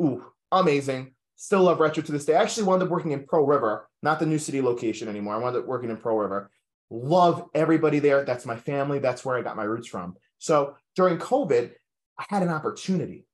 ooh, 0.00 0.24
amazing. 0.52 1.14
Still 1.36 1.64
love 1.64 1.80
Retro 1.80 2.02
to 2.04 2.12
this 2.12 2.24
day. 2.24 2.36
I 2.36 2.42
actually 2.42 2.64
wound 2.64 2.82
up 2.82 2.88
working 2.88 3.10
in 3.10 3.24
Pearl 3.24 3.44
River, 3.44 3.88
not 4.02 4.20
the 4.20 4.26
New 4.26 4.38
City 4.38 4.62
location 4.62 5.08
anymore. 5.08 5.34
I 5.34 5.38
wound 5.38 5.56
up 5.56 5.66
working 5.66 5.90
in 5.90 5.96
Pearl 5.96 6.16
River. 6.16 6.50
Love 6.90 7.46
everybody 7.54 7.98
there. 7.98 8.24
That's 8.24 8.46
my 8.46 8.56
family. 8.56 9.00
That's 9.00 9.24
where 9.24 9.36
I 9.36 9.42
got 9.42 9.56
my 9.56 9.64
roots 9.64 9.88
from. 9.88 10.14
So 10.38 10.76
during 10.94 11.18
COVID, 11.18 11.72
I 12.18 12.24
had 12.28 12.42
an 12.42 12.50
opportunity 12.50 13.26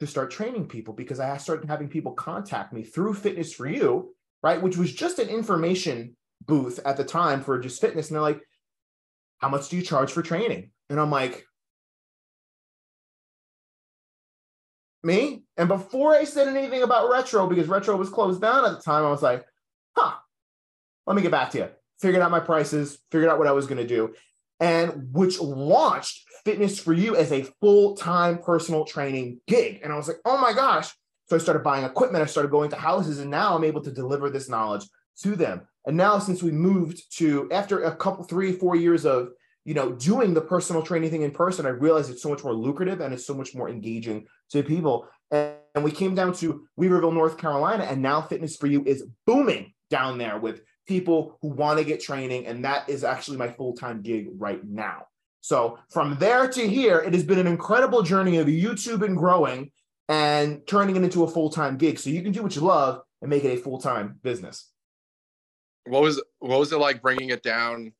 to 0.00 0.06
start 0.06 0.30
training 0.30 0.66
people 0.66 0.94
because 0.94 1.20
I 1.20 1.36
started 1.36 1.68
having 1.68 1.88
people 1.88 2.12
contact 2.12 2.72
me 2.72 2.82
through 2.82 3.14
Fitness 3.14 3.52
for 3.52 3.66
You, 3.68 4.14
right? 4.42 4.60
Which 4.60 4.76
was 4.76 4.92
just 4.92 5.18
an 5.18 5.28
information 5.28 6.16
booth 6.46 6.80
at 6.84 6.96
the 6.96 7.04
time 7.04 7.42
for 7.42 7.58
just 7.58 7.80
fitness. 7.80 8.08
And 8.08 8.14
they're 8.14 8.22
like, 8.22 8.40
how 9.38 9.48
much 9.48 9.68
do 9.68 9.76
you 9.76 9.82
charge 9.82 10.10
for 10.10 10.22
training? 10.22 10.70
And 10.88 10.98
I'm 10.98 11.10
like, 11.10 11.44
me. 15.02 15.44
And 15.56 15.68
before 15.68 16.14
I 16.14 16.24
said 16.24 16.48
anything 16.48 16.82
about 16.82 17.10
retro, 17.10 17.46
because 17.46 17.68
retro 17.68 17.96
was 17.96 18.10
closed 18.10 18.40
down 18.40 18.64
at 18.64 18.72
the 18.72 18.82
time, 18.82 19.04
I 19.04 19.10
was 19.10 19.22
like, 19.22 19.44
huh, 19.96 20.14
let 21.06 21.16
me 21.16 21.22
get 21.22 21.30
back 21.30 21.50
to 21.50 21.58
you. 21.58 21.68
Figured 22.00 22.22
out 22.22 22.30
my 22.30 22.40
prices, 22.40 22.98
figured 23.10 23.30
out 23.30 23.38
what 23.38 23.46
I 23.46 23.52
was 23.52 23.66
going 23.66 23.78
to 23.78 23.86
do, 23.86 24.14
and 24.60 25.08
which 25.12 25.40
launched 25.40 26.24
Fitness 26.44 26.78
for 26.78 26.92
You 26.92 27.16
as 27.16 27.32
a 27.32 27.46
full 27.60 27.96
time 27.96 28.38
personal 28.38 28.84
training 28.84 29.40
gig. 29.46 29.80
And 29.82 29.92
I 29.92 29.96
was 29.96 30.08
like, 30.08 30.18
oh 30.24 30.40
my 30.40 30.52
gosh. 30.52 30.90
So 31.28 31.36
I 31.36 31.38
started 31.38 31.62
buying 31.62 31.84
equipment, 31.84 32.22
I 32.22 32.26
started 32.26 32.50
going 32.50 32.70
to 32.70 32.76
houses, 32.76 33.20
and 33.20 33.30
now 33.30 33.56
I'm 33.56 33.64
able 33.64 33.82
to 33.82 33.92
deliver 33.92 34.30
this 34.30 34.48
knowledge 34.48 34.84
to 35.22 35.36
them. 35.36 35.62
And 35.86 35.96
now, 35.96 36.18
since 36.18 36.42
we 36.42 36.50
moved 36.50 37.02
to 37.18 37.48
after 37.52 37.84
a 37.84 37.94
couple, 37.94 38.24
three, 38.24 38.52
four 38.52 38.74
years 38.74 39.06
of 39.06 39.30
you 39.64 39.74
know, 39.74 39.92
doing 39.92 40.34
the 40.34 40.40
personal 40.40 40.82
training 40.82 41.10
thing 41.10 41.22
in 41.22 41.30
person, 41.30 41.66
I 41.66 41.70
realized 41.70 42.10
it's 42.10 42.22
so 42.22 42.30
much 42.30 42.42
more 42.42 42.54
lucrative 42.54 43.00
and 43.00 43.12
it's 43.12 43.26
so 43.26 43.34
much 43.34 43.54
more 43.54 43.68
engaging 43.68 44.26
to 44.50 44.62
people. 44.62 45.06
And, 45.30 45.54
and 45.74 45.84
we 45.84 45.90
came 45.90 46.14
down 46.14 46.32
to 46.34 46.66
Weaverville, 46.78 47.12
North 47.12 47.36
Carolina, 47.38 47.84
and 47.84 48.00
now 48.00 48.22
Fitness 48.22 48.56
for 48.56 48.66
You 48.66 48.82
is 48.84 49.04
booming 49.26 49.74
down 49.90 50.18
there 50.18 50.38
with 50.38 50.62
people 50.90 51.38
who 51.40 51.48
want 51.48 51.78
to 51.78 51.84
get 51.84 52.00
training. 52.00 52.46
And 52.46 52.64
that 52.66 52.88
is 52.88 53.04
actually 53.04 53.38
my 53.38 53.48
full 53.48 53.74
time 53.74 54.02
gig 54.02 54.28
right 54.36 54.62
now. 54.62 55.06
So 55.40 55.78
from 55.88 56.18
there 56.18 56.46
to 56.48 56.68
here, 56.68 56.98
it 56.98 57.14
has 57.14 57.22
been 57.22 57.38
an 57.38 57.46
incredible 57.46 58.02
journey 58.02 58.36
of 58.36 58.48
YouTube 58.48 59.02
and 59.02 59.16
growing 59.16 59.70
and 60.08 60.66
turning 60.66 60.96
it 60.96 61.02
into 61.02 61.24
a 61.24 61.28
full 61.28 61.48
time 61.48 61.78
gig. 61.78 61.98
So 61.98 62.10
you 62.10 62.22
can 62.22 62.32
do 62.32 62.42
what 62.42 62.54
you 62.54 62.62
love 62.62 63.00
and 63.22 63.30
make 63.30 63.44
it 63.44 63.58
a 63.58 63.62
full 63.62 63.78
time 63.78 64.18
business. 64.22 64.68
What 65.86 66.02
was 66.02 66.22
what 66.40 66.58
was 66.58 66.72
it 66.72 66.78
like 66.78 67.00
bringing 67.00 67.30
it 67.30 67.42
down 67.42 67.92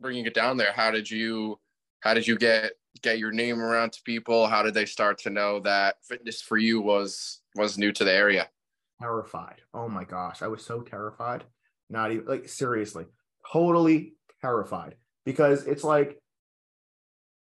bringing 0.00 0.26
it 0.26 0.34
down 0.34 0.56
there 0.56 0.72
how 0.72 0.90
did 0.90 1.10
you 1.10 1.58
how 2.00 2.14
did 2.14 2.26
you 2.26 2.36
get 2.36 2.72
get 3.02 3.18
your 3.18 3.32
name 3.32 3.60
around 3.60 3.92
to 3.92 4.02
people 4.02 4.46
how 4.46 4.62
did 4.62 4.74
they 4.74 4.86
start 4.86 5.18
to 5.18 5.30
know 5.30 5.60
that 5.60 5.96
fitness 6.02 6.40
for 6.40 6.56
you 6.56 6.80
was 6.80 7.40
was 7.54 7.78
new 7.78 7.92
to 7.92 8.04
the 8.04 8.12
area 8.12 8.48
terrified 9.00 9.60
oh 9.74 9.88
my 9.88 10.04
gosh 10.04 10.42
i 10.42 10.46
was 10.46 10.64
so 10.64 10.80
terrified 10.80 11.44
not 11.90 12.12
even 12.12 12.26
like 12.26 12.48
seriously 12.48 13.04
totally 13.52 14.14
terrified 14.40 14.96
because 15.24 15.64
it's 15.66 15.84
like 15.84 16.18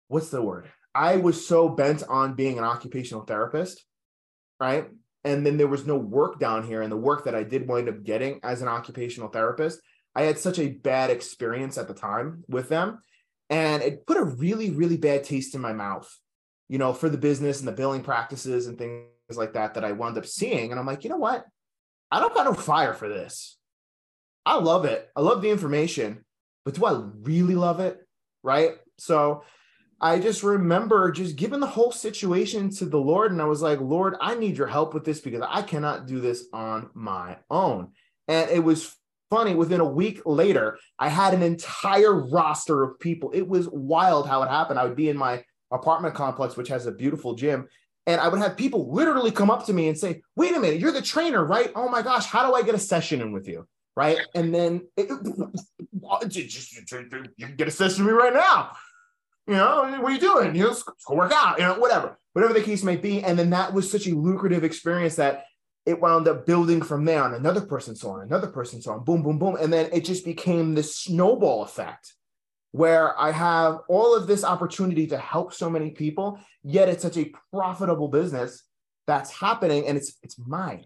what's 0.08 0.30
the 0.30 0.42
word 0.42 0.68
i 0.96 1.16
was 1.16 1.46
so 1.46 1.70
bent 1.70 2.04
on 2.10 2.34
being 2.34 2.58
an 2.58 2.64
occupational 2.64 3.24
therapist 3.24 3.86
right 4.60 4.90
and 5.24 5.46
then 5.46 5.58
there 5.58 5.68
was 5.68 5.86
no 5.86 5.96
work 5.96 6.40
down 6.40 6.64
here 6.64 6.82
and 6.82 6.92
the 6.92 6.98
work 6.98 7.26
that 7.26 7.36
i 7.36 7.44
did 7.44 7.68
wind 7.68 7.88
up 7.88 8.04
getting 8.04 8.40
as 8.44 8.62
an 8.62 8.68
occupational 8.68 9.30
therapist 9.30 9.80
I 10.16 10.24
had 10.24 10.38
such 10.38 10.60
a 10.60 10.70
bad 10.70 11.10
experience 11.10 11.78
at 11.78 11.88
the 11.88 11.94
time 11.94 12.44
with 12.48 12.70
them. 12.70 13.00
And 13.50 13.84
it 13.84 14.06
put 14.06 14.18
a 14.18 14.24
really, 14.24 14.70
really 14.70 14.98
bad 14.98 15.24
taste 15.24 15.56
in 15.56 15.62
my 15.62 15.74
mouth, 15.74 16.10
you 16.70 16.78
know, 16.78 16.94
for 16.94 17.10
the 17.10 17.18
business 17.18 17.60
and 17.60 17.68
the 17.68 17.74
billing 17.74 18.04
practices 18.04 18.68
and 18.68 18.78
things 18.78 19.06
like 19.36 19.54
that 19.54 19.74
that 19.74 19.84
I 19.84 19.92
wound 19.92 20.18
up 20.18 20.26
seeing. 20.26 20.72
And 20.72 20.80
I'm 20.80 20.86
like, 20.86 21.04
you 21.04 21.10
know 21.10 21.18
what? 21.18 21.46
I 22.12 22.20
don't 22.20 22.34
got 22.34 22.46
no 22.46 22.54
fire 22.54 22.94
for 22.94 23.10
this. 23.10 23.58
I 24.46 24.60
love 24.60 24.86
it. 24.86 25.10
I 25.16 25.22
love 25.22 25.42
the 25.42 25.50
information, 25.50 26.26
but 26.66 26.76
do 26.76 26.86
I 26.86 27.02
really 27.22 27.56
love 27.56 27.80
it? 27.80 28.00
Right. 28.44 28.72
So 28.98 29.44
I 30.02 30.20
just 30.20 30.44
remember 30.44 31.12
just 31.12 31.38
giving 31.38 31.62
the 31.62 31.68
whole 31.68 31.92
situation 31.92 32.70
to 32.72 32.86
the 32.86 32.98
Lord. 32.98 33.32
And 33.32 33.42
I 33.42 33.46
was 33.46 33.62
like, 33.62 33.80
Lord, 33.80 34.16
I 34.20 34.36
need 34.36 34.58
your 34.58 34.68
help 34.68 34.94
with 34.94 35.06
this 35.06 35.22
because 35.22 35.42
I 35.50 35.62
cannot 35.62 36.08
do 36.08 36.20
this 36.20 36.46
on 36.52 36.90
my 36.94 37.38
own. 37.50 37.92
And 38.28 38.50
it 38.50 38.64
was 38.64 38.96
funny, 39.30 39.56
within 39.56 39.80
a 39.80 39.86
week 39.86 40.22
later, 40.26 40.78
I 41.00 41.10
had 41.10 41.34
an 41.34 41.42
entire 41.42 42.14
roster 42.14 42.84
of 42.84 43.00
people. 43.00 43.32
It 43.32 43.48
was 43.48 43.70
wild 43.70 44.28
how 44.28 44.44
it 44.44 44.50
happened. 44.50 44.78
I 44.78 44.84
would 44.84 44.96
be 44.96 45.10
in 45.10 45.18
my 45.18 45.44
apartment 45.72 46.16
complex, 46.16 46.56
which 46.56 46.68
has 46.68 46.86
a 46.86 46.92
beautiful 46.92 47.34
gym. 47.34 47.68
And 48.06 48.20
I 48.20 48.28
would 48.28 48.42
have 48.42 48.58
people 48.58 48.94
literally 48.94 49.32
come 49.32 49.50
up 49.50 49.66
to 49.68 49.74
me 49.74 49.88
and 49.88 49.98
say, 49.98 50.22
wait 50.36 50.54
a 50.56 50.60
minute, 50.60 50.80
you're 50.80 50.92
the 50.92 51.02
trainer, 51.02 51.44
right? 51.44 51.72
Oh 51.76 51.88
my 51.88 52.02
gosh, 52.02 52.26
how 52.26 52.46
do 52.46 52.54
I 52.54 52.62
get 52.62 52.76
a 52.76 52.80
session 52.80 53.22
in 53.22 53.32
with 53.32 53.48
you? 53.48 53.66
Right. 53.96 54.18
And 54.34 54.54
then 54.54 54.88
it, 54.98 55.10
you 57.38 57.46
can 57.46 57.56
get 57.56 57.68
a 57.68 57.72
session 57.72 58.06
with 58.06 58.14
me 58.14 58.20
right 58.20 58.34
now. 58.34 58.72
You 59.48 59.56
know, 59.56 59.98
what 60.00 60.12
are 60.12 60.16
you 60.16 60.20
doing? 60.20 60.56
You 60.56 60.64
know, 60.64 60.76
go 61.06 61.16
work 61.16 61.34
out, 61.34 61.60
you 61.60 61.66
know, 61.66 61.76
whatever, 61.76 62.18
whatever 62.32 62.54
the 62.54 62.62
case 62.62 62.82
may 62.84 62.96
be. 62.96 63.22
And 63.22 63.38
then 63.38 63.50
that 63.50 63.74
was 63.74 63.92
such 63.92 64.08
a 64.08 64.16
lucrative 64.16 64.64
experience 64.64 65.16
that 65.18 65.46
it 65.86 66.00
wound 66.00 66.30
up 66.30 66.46
building 66.46 66.82
from 66.82 67.04
there 67.04 67.26
and 67.26 67.36
another 67.36 67.60
person 67.60 67.96
saw 67.96 68.20
it, 68.20 68.26
another 68.26 68.48
person 68.48 68.82
saw 68.82 68.96
it, 68.96 69.06
boom, 69.06 69.22
boom, 69.22 69.38
boom. 69.38 69.58
And 69.60 69.72
then 69.72 69.90
it 69.92 70.06
just 70.06 70.24
became 70.24 70.74
this 70.74 70.96
snowball 70.96 71.64
effect 71.64 72.14
where 72.72 73.20
I 73.20 73.32
have 73.32 73.80
all 73.88 74.16
of 74.16 74.26
this 74.26 74.44
opportunity 74.44 75.08
to 75.08 75.18
help 75.18 75.54
so 75.54 75.70
many 75.70 75.92
people, 75.92 76.40
yet 76.64 76.90
it's 76.90 77.04
such 77.04 77.18
a 77.18 77.32
profitable 77.52 78.08
business 78.08 78.64
that's 79.06 79.32
happening 79.32 79.88
and 79.88 79.98
it's 79.98 80.18
it's 80.24 80.40
mine. 80.40 80.86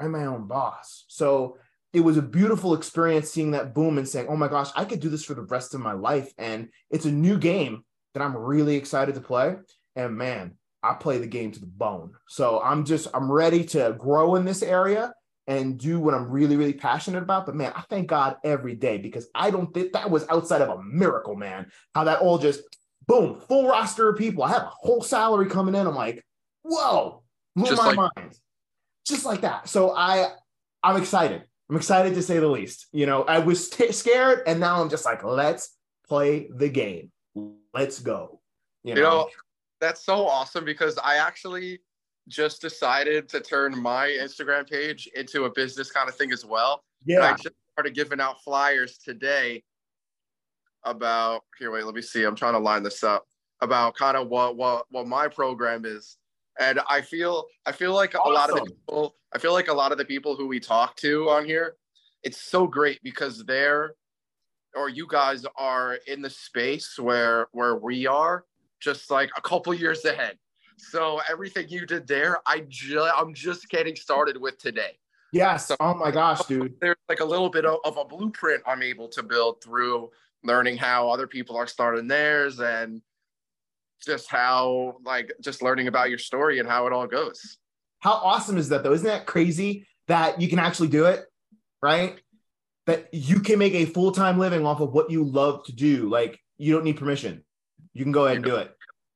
I'm 0.00 0.12
my 0.12 0.24
own 0.24 0.48
boss. 0.48 1.04
So 1.08 1.58
it 1.94 2.00
was 2.00 2.16
a 2.16 2.22
beautiful 2.22 2.74
experience 2.74 3.30
seeing 3.30 3.52
that 3.52 3.72
boom 3.72 3.98
and 3.98 4.08
saying, 4.08 4.26
oh 4.28 4.36
my 4.36 4.48
gosh, 4.48 4.68
I 4.74 4.84
could 4.84 4.98
do 4.98 5.08
this 5.08 5.24
for 5.24 5.34
the 5.34 5.42
rest 5.42 5.74
of 5.74 5.80
my 5.80 5.92
life. 5.92 6.32
And 6.36 6.68
it's 6.90 7.04
a 7.04 7.12
new 7.12 7.38
game 7.38 7.84
that 8.12 8.22
I'm 8.22 8.36
really 8.36 8.74
excited 8.74 9.14
to 9.14 9.20
play. 9.20 9.54
And 9.94 10.16
man, 10.16 10.54
I 10.82 10.94
play 10.94 11.18
the 11.18 11.28
game 11.28 11.52
to 11.52 11.60
the 11.60 11.66
bone. 11.66 12.12
So 12.28 12.60
I'm 12.60 12.84
just 12.84 13.06
I'm 13.14 13.30
ready 13.30 13.64
to 13.66 13.94
grow 13.96 14.34
in 14.34 14.44
this 14.44 14.60
area 14.62 15.14
and 15.46 15.78
do 15.78 16.00
what 16.00 16.14
I'm 16.14 16.28
really 16.28 16.56
really 16.56 16.72
passionate 16.72 17.22
about. 17.22 17.46
But 17.46 17.54
man, 17.54 17.72
I 17.76 17.82
thank 17.82 18.08
God 18.08 18.38
every 18.42 18.74
day 18.74 18.98
because 18.98 19.28
I 19.32 19.52
don't 19.52 19.72
think 19.72 19.92
that 19.92 20.10
was 20.10 20.26
outside 20.28 20.62
of 20.62 20.68
a 20.68 20.82
miracle, 20.82 21.36
man. 21.36 21.70
How 21.94 22.04
that 22.04 22.18
all 22.18 22.38
just 22.38 22.60
boom, 23.06 23.38
full 23.38 23.68
roster 23.68 24.08
of 24.08 24.18
people. 24.18 24.42
I 24.42 24.48
have 24.48 24.62
a 24.62 24.72
whole 24.72 25.00
salary 25.00 25.46
coming 25.46 25.76
in. 25.76 25.86
I'm 25.86 25.94
like, 25.94 26.24
whoa, 26.62 27.22
blew 27.54 27.66
just 27.66 27.80
my 27.80 27.92
like- 27.92 28.16
mind. 28.16 28.36
Just 29.06 29.24
like 29.24 29.42
that. 29.42 29.68
So 29.68 29.94
I 29.94 30.32
I'm 30.82 31.00
excited. 31.00 31.44
I'm 31.74 31.78
excited 31.78 32.14
to 32.14 32.22
say 32.22 32.38
the 32.38 32.46
least. 32.46 32.86
You 32.92 33.04
know, 33.04 33.24
I 33.24 33.40
was 33.40 33.68
t- 33.68 33.90
scared 33.90 34.42
and 34.46 34.60
now 34.60 34.80
I'm 34.80 34.88
just 34.88 35.04
like, 35.04 35.24
let's 35.24 35.76
play 36.06 36.46
the 36.54 36.68
game. 36.68 37.10
Let's 37.74 37.98
go. 37.98 38.40
You 38.84 38.94
know, 38.94 39.00
you 39.00 39.02
know 39.02 39.28
that's 39.80 40.06
so 40.06 40.24
awesome 40.24 40.64
because 40.64 40.96
I 41.02 41.16
actually 41.16 41.80
just 42.28 42.60
decided 42.60 43.28
to 43.30 43.40
turn 43.40 43.76
my 43.76 44.06
Instagram 44.06 44.70
page 44.70 45.08
into 45.16 45.46
a 45.46 45.50
business 45.50 45.90
kind 45.90 46.08
of 46.08 46.14
thing 46.14 46.30
as 46.30 46.44
well. 46.44 46.84
Yeah. 47.04 47.16
And 47.16 47.24
I 47.24 47.32
just 47.32 47.56
started 47.72 47.92
giving 47.92 48.20
out 48.20 48.40
flyers 48.44 48.98
today 48.98 49.64
about 50.84 51.42
here, 51.58 51.72
wait, 51.72 51.84
let 51.84 51.96
me 51.96 52.02
see. 52.02 52.22
I'm 52.22 52.36
trying 52.36 52.52
to 52.52 52.60
line 52.60 52.84
this 52.84 53.02
up 53.02 53.24
about 53.62 53.96
kind 53.96 54.16
of 54.16 54.28
what 54.28 54.56
what 54.56 54.86
what 54.90 55.08
my 55.08 55.26
program 55.26 55.84
is. 55.84 56.18
And 56.60 56.80
I 56.88 57.00
feel 57.00 57.46
I 57.66 57.72
feel 57.72 57.94
like 57.94 58.14
awesome. 58.14 58.32
a 58.32 58.34
lot 58.34 58.50
of 58.50 58.56
the 58.56 58.70
people 58.70 59.16
I 59.34 59.38
feel 59.38 59.52
like 59.52 59.68
a 59.68 59.74
lot 59.74 59.92
of 59.92 59.98
the 59.98 60.04
people 60.04 60.36
who 60.36 60.46
we 60.46 60.60
talk 60.60 60.96
to 60.96 61.28
on 61.30 61.44
here, 61.44 61.76
it's 62.22 62.40
so 62.40 62.66
great 62.66 63.00
because 63.02 63.44
they're 63.44 63.94
or 64.76 64.88
you 64.88 65.06
guys 65.08 65.44
are 65.56 65.98
in 66.06 66.22
the 66.22 66.30
space 66.30 66.98
where 66.98 67.48
where 67.52 67.76
we 67.76 68.06
are 68.06 68.44
just 68.80 69.10
like 69.10 69.30
a 69.36 69.40
couple 69.40 69.72
years 69.74 70.04
ahead. 70.04 70.38
So 70.76 71.20
everything 71.30 71.68
you 71.68 71.86
did 71.86 72.06
there, 72.06 72.38
I 72.46 72.64
ju- 72.68 73.00
I'm 73.00 73.32
just 73.32 73.68
getting 73.68 73.96
started 73.96 74.36
with 74.36 74.58
today. 74.58 74.98
Yes. 75.32 75.66
So, 75.66 75.76
oh 75.80 75.94
my 75.94 76.10
gosh, 76.10 76.44
dude. 76.46 76.74
There's 76.80 76.96
like 77.08 77.20
a 77.20 77.24
little 77.24 77.48
bit 77.48 77.64
of, 77.64 77.78
of 77.84 77.96
a 77.96 78.04
blueprint 78.04 78.62
I'm 78.66 78.82
able 78.82 79.08
to 79.08 79.22
build 79.22 79.62
through 79.62 80.10
learning 80.44 80.76
how 80.76 81.08
other 81.08 81.26
people 81.26 81.56
are 81.56 81.66
starting 81.66 82.06
theirs 82.06 82.60
and 82.60 83.00
just 84.04 84.30
how 84.30 84.96
like 85.04 85.32
just 85.40 85.62
learning 85.62 85.88
about 85.88 86.08
your 86.10 86.18
story 86.18 86.58
and 86.58 86.68
how 86.68 86.86
it 86.86 86.92
all 86.92 87.06
goes. 87.06 87.58
How 88.00 88.12
awesome 88.12 88.58
is 88.58 88.68
that 88.68 88.82
though? 88.82 88.92
Isn't 88.92 89.06
that 89.06 89.26
crazy 89.26 89.86
that 90.08 90.40
you 90.40 90.48
can 90.48 90.58
actually 90.58 90.88
do 90.88 91.06
it? 91.06 91.24
Right? 91.82 92.18
That 92.86 93.08
you 93.12 93.40
can 93.40 93.58
make 93.58 93.74
a 93.74 93.86
full-time 93.86 94.38
living 94.38 94.66
off 94.66 94.80
of 94.80 94.92
what 94.92 95.10
you 95.10 95.24
love 95.24 95.64
to 95.64 95.72
do. 95.72 96.08
Like 96.08 96.38
you 96.58 96.74
don't 96.74 96.84
need 96.84 96.96
permission. 96.98 97.44
You 97.92 98.04
can 98.04 98.12
go 98.12 98.26
ahead 98.26 98.36
and 98.36 98.44
do 98.44 98.56
it. 98.56 98.70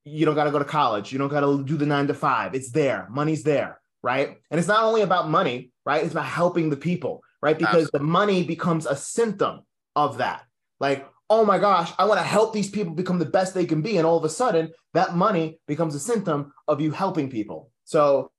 You 0.05 0.25
don't 0.25 0.35
got 0.35 0.45
to 0.45 0.51
go 0.51 0.59
to 0.59 0.65
college. 0.65 1.13
You 1.13 1.19
don't 1.19 1.29
got 1.29 1.41
to 1.41 1.63
do 1.65 1.77
the 1.77 1.85
nine 1.85 2.07
to 2.07 2.15
five. 2.15 2.55
It's 2.55 2.71
there. 2.71 3.07
Money's 3.11 3.43
there. 3.43 3.81
Right. 4.03 4.39
And 4.51 4.59
it's 4.59 4.69
not 4.69 4.85
only 4.85 5.03
about 5.03 5.29
money, 5.29 5.73
right? 5.85 6.03
It's 6.05 6.13
about 6.13 6.25
helping 6.25 6.71
the 6.71 6.77
people, 6.77 7.23
right? 7.43 7.59
Because 7.59 7.87
Absolutely. 7.87 7.99
the 7.99 8.05
money 8.05 8.45
becomes 8.45 8.87
a 8.87 8.95
symptom 8.95 9.61
of 9.97 10.19
that. 10.19 10.45
Like, 10.79 11.07
oh 11.31 11.45
my 11.45 11.59
gosh, 11.59 11.93
I 11.99 12.07
want 12.07 12.21
to 12.21 12.27
help 12.27 12.53
these 12.53 12.71
people 12.71 12.95
become 12.95 13.19
the 13.19 13.25
best 13.27 13.55
they 13.55 13.67
can 13.67 13.83
be. 13.83 13.99
And 13.99 14.07
all 14.07 14.17
of 14.17 14.25
a 14.25 14.29
sudden, 14.29 14.73
that 14.95 15.15
money 15.15 15.61
becomes 15.67 15.95
a 15.95 16.01
symptom 16.01 16.53
of 16.67 16.81
you 16.81 16.91
helping 16.91 17.31
people. 17.31 17.71
So 17.85 18.31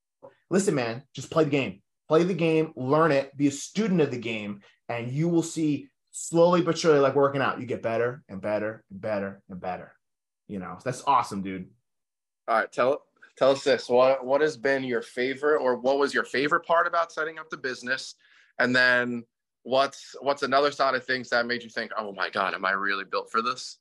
listen, 0.50 0.76
man, 0.76 1.04
just 1.14 1.30
play 1.30 1.44
the 1.44 1.50
game. 1.50 1.82
Play 2.08 2.24
the 2.24 2.34
game, 2.34 2.74
learn 2.76 3.12
it, 3.12 3.36
be 3.38 3.48
a 3.48 3.52
student 3.52 4.02
of 4.02 4.10
the 4.10 4.18
game, 4.18 4.62
and 4.88 5.12
you 5.12 5.30
will 5.30 5.44
see 5.44 5.90
slowly 6.12 6.64
but 6.64 6.76
surely, 6.76 7.00
like 7.00 7.14
working 7.14 7.42
out, 7.42 7.60
you 7.60 7.68
get 7.68 7.84
better 7.84 8.24
and 8.28 8.42
better 8.42 8.84
and 8.90 9.00
better 9.00 9.44
and 9.48 9.62
better. 9.62 9.94
You 10.48 10.58
know, 10.58 10.80
that's 10.84 11.04
awesome, 11.06 11.44
dude. 11.44 11.70
All 12.48 12.58
right, 12.58 12.72
tell 12.72 13.04
tell 13.38 13.52
us 13.52 13.64
this. 13.64 13.88
What 13.88 14.26
what 14.26 14.42
has 14.42 14.58
been 14.58 14.84
your 14.84 15.04
favorite, 15.04 15.62
or 15.62 15.76
what 15.76 16.00
was 16.00 16.12
your 16.12 16.24
favorite 16.24 16.66
part 16.66 16.88
about 16.88 17.12
setting 17.12 17.38
up 17.38 17.52
the 17.52 17.58
business? 17.58 18.16
And 18.58 18.76
then 18.76 19.24
what's 19.70 20.16
what's 20.22 20.44
another 20.44 20.72
side 20.72 20.96
of 20.96 21.06
things 21.06 21.30
that 21.30 21.46
made 21.46 21.64
you 21.64 21.70
think, 21.70 21.92
oh 21.98 22.12
my 22.14 22.30
god, 22.30 22.54
am 22.54 22.66
I 22.66 22.72
really 22.72 23.06
built 23.06 23.32
for 23.32 23.42
this? 23.42 23.78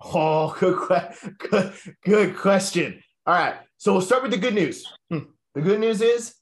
Oh, 0.00 0.56
good, 0.60 0.78
que- 0.78 1.48
good, 1.50 1.72
good 2.04 2.36
question. 2.36 3.02
All 3.26 3.34
right, 3.34 3.56
so 3.76 3.92
we'll 3.92 4.02
start 4.02 4.22
with 4.22 4.32
the 4.32 4.38
good 4.38 4.54
news. 4.54 4.86
Hmm. 5.10 5.30
The 5.54 5.60
good 5.60 5.80
news 5.80 6.00
is, 6.00 6.34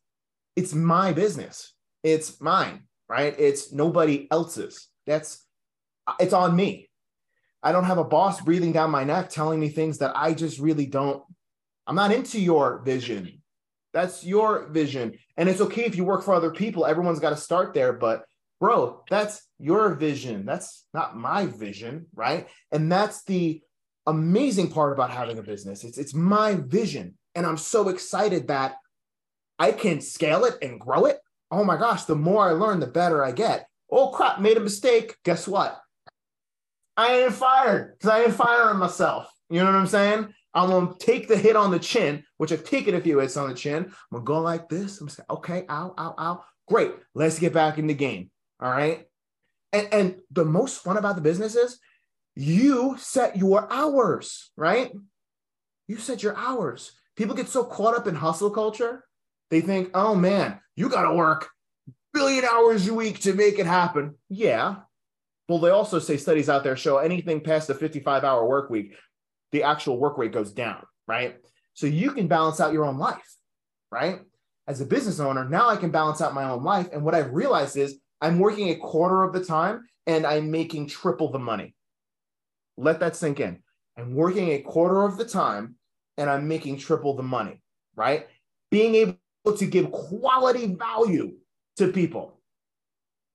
it's 0.55 0.73
my 0.73 1.13
business. 1.13 1.73
It's 2.03 2.41
mine, 2.41 2.85
right? 3.09 3.35
It's 3.39 3.73
nobody 3.73 4.29
else's. 4.31 4.89
That's 5.07 5.45
it's 6.21 6.33
on 6.33 6.55
me. 6.55 6.89
I 7.63 7.73
don't 7.73 7.85
have 7.85 7.99
a 7.99 8.05
boss 8.05 8.41
breathing 8.41 8.73
down 8.73 8.91
my 8.93 9.03
neck 9.03 9.31
telling 9.31 9.59
me 9.59 9.69
things 9.69 9.99
that 9.99 10.13
I 10.17 10.33
just 10.35 10.61
really 10.61 10.87
don't. 10.87 11.25
I'm 11.89 11.97
not 11.97 12.13
into 12.13 12.41
your 12.41 12.83
vision. 12.85 13.43
That's 13.93 14.25
your 14.25 14.69
vision. 14.69 15.19
And 15.37 15.49
it's 15.49 15.61
okay 15.61 15.85
if 15.85 15.97
you 15.97 16.05
work 16.05 16.23
for 16.23 16.35
other 16.35 16.51
people. 16.51 16.87
Everyone's 16.87 17.19
got 17.19 17.31
to 17.31 17.37
start 17.37 17.75
there, 17.75 17.93
but 17.93 18.25
bro, 18.61 19.03
that's 19.11 19.43
your 19.59 19.95
vision. 19.95 20.47
That's 20.47 20.87
not 20.95 21.17
my 21.17 21.47
vision, 21.47 22.07
right? 22.15 22.49
And 22.73 22.91
that's 22.91 23.25
the 23.25 23.61
amazing 24.07 24.71
part 24.71 24.93
about 24.93 25.11
having 25.11 25.39
a 25.39 25.43
business. 25.43 25.85
It's 25.85 25.99
it's 25.99 26.15
my 26.15 26.55
vision, 26.55 27.15
and 27.35 27.47
I'm 27.47 27.59
so 27.59 27.89
excited 27.89 28.49
that 28.49 28.77
I 29.59 29.73
can 29.73 30.01
scale 30.01 30.45
it 30.45 30.57
and 30.63 30.81
grow 30.81 31.05
it. 31.07 31.19
Oh 31.51 31.65
my 31.65 31.77
gosh, 31.77 32.05
the 32.05 32.17
more 32.17 32.49
I 32.49 32.53
learn, 32.53 32.81
the 32.81 32.87
better 32.87 33.25
I 33.25 33.33
get. 33.33 33.67
Oh 33.91 34.09
crap, 34.09 34.41
made 34.41 34.57
a 34.57 34.61
mistake. 34.61 35.17
Guess 35.25 35.47
what? 35.47 35.79
I 36.97 37.23
ain't 37.23 37.35
fired 37.35 37.95
because 37.99 38.11
I 38.11 38.25
ain't 38.25 38.35
firing 38.35 38.79
myself. 38.79 39.31
You 39.51 39.61
know 39.61 39.67
what 39.67 39.75
I'm 39.75 39.87
saying? 39.87 40.33
I'm 40.55 40.71
gonna 40.71 40.95
take 40.99 41.29
the 41.29 41.37
hit 41.37 41.55
on 41.55 41.71
the 41.71 41.79
chin, 41.79 42.25
which 42.39 42.51
I've 42.51 42.65
taken 42.65 42.95
a 42.95 43.01
few 43.01 43.19
hits 43.19 43.37
on 43.37 43.51
the 43.51 43.55
chin. 43.55 43.85
I'm 43.85 43.95
gonna 44.11 44.25
go 44.25 44.41
like 44.41 44.69
this. 44.69 45.01
I'm 45.01 45.07
gonna 45.07 45.17
say, 45.17 45.23
okay, 45.31 45.67
ow, 45.69 45.95
ow, 45.99 46.15
ow. 46.19 46.45
Great. 46.67 46.93
Let's 47.15 47.39
get 47.39 47.53
back 47.53 47.79
in 47.79 47.87
the 47.87 47.95
game. 47.95 48.31
All 48.61 48.71
right. 48.71 49.07
And, 49.73 49.89
and 49.93 50.15
the 50.31 50.45
most 50.45 50.83
fun 50.83 50.97
about 50.97 51.17
the 51.17 51.23
business 51.23 51.55
is 51.57 51.79
you 52.35 52.97
set 52.99 53.37
your 53.37 53.71
hours, 53.73 54.51
right? 54.57 54.93
You 55.89 55.99
set 55.99 56.23
your 56.23 56.37
hours. 56.37 56.93
People 57.17 57.35
get 57.35 57.49
so 57.49 57.65
caught 57.65 57.97
up 57.97 58.07
in 58.07 58.15
hustle 58.15 58.51
culture. 58.51 59.05
They 59.51 59.61
think, 59.61 59.91
oh 59.95 60.15
man, 60.15 60.61
you 60.75 60.89
got 60.89 61.09
to 61.09 61.15
work 61.15 61.49
billion 62.17 62.45
hours 62.47 62.89
a 62.89 62.95
week 62.95 63.21
to 63.21 63.35
make 63.35 63.59
it 63.59 63.67
happen. 63.67 64.15
Yeah. 64.31 64.77
Well, 65.49 65.59
they 65.59 65.71
also 65.71 65.99
say 65.99 66.17
studies 66.17 66.49
out 66.49 66.65
there 66.65 66.77
show 66.77 66.97
anything 66.99 67.43
past 67.43 67.69
the 67.69 67.75
55 67.75 68.25
hour 68.25 68.49
work 68.49 68.71
week, 68.71 68.97
the 69.53 69.63
actual 69.63 69.99
work 69.99 70.17
rate 70.19 70.33
goes 70.33 70.53
down, 70.53 70.83
right? 71.07 71.37
So 71.75 71.87
you 71.87 72.13
can 72.13 72.27
balance 72.27 72.59
out 72.59 72.73
your 72.73 72.87
own 72.87 72.99
life, 72.99 73.37
right? 73.93 74.21
As 74.67 74.81
a 74.81 74.87
business 74.87 75.21
owner, 75.21 75.45
now 75.49 75.69
I 75.69 75.77
can 75.77 75.91
balance 75.91 76.21
out 76.21 76.35
my 76.35 76.45
own 76.45 76.65
life. 76.65 76.89
And 76.93 77.05
what 77.05 77.15
I've 77.15 77.33
realized 77.33 77.77
is 77.77 77.99
I'm 78.21 78.39
working 78.39 78.71
a 78.71 78.77
quarter 78.77 79.23
of 79.23 79.33
the 79.33 79.45
time 79.45 79.87
and 80.07 80.27
I'm 80.27 80.51
making 80.51 80.89
triple 80.89 81.31
the 81.31 81.39
money. 81.39 81.75
Let 82.77 83.01
that 83.01 83.17
sink 83.17 83.41
in. 83.41 83.59
I'm 83.97 84.15
working 84.15 84.51
a 84.51 84.61
quarter 84.61 85.03
of 85.03 85.17
the 85.17 85.25
time 85.25 85.77
and 86.17 86.29
I'm 86.29 86.49
making 86.49 86.79
triple 86.79 87.15
the 87.15 87.23
money, 87.23 87.63
right? 87.95 88.27
Being 88.71 88.95
able 88.95 89.17
to 89.57 89.67
give 89.67 89.91
quality 89.91 90.75
value 90.75 91.35
to 91.77 91.89
people. 91.89 92.41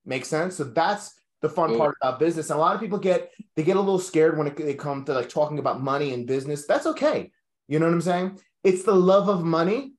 Makes 0.05 0.29
sense? 0.29 0.55
So 0.55 0.65
that's 0.65 1.13
the 1.41 1.49
fun 1.49 1.77
part 1.77 1.95
about 2.01 2.19
business. 2.19 2.49
And 2.49 2.57
a 2.57 2.61
lot 2.61 2.75
of 2.75 2.81
people 2.81 2.99
get 2.99 3.31
they 3.55 3.63
get 3.63 3.75
a 3.75 3.79
little 3.79 3.99
scared 3.99 4.37
when 4.37 4.47
it, 4.47 4.55
they 4.55 4.73
come 4.73 5.03
to 5.05 5.13
like 5.13 5.29
talking 5.29 5.59
about 5.59 5.81
money 5.81 6.13
and 6.13 6.27
business. 6.27 6.65
That's 6.65 6.85
okay. 6.87 7.31
You 7.67 7.79
know 7.79 7.85
what 7.87 7.93
I'm 7.93 8.01
saying? 8.01 8.39
It's 8.63 8.83
the 8.83 8.93
love 8.93 9.29
of 9.29 9.43
money 9.43 9.90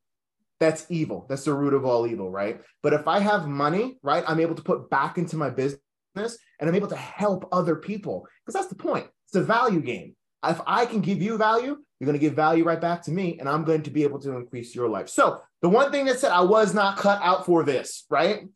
that's 0.63 0.87
evil. 0.89 1.27
That's 1.29 1.45
the 1.45 1.53
root 1.53 1.75
of 1.75 1.85
all 1.85 2.07
evil, 2.07 2.31
right? 2.31 2.61
But 2.85 2.93
if 2.93 3.09
I 3.09 3.19
have 3.19 3.49
money, 3.49 3.99
right, 4.03 4.23
I'm 4.29 4.39
able 4.39 4.55
to 4.55 4.63
put 4.63 4.89
back 4.89 5.19
into 5.19 5.37
my 5.37 5.51
business 5.51 5.81
and 6.15 6.69
I'm 6.69 6.75
able 6.77 6.87
to 6.89 6.97
help 6.97 7.49
other 7.51 7.75
people 7.75 8.29
because 8.47 8.55
that's 8.55 8.69
the 8.69 8.77
point. 8.77 9.09
It's 9.27 9.35
a 9.35 9.43
value 9.43 9.81
game. 9.81 10.15
If 10.45 10.61
I 10.65 10.87
can 10.87 11.01
give 11.01 11.21
you 11.21 11.37
value, 11.37 11.79
you're 11.99 12.07
going 12.07 12.19
to 12.19 12.25
give 12.25 12.35
value 12.35 12.63
right 12.63 12.81
back 12.81 13.03
to 13.03 13.13
me, 13.13 13.39
and 13.39 13.49
I'm 13.49 13.65
going 13.65 13.83
to 13.83 13.91
be 13.91 14.03
able 14.03 14.21
to 14.21 14.37
increase 14.37 14.75
your 14.75 14.89
life. 14.89 15.09
So, 15.09 15.41
the 15.63 15.69
one 15.69 15.93
thing 15.93 16.05
that 16.07 16.19
said 16.19 16.33
I 16.33 16.41
was 16.41 16.75
not 16.75 16.97
cut 16.97 17.21
out 17.23 17.47
for 17.47 17.63
this, 17.63 18.05
right? 18.11 18.49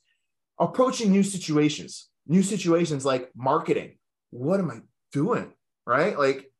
Approaching 0.58 1.12
new 1.12 1.22
situations, 1.22 2.08
new 2.26 2.42
situations 2.42 3.04
like 3.04 3.30
marketing. 3.36 3.98
What 4.30 4.58
am 4.58 4.70
I 4.70 4.80
doing? 5.12 5.52
Right? 5.86 6.18
Like, 6.18 6.50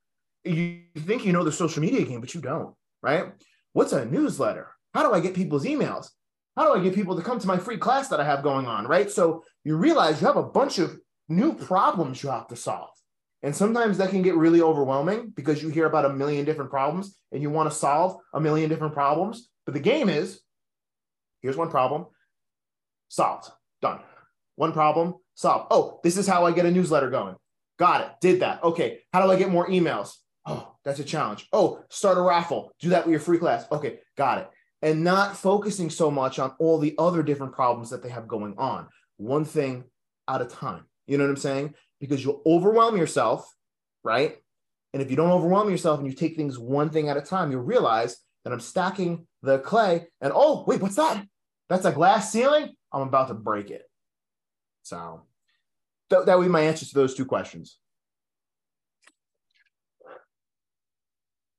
you 0.44 0.82
think 0.97 1.24
you 1.24 1.32
know 1.32 1.42
the 1.42 1.51
social 1.51 1.82
media 1.82 2.05
game, 2.05 2.20
but 2.20 2.34
you 2.34 2.40
don't, 2.40 2.74
right? 3.03 3.32
What's 3.72 3.92
a 3.92 4.05
newsletter? 4.05 4.76
How 4.97 5.07
do 5.07 5.12
I 5.12 5.20
get 5.20 5.34
people's 5.34 5.66
emails? 5.66 6.09
How 6.57 6.64
do 6.64 6.80
I 6.80 6.82
get 6.82 6.94
people 6.94 7.16
to 7.16 7.22
come 7.22 7.38
to 7.38 7.47
my 7.47 7.59
free 7.59 7.76
class 7.76 8.09
that 8.09 8.18
I 8.18 8.24
have 8.24 8.42
going 8.42 8.66
on? 8.66 8.86
Right. 8.86 9.11
So 9.11 9.44
you 9.62 9.76
realize 9.76 10.22
you 10.22 10.26
have 10.26 10.38
a 10.38 10.42
bunch 10.42 10.78
of 10.78 10.99
new 11.28 11.53
problems 11.53 12.22
you 12.22 12.30
have 12.30 12.49
to 12.49 12.57
solve. 12.57 12.88
And 13.42 13.55
sometimes 13.55 13.99
that 13.99 14.09
can 14.09 14.22
get 14.22 14.36
really 14.36 14.62
overwhelming 14.62 15.34
because 15.36 15.62
you 15.62 15.68
hear 15.68 15.84
about 15.84 16.07
a 16.07 16.14
million 16.14 16.47
different 16.47 16.70
problems 16.70 17.14
and 17.30 17.42
you 17.42 17.51
want 17.51 17.70
to 17.70 17.76
solve 17.76 18.16
a 18.32 18.40
million 18.40 18.70
different 18.70 18.94
problems. 18.94 19.51
But 19.66 19.74
the 19.74 19.80
game 19.80 20.09
is 20.09 20.40
here's 21.42 21.59
one 21.59 21.68
problem, 21.68 22.07
solved, 23.09 23.51
done. 23.82 24.01
One 24.55 24.72
problem, 24.72 25.16
solved. 25.34 25.66
Oh, 25.70 26.01
this 26.05 26.16
is 26.16 26.26
how 26.26 26.47
I 26.47 26.53
get 26.53 26.64
a 26.64 26.70
newsletter 26.70 27.11
going. 27.11 27.36
Got 27.78 28.01
it, 28.01 28.09
did 28.22 28.40
that. 28.40 28.64
Okay, 28.64 29.01
how 29.12 29.22
do 29.22 29.30
I 29.30 29.36
get 29.36 29.51
more 29.51 29.68
emails? 29.68 30.14
Oh, 30.47 30.74
that's 30.86 31.01
a 31.01 31.05
challenge. 31.05 31.47
Oh, 31.53 31.84
start 31.90 32.16
a 32.16 32.22
raffle, 32.22 32.72
do 32.80 32.88
that 32.88 33.05
with 33.05 33.11
your 33.11 33.20
free 33.20 33.36
class. 33.36 33.66
Okay, 33.70 33.99
got 34.16 34.38
it 34.38 34.49
and 34.87 35.03
not 35.03 35.37
focusing 35.37 35.91
so 35.91 36.12
much 36.12 36.39
on 36.39 36.53
all 36.61 36.78
the 36.78 36.95
other 36.97 37.20
different 37.20 37.53
problems 37.53 37.91
that 37.91 38.05
they 38.05 38.09
have 38.09 38.28
going 38.28 38.55
on. 38.57 38.87
One 39.16 39.45
thing 39.45 39.82
at 40.28 40.41
a 40.41 40.45
time. 40.45 40.84
You 41.09 41.18
know 41.18 41.24
what 41.24 41.30
I'm 41.30 41.37
saying? 41.39 41.74
Because 41.99 42.24
you'll 42.24 42.41
overwhelm 42.47 42.97
yourself, 42.97 43.53
right? 44.05 44.37
And 44.93 45.03
if 45.03 45.11
you 45.11 45.16
don't 45.16 45.32
overwhelm 45.32 45.68
yourself 45.70 45.99
and 45.99 46.07
you 46.09 46.14
take 46.14 46.37
things 46.37 46.57
one 46.57 46.91
thing 46.91 47.09
at 47.09 47.16
a 47.16 47.20
time, 47.20 47.51
you'll 47.51 47.62
realize 47.62 48.16
that 48.45 48.53
I'm 48.53 48.61
stacking 48.61 49.26
the 49.43 49.59
clay 49.59 50.07
and 50.20 50.32
oh, 50.32 50.62
wait, 50.68 50.80
what's 50.80 50.95
that? 50.95 51.26
That's 51.68 51.84
a 51.84 51.91
glass 51.91 52.30
ceiling? 52.30 52.72
I'm 52.93 53.03
about 53.03 53.26
to 53.26 53.34
break 53.34 53.72
it. 53.72 53.82
So 54.84 55.22
that, 56.11 56.26
that 56.26 56.39
would 56.39 56.45
be 56.45 56.49
my 56.49 56.61
answer 56.61 56.87
to 56.87 56.95
those 56.95 57.16
two 57.16 57.26
questions. 57.26 57.76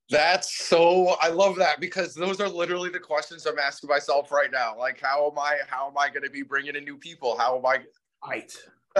That's 0.09 0.65
so 0.67 1.17
I 1.21 1.29
love 1.29 1.57
that 1.57 1.81
because 1.81 2.13
those 2.13 2.39
are 2.39 2.47
literally 2.47 2.89
the 2.89 2.99
questions 2.99 3.45
I'm 3.45 3.59
asking 3.59 3.89
myself 3.89 4.31
right 4.31 4.51
now. 4.51 4.77
Like 4.77 5.01
how 5.01 5.29
am 5.29 5.37
I 5.37 5.57
how 5.67 5.87
am 5.87 5.97
I 5.97 6.07
going 6.09 6.23
to 6.23 6.29
be 6.29 6.43
bringing 6.43 6.75
in 6.75 6.85
new 6.85 6.97
people? 6.97 7.37
How 7.37 7.57
am 7.57 7.65
I 7.65 7.79
right? 8.25 8.55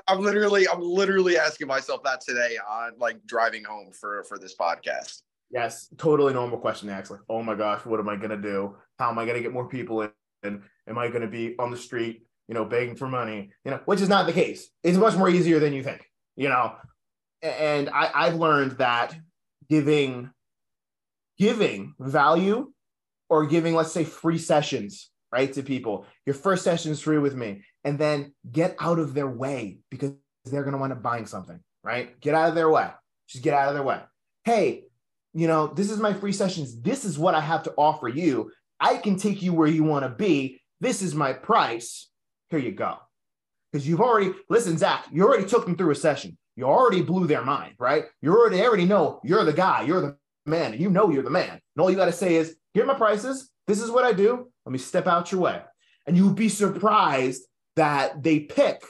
I'm 0.07 0.19
literally 0.19 0.67
I'm 0.67 0.81
literally 0.81 1.37
asking 1.37 1.67
myself 1.67 2.03
that 2.03 2.21
today 2.21 2.57
on 2.69 2.91
like 2.99 3.25
driving 3.25 3.63
home 3.63 3.91
for 3.93 4.23
for 4.25 4.37
this 4.37 4.55
podcast. 4.55 5.21
Yes, 5.49 5.87
totally 5.97 6.33
normal 6.33 6.57
question 6.57 6.89
to 6.89 6.93
ask. 6.93 7.09
Like, 7.09 7.21
oh 7.29 7.41
my 7.41 7.55
gosh, 7.55 7.85
what 7.85 8.01
am 8.01 8.09
I 8.09 8.17
going 8.17 8.31
to 8.31 8.37
do? 8.37 8.75
How 8.99 9.09
am 9.09 9.17
I 9.17 9.23
going 9.23 9.37
to 9.37 9.41
get 9.41 9.53
more 9.53 9.69
people 9.69 10.01
in? 10.01 10.11
Am 10.43 10.97
I 10.97 11.07
going 11.07 11.21
to 11.21 11.27
be 11.27 11.55
on 11.57 11.71
the 11.71 11.77
street, 11.77 12.23
you 12.49 12.53
know, 12.53 12.65
begging 12.65 12.97
for 12.97 13.07
money? 13.07 13.51
You 13.63 13.71
know, 13.71 13.79
which 13.85 14.01
is 14.01 14.09
not 14.09 14.25
the 14.25 14.33
case. 14.33 14.69
It's 14.83 14.97
much 14.97 15.15
more 15.15 15.29
easier 15.29 15.59
than 15.59 15.71
you 15.71 15.83
think. 15.83 16.05
You 16.35 16.49
know, 16.49 16.75
and 17.41 17.89
I 17.89 18.11
I've 18.13 18.35
learned 18.35 18.73
that 18.73 19.15
giving 19.69 20.29
giving 21.37 21.93
value 21.99 22.71
or 23.29 23.45
giving, 23.45 23.75
let's 23.75 23.91
say, 23.91 24.03
free 24.03 24.37
sessions 24.37 25.09
right, 25.31 25.51
to 25.53 25.63
people. 25.63 26.05
Your 26.25 26.35
first 26.35 26.63
session 26.63 26.91
is 26.91 27.01
free 27.01 27.17
with 27.17 27.35
me. 27.35 27.63
And 27.83 27.97
then 27.97 28.33
get 28.51 28.75
out 28.79 28.99
of 28.99 29.13
their 29.13 29.27
way 29.27 29.79
because 29.89 30.11
they're 30.45 30.63
going 30.63 30.73
to 30.73 30.79
wind 30.79 30.93
up 30.93 31.01
buying 31.01 31.25
something, 31.25 31.59
right? 31.83 32.19
Get 32.19 32.35
out 32.35 32.49
of 32.49 32.55
their 32.55 32.69
way. 32.69 32.89
Just 33.27 33.43
get 33.43 33.53
out 33.53 33.69
of 33.69 33.73
their 33.73 33.83
way. 33.83 33.99
Hey, 34.43 34.83
you 35.33 35.47
know, 35.47 35.67
this 35.67 35.91
is 35.91 35.99
my 35.99 36.13
free 36.13 36.31
sessions. 36.31 36.81
This 36.81 37.05
is 37.05 37.19
what 37.19 37.35
I 37.35 37.41
have 37.41 37.63
to 37.63 37.73
offer 37.77 38.07
you. 38.07 38.51
I 38.79 38.97
can 38.97 39.17
take 39.17 39.41
you 39.41 39.53
where 39.53 39.67
you 39.67 39.83
want 39.83 40.03
to 40.03 40.09
be. 40.09 40.61
This 40.79 41.01
is 41.01 41.13
my 41.15 41.33
price. 41.33 42.09
Here 42.49 42.59
you 42.59 42.71
go. 42.71 42.97
Because 43.71 43.87
you've 43.87 44.01
already, 44.01 44.31
listen, 44.49 44.77
Zach, 44.77 45.05
you 45.11 45.23
already 45.23 45.45
took 45.45 45.65
them 45.65 45.75
through 45.75 45.91
a 45.91 45.95
session. 45.95 46.37
You 46.55 46.65
already 46.65 47.01
blew 47.01 47.27
their 47.27 47.43
mind, 47.43 47.75
right? 47.77 48.05
You 48.21 48.31
already, 48.31 48.61
already 48.61 48.85
know 48.85 49.19
you're 49.23 49.43
the 49.43 49.53
guy, 49.53 49.83
you're 49.83 50.01
the 50.01 50.17
man. 50.47 50.79
You 50.79 50.89
know 50.89 51.09
you're 51.09 51.23
the 51.23 51.29
man. 51.29 51.49
And 51.51 51.81
all 51.81 51.89
you 51.89 51.95
got 51.95 52.05
to 52.05 52.11
say 52.11 52.35
is, 52.35 52.55
here 52.73 52.83
are 52.83 52.87
my 52.87 52.93
prices. 52.93 53.49
This 53.67 53.81
is 53.81 53.91
what 53.91 54.05
I 54.05 54.13
do. 54.13 54.49
Let 54.65 54.71
me 54.71 54.79
step 54.79 55.07
out 55.07 55.31
your 55.31 55.41
way. 55.41 55.61
And 56.05 56.15
you'll 56.15 56.33
be 56.33 56.49
surprised 56.49 57.43
that 57.75 58.23
they 58.23 58.39
pick, 58.39 58.83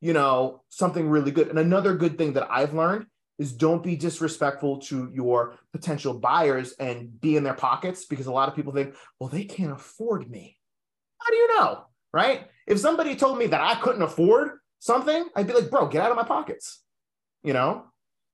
you 0.00 0.12
know, 0.12 0.62
something 0.68 1.08
really 1.08 1.30
good. 1.30 1.48
And 1.48 1.58
another 1.58 1.94
good 1.94 2.18
thing 2.18 2.34
that 2.34 2.48
I've 2.50 2.74
learned 2.74 3.06
is 3.38 3.52
don't 3.52 3.82
be 3.82 3.96
disrespectful 3.96 4.78
to 4.78 5.10
your 5.14 5.56
potential 5.72 6.14
buyers 6.14 6.74
and 6.78 7.20
be 7.20 7.36
in 7.36 7.44
their 7.44 7.54
pockets 7.54 8.04
because 8.04 8.26
a 8.26 8.32
lot 8.32 8.48
of 8.48 8.56
people 8.56 8.72
think, 8.72 8.94
well, 9.18 9.28
they 9.28 9.44
can't 9.44 9.72
afford 9.72 10.28
me. 10.28 10.56
How 11.18 11.30
do 11.30 11.36
you 11.36 11.56
know? 11.56 11.84
Right? 12.12 12.48
If 12.66 12.80
somebody 12.80 13.16
told 13.16 13.38
me 13.38 13.46
that 13.46 13.60
I 13.60 13.76
couldn't 13.76 14.02
afford 14.02 14.58
something, 14.78 15.28
I'd 15.36 15.46
be 15.46 15.52
like, 15.52 15.70
bro, 15.70 15.86
get 15.86 16.02
out 16.02 16.10
of 16.10 16.16
my 16.16 16.24
pockets. 16.24 16.82
You 17.42 17.52
know, 17.52 17.84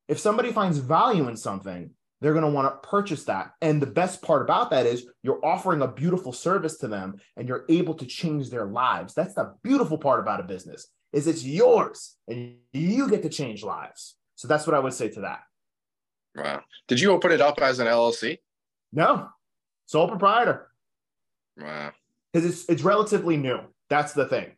if 0.09 0.18
somebody 0.18 0.53
finds 0.53 0.79
value 0.79 1.29
in 1.29 1.37
something, 1.37 1.91
they're 2.25 2.33
going 2.33 2.45
to 2.45 2.51
want 2.51 2.72
to 2.72 2.89
purchase 2.89 3.25
that. 3.25 3.51
And 3.61 3.83
the 3.83 3.87
best 3.87 4.22
part 4.22 4.41
about 4.41 4.70
that 4.70 4.87
is 4.87 5.07
you're 5.22 5.45
offering 5.45 5.83
a 5.83 5.89
beautiful 5.89 6.33
service 6.33 6.79
to 6.79 6.89
them 6.89 7.16
and 7.37 7.47
you're 7.47 7.66
able 7.68 7.93
to 7.97 8.07
change 8.07 8.49
their 8.49 8.64
lives. 8.64 9.12
That's 9.12 9.35
the 9.35 9.55
beautiful 9.62 9.99
part 9.99 10.20
about 10.20 10.41
a 10.41 10.45
business 10.45 10.89
is 11.12 11.27
it's 11.27 11.45
yours 11.45 12.16
and 12.27 12.55
you 12.72 13.11
get 13.11 13.22
to 13.25 13.29
change 13.29 13.62
lives. 13.62 14.16
So 14.37 14.49
that's 14.49 14.66
what 14.66 14.75
I 14.75 14.79
would 14.79 14.95
say 14.95 15.11
to 15.11 15.20
that. 15.20 15.41
Wow. 16.35 16.62
Did 16.89 16.99
you 16.99 17.12
open 17.12 17.31
it 17.31 17.43
up 17.43 17.61
as 17.61 17.79
an 17.79 17.89
LLC? 17.89 18.39
No, 18.91 19.29
sole 19.85 20.09
proprietor. 20.09 20.70
Wow. 21.59 21.93
Because 22.33 22.49
it's 22.49 22.68
it's 22.70 22.83
relatively 22.83 23.37
new. 23.37 23.61
That's 23.91 24.14
the 24.14 24.27
thing. 24.27 24.53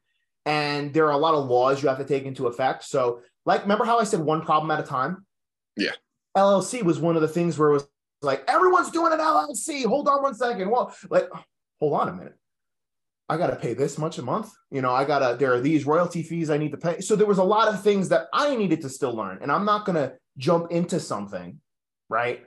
And 0.44 0.94
there 0.94 1.06
are 1.06 1.10
a 1.12 1.18
lot 1.18 1.34
of 1.34 1.46
laws 1.46 1.82
you 1.82 1.88
have 1.88 1.98
to 1.98 2.04
take 2.04 2.26
into 2.26 2.46
effect. 2.46 2.84
So, 2.84 3.22
like, 3.44 3.62
remember 3.62 3.84
how 3.84 3.98
I 3.98 4.04
said 4.04 4.20
one 4.20 4.42
problem 4.42 4.70
at 4.70 4.78
a 4.78 4.86
time? 4.86 5.26
Yeah. 5.76 5.90
LLC 6.36 6.82
was 6.82 6.98
one 6.98 7.16
of 7.16 7.22
the 7.22 7.28
things 7.28 7.58
where 7.58 7.70
it 7.70 7.72
was 7.72 7.88
like, 8.22 8.44
everyone's 8.48 8.90
doing 8.90 9.12
an 9.12 9.18
LLC. 9.18 9.84
Hold 9.84 10.08
on 10.08 10.22
one 10.22 10.34
second. 10.34 10.70
Well, 10.70 10.94
like, 11.10 11.28
hold 11.80 11.94
on 11.94 12.08
a 12.08 12.12
minute. 12.12 12.36
I 13.28 13.36
got 13.36 13.48
to 13.48 13.56
pay 13.56 13.74
this 13.74 13.98
much 13.98 14.18
a 14.18 14.22
month. 14.22 14.52
You 14.70 14.82
know, 14.82 14.92
I 14.92 15.04
got 15.04 15.18
to, 15.18 15.36
there 15.36 15.52
are 15.54 15.60
these 15.60 15.84
royalty 15.84 16.22
fees 16.22 16.48
I 16.48 16.58
need 16.58 16.70
to 16.72 16.76
pay. 16.76 17.00
So 17.00 17.16
there 17.16 17.26
was 17.26 17.38
a 17.38 17.44
lot 17.44 17.68
of 17.68 17.82
things 17.82 18.08
that 18.10 18.26
I 18.32 18.54
needed 18.54 18.82
to 18.82 18.88
still 18.88 19.14
learn. 19.14 19.38
And 19.42 19.50
I'm 19.50 19.64
not 19.64 19.84
going 19.84 19.96
to 19.96 20.14
jump 20.38 20.70
into 20.70 21.00
something, 21.00 21.60
right? 22.08 22.44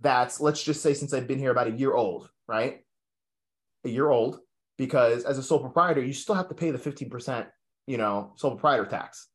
That's, 0.00 0.40
let's 0.40 0.62
just 0.62 0.82
say, 0.82 0.94
since 0.94 1.12
I've 1.12 1.28
been 1.28 1.38
here 1.38 1.50
about 1.50 1.68
a 1.68 1.72
year 1.72 1.94
old, 1.94 2.28
right? 2.48 2.80
A 3.84 3.88
year 3.88 4.08
old, 4.08 4.40
because 4.76 5.24
as 5.24 5.38
a 5.38 5.42
sole 5.42 5.60
proprietor, 5.60 6.02
you 6.02 6.12
still 6.12 6.34
have 6.34 6.48
to 6.48 6.54
pay 6.54 6.70
the 6.70 6.78
15%, 6.78 7.46
you 7.86 7.98
know, 7.98 8.32
sole 8.36 8.52
proprietor 8.52 8.86
tax 8.86 9.28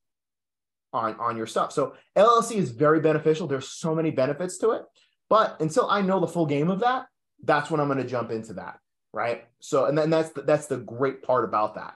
on, 0.93 1.15
on 1.19 1.35
your 1.35 1.47
stuff. 1.47 1.71
So 1.71 1.95
LLC 2.15 2.57
is 2.57 2.71
very 2.71 2.99
beneficial. 2.99 3.47
There's 3.47 3.67
so 3.67 3.93
many 3.95 4.11
benefits 4.11 4.57
to 4.59 4.71
it. 4.71 4.83
But 5.29 5.59
until 5.59 5.89
I 5.89 6.01
know 6.01 6.19
the 6.19 6.27
full 6.27 6.45
game 6.45 6.69
of 6.69 6.79
that, 6.81 7.07
that's 7.43 7.71
when 7.71 7.79
I'm 7.79 7.87
going 7.87 7.97
to 7.97 8.07
jump 8.07 8.31
into 8.31 8.53
that 8.53 8.79
right? 9.13 9.45
So, 9.59 9.85
and 9.85 9.97
then 9.97 10.09
that's 10.09 10.31
the, 10.31 10.41
that's 10.41 10.65
the 10.65 10.77
great 10.77 11.21
part 11.21 11.45
about 11.45 11.75
that. 11.75 11.95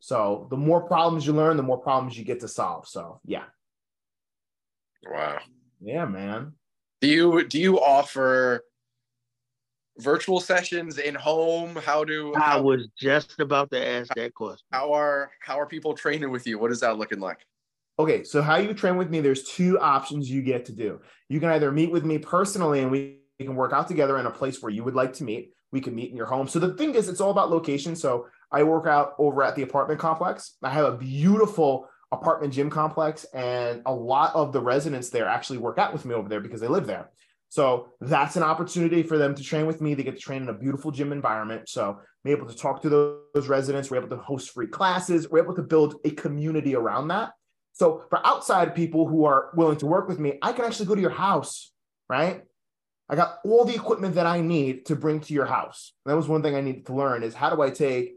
So, 0.00 0.46
the 0.50 0.56
more 0.56 0.82
problems 0.82 1.26
you 1.26 1.32
learn, 1.32 1.56
the 1.56 1.62
more 1.62 1.78
problems 1.78 2.16
you 2.16 2.24
get 2.24 2.40
to 2.40 2.48
solve. 2.48 2.86
So, 2.86 3.20
yeah. 3.24 3.44
Wow. 5.10 5.38
Yeah, 5.80 6.04
man. 6.04 6.52
Do 7.00 7.08
you 7.08 7.46
do 7.46 7.58
you 7.58 7.80
offer 7.80 8.64
virtual 9.98 10.40
sessions 10.40 10.98
in 10.98 11.14
home? 11.14 11.76
How 11.76 12.04
do 12.04 12.34
I 12.34 12.60
was 12.60 12.88
just 12.98 13.40
about 13.40 13.70
to 13.70 13.84
ask 13.84 14.12
that 14.14 14.34
question. 14.34 14.64
how 14.72 14.92
are 14.92 15.30
how 15.40 15.58
are 15.58 15.66
people 15.66 15.94
training 15.94 16.30
with 16.30 16.46
you? 16.46 16.58
What 16.58 16.72
is 16.72 16.80
that 16.80 16.98
looking 16.98 17.20
like? 17.20 17.46
Okay, 18.00 18.22
so 18.22 18.40
how 18.40 18.56
you 18.56 18.72
train 18.74 18.96
with 18.96 19.10
me, 19.10 19.20
there's 19.20 19.42
two 19.42 19.78
options 19.80 20.30
you 20.30 20.40
get 20.40 20.64
to 20.66 20.72
do. 20.72 21.00
You 21.28 21.40
can 21.40 21.50
either 21.50 21.72
meet 21.72 21.90
with 21.90 22.04
me 22.04 22.18
personally 22.18 22.80
and 22.80 22.92
we 22.92 23.18
can 23.40 23.56
work 23.56 23.72
out 23.72 23.88
together 23.88 24.18
in 24.18 24.26
a 24.26 24.30
place 24.30 24.62
where 24.62 24.70
you 24.70 24.84
would 24.84 24.94
like 24.94 25.12
to 25.14 25.24
meet, 25.24 25.52
we 25.72 25.80
can 25.80 25.94
meet 25.94 26.10
in 26.10 26.16
your 26.16 26.26
home. 26.26 26.46
So 26.46 26.60
the 26.60 26.74
thing 26.74 26.94
is, 26.94 27.08
it's 27.08 27.20
all 27.20 27.32
about 27.32 27.50
location. 27.50 27.96
So 27.96 28.26
I 28.52 28.62
work 28.62 28.86
out 28.86 29.14
over 29.18 29.42
at 29.42 29.56
the 29.56 29.62
apartment 29.62 29.98
complex. 29.98 30.56
I 30.62 30.70
have 30.70 30.84
a 30.84 30.96
beautiful 30.96 31.88
apartment 32.12 32.54
gym 32.54 32.70
complex, 32.70 33.24
and 33.34 33.82
a 33.84 33.92
lot 33.92 34.34
of 34.34 34.52
the 34.52 34.60
residents 34.60 35.10
there 35.10 35.26
actually 35.26 35.58
work 35.58 35.78
out 35.78 35.92
with 35.92 36.04
me 36.04 36.14
over 36.14 36.28
there 36.28 36.40
because 36.40 36.60
they 36.60 36.68
live 36.68 36.86
there. 36.86 37.10
So 37.50 37.88
that's 38.00 38.36
an 38.36 38.42
opportunity 38.42 39.02
for 39.02 39.18
them 39.18 39.34
to 39.34 39.42
train 39.42 39.66
with 39.66 39.80
me. 39.80 39.94
They 39.94 40.04
get 40.04 40.16
to 40.16 40.20
train 40.20 40.42
in 40.42 40.48
a 40.50 40.54
beautiful 40.54 40.90
gym 40.90 41.12
environment. 41.12 41.68
So 41.68 41.98
we're 42.24 42.36
able 42.36 42.46
to 42.46 42.56
talk 42.56 42.80
to 42.82 42.88
those 43.34 43.48
residents. 43.48 43.90
We're 43.90 43.98
able 43.98 44.16
to 44.16 44.22
host 44.22 44.50
free 44.50 44.66
classes. 44.68 45.28
We're 45.28 45.42
able 45.42 45.56
to 45.56 45.62
build 45.62 45.96
a 46.04 46.10
community 46.10 46.76
around 46.76 47.08
that. 47.08 47.32
So 47.78 48.04
for 48.10 48.24
outside 48.26 48.74
people 48.74 49.06
who 49.06 49.24
are 49.24 49.50
willing 49.54 49.78
to 49.78 49.86
work 49.86 50.08
with 50.08 50.18
me, 50.18 50.38
I 50.42 50.52
can 50.52 50.64
actually 50.64 50.86
go 50.86 50.96
to 50.96 51.00
your 51.00 51.10
house, 51.10 51.72
right? 52.08 52.42
I 53.08 53.14
got 53.14 53.38
all 53.44 53.64
the 53.64 53.74
equipment 53.74 54.16
that 54.16 54.26
I 54.26 54.40
need 54.40 54.86
to 54.86 54.96
bring 54.96 55.20
to 55.20 55.32
your 55.32 55.46
house. 55.46 55.92
that 56.04 56.16
was 56.16 56.26
one 56.26 56.42
thing 56.42 56.56
I 56.56 56.60
needed 56.60 56.86
to 56.86 56.94
learn 56.94 57.22
is 57.22 57.34
how 57.34 57.50
do 57.54 57.62
I 57.62 57.70
take 57.70 58.16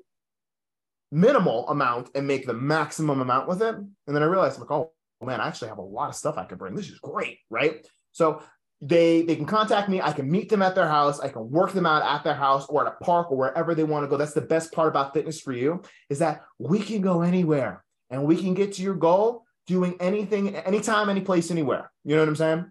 minimal 1.12 1.70
amount 1.70 2.09
and 2.16 2.26
make 2.26 2.47
the 2.47 2.55
maximum 2.55 3.22
amount 3.22 3.47
with 3.47 3.62
it? 3.62 3.76
And 3.76 4.16
then 4.16 4.24
I 4.24 4.26
realized, 4.26 4.59
like, 4.59 4.72
oh 4.72 4.91
man, 5.22 5.39
I 5.39 5.47
actually 5.47 5.70
have 5.70 5.78
a 5.78 5.84
lot 5.84 6.09
of 6.09 6.16
stuff 6.16 6.39
I 6.39 6.45
could 6.45 6.57
bring. 6.57 6.74
This 6.74 6.89
is 6.89 6.99
great, 6.99 7.38
right? 7.51 7.86
So 8.14 8.41
they 8.82 9.22
they 9.22 9.36
can 9.36 9.45
contact 9.45 9.89
me. 9.89 10.01
I 10.01 10.12
can 10.12 10.30
meet 10.30 10.49
them 10.49 10.64
at 10.64 10.74
their 10.74 10.88
house. 10.88 11.20
I 11.20 11.30
can 11.30 11.51
work 11.51 11.72
them 11.72 11.86
out 11.86 12.01
at 12.01 12.24
their 12.24 12.34
house 12.34 12.66
or 12.66 12.88
at 12.88 12.93
a 12.93 13.03
park 13.03 13.32
or 13.32 13.38
wherever 13.38 13.76
they 13.76 13.84
want 13.84 14.05
to 14.05 14.09
go. 14.09 14.18
That's 14.18 14.34
the 14.34 14.41
best 14.41 14.72
part 14.72 14.88
about 14.88 15.14
fitness 15.14 15.39
for 15.39 15.53
you 15.53 15.84
is 16.09 16.18
that 16.18 16.41
we 16.57 16.80
can 16.80 17.01
go 17.01 17.22
anywhere 17.22 17.86
and 18.09 18.26
we 18.26 18.36
can 18.36 18.55
get 18.55 18.74
to 18.74 18.82
your 18.82 18.95
goal 18.95 19.45
doing 19.72 19.95
anything, 19.99 20.55
anytime, 20.55 21.09
any 21.09 21.22
place, 21.22 21.49
anywhere. 21.49 21.91
You 22.03 22.15
know 22.15 22.22
what 22.22 22.28
I'm 22.28 22.36
saying? 22.36 22.65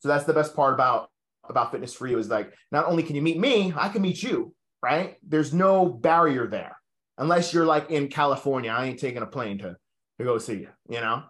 So 0.00 0.08
that's 0.08 0.24
the 0.24 0.32
best 0.32 0.56
part 0.56 0.74
about 0.74 1.10
about 1.48 1.70
fitness 1.72 1.92
for 1.92 2.06
you 2.06 2.18
is 2.18 2.28
like 2.28 2.52
not 2.70 2.86
only 2.86 3.02
can 3.02 3.14
you 3.16 3.22
meet 3.22 3.38
me, 3.38 3.74
I 3.76 3.88
can 3.88 4.00
meet 4.00 4.22
you, 4.22 4.54
right? 4.82 5.16
There's 5.26 5.52
no 5.52 5.86
barrier 5.86 6.46
there. 6.46 6.76
Unless 7.18 7.52
you're 7.52 7.66
like 7.66 7.90
in 7.90 8.08
California, 8.08 8.70
I 8.70 8.86
ain't 8.86 8.98
taking 8.98 9.22
a 9.22 9.26
plane 9.26 9.58
to 9.58 9.76
to 10.18 10.24
go 10.24 10.38
see 10.38 10.60
you, 10.64 10.68
you 10.88 11.00
know? 11.00 11.24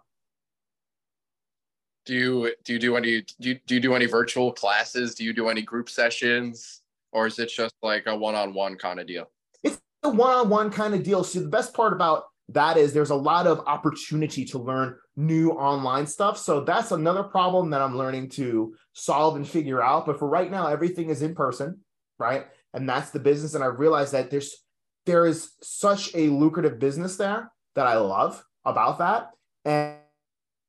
Do 2.06 2.14
you 2.14 2.52
do 2.64 2.72
you 2.74 2.78
do 2.78 2.96
any 2.96 3.22
do 3.40 3.48
you, 3.50 3.58
do 3.66 3.74
you 3.74 3.80
do 3.80 3.94
any 3.94 4.06
virtual 4.06 4.52
classes? 4.52 5.14
Do 5.14 5.24
you 5.24 5.32
do 5.32 5.48
any 5.48 5.62
group 5.62 5.90
sessions, 5.90 6.82
or 7.10 7.26
is 7.26 7.38
it 7.38 7.50
just 7.50 7.74
like 7.82 8.06
a 8.06 8.16
one-on-one 8.16 8.76
kind 8.76 9.00
of 9.00 9.06
deal? 9.06 9.28
It's 9.64 9.80
a 10.02 10.08
one-on-one 10.08 10.70
kind 10.70 10.94
of 10.94 11.02
deal. 11.02 11.24
So 11.24 11.40
the 11.40 11.48
best 11.48 11.74
part 11.74 11.92
about 11.92 12.31
that 12.52 12.76
is 12.76 12.92
there's 12.92 13.10
a 13.10 13.14
lot 13.14 13.46
of 13.46 13.60
opportunity 13.66 14.44
to 14.46 14.58
learn 14.58 14.96
new 15.16 15.50
online 15.50 16.06
stuff. 16.06 16.38
So 16.38 16.60
that's 16.60 16.90
another 16.90 17.22
problem 17.22 17.70
that 17.70 17.82
I'm 17.82 17.96
learning 17.96 18.30
to 18.30 18.74
solve 18.92 19.36
and 19.36 19.46
figure 19.46 19.82
out. 19.82 20.06
But 20.06 20.18
for 20.18 20.28
right 20.28 20.50
now, 20.50 20.66
everything 20.66 21.10
is 21.10 21.22
in 21.22 21.34
person, 21.34 21.80
right? 22.18 22.46
And 22.74 22.88
that's 22.88 23.10
the 23.10 23.20
business. 23.20 23.54
And 23.54 23.62
I 23.62 23.68
realized 23.68 24.12
that 24.12 24.30
there's 24.30 24.56
there 25.04 25.26
is 25.26 25.52
such 25.62 26.14
a 26.14 26.28
lucrative 26.28 26.78
business 26.78 27.16
there 27.16 27.50
that 27.74 27.86
I 27.86 27.96
love 27.96 28.42
about 28.64 28.98
that. 28.98 29.30
And 29.64 29.96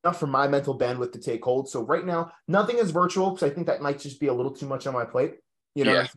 enough 0.03 0.19
for 0.19 0.27
my 0.27 0.47
mental 0.47 0.77
bandwidth 0.77 1.13
to 1.13 1.19
take 1.19 1.43
hold. 1.43 1.69
So 1.69 1.81
right 1.81 2.05
now, 2.05 2.31
nothing 2.47 2.77
is 2.77 2.91
virtual 2.91 3.31
because 3.31 3.49
I 3.49 3.53
think 3.53 3.67
that 3.67 3.81
might 3.81 3.99
just 3.99 4.19
be 4.19 4.27
a 4.27 4.33
little 4.33 4.53
too 4.53 4.65
much 4.65 4.85
on 4.85 4.93
my 4.93 5.05
plate. 5.05 5.35
You 5.75 5.85
know, 5.85 5.93
yeah. 5.93 6.07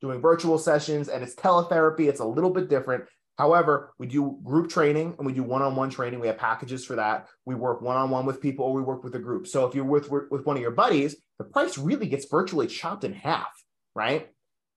doing 0.00 0.20
virtual 0.20 0.58
sessions 0.58 1.08
and 1.08 1.22
it's 1.22 1.34
teletherapy. 1.34 2.08
It's 2.08 2.20
a 2.20 2.24
little 2.24 2.50
bit 2.50 2.68
different. 2.68 3.04
However, 3.36 3.92
we 3.98 4.06
do 4.06 4.38
group 4.44 4.70
training 4.70 5.14
and 5.18 5.26
we 5.26 5.32
do 5.32 5.42
one-on-one 5.42 5.90
training. 5.90 6.20
We 6.20 6.28
have 6.28 6.38
packages 6.38 6.84
for 6.84 6.96
that. 6.96 7.26
We 7.44 7.54
work 7.54 7.82
one-on-one 7.82 8.26
with 8.26 8.40
people 8.40 8.66
or 8.66 8.72
we 8.72 8.82
work 8.82 9.02
with 9.02 9.14
a 9.16 9.18
group. 9.18 9.46
So 9.46 9.66
if 9.66 9.74
you're 9.74 9.84
with 9.84 10.10
with 10.10 10.46
one 10.46 10.56
of 10.56 10.62
your 10.62 10.70
buddies, 10.70 11.16
the 11.38 11.44
price 11.44 11.76
really 11.76 12.06
gets 12.06 12.26
virtually 12.26 12.68
chopped 12.68 13.02
in 13.02 13.12
half, 13.12 13.50
right? 13.94 14.28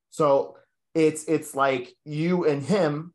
So 0.10 0.58
it's 0.96 1.26
it's 1.26 1.54
like 1.54 1.94
you 2.04 2.46
and 2.46 2.64
him 2.64 3.14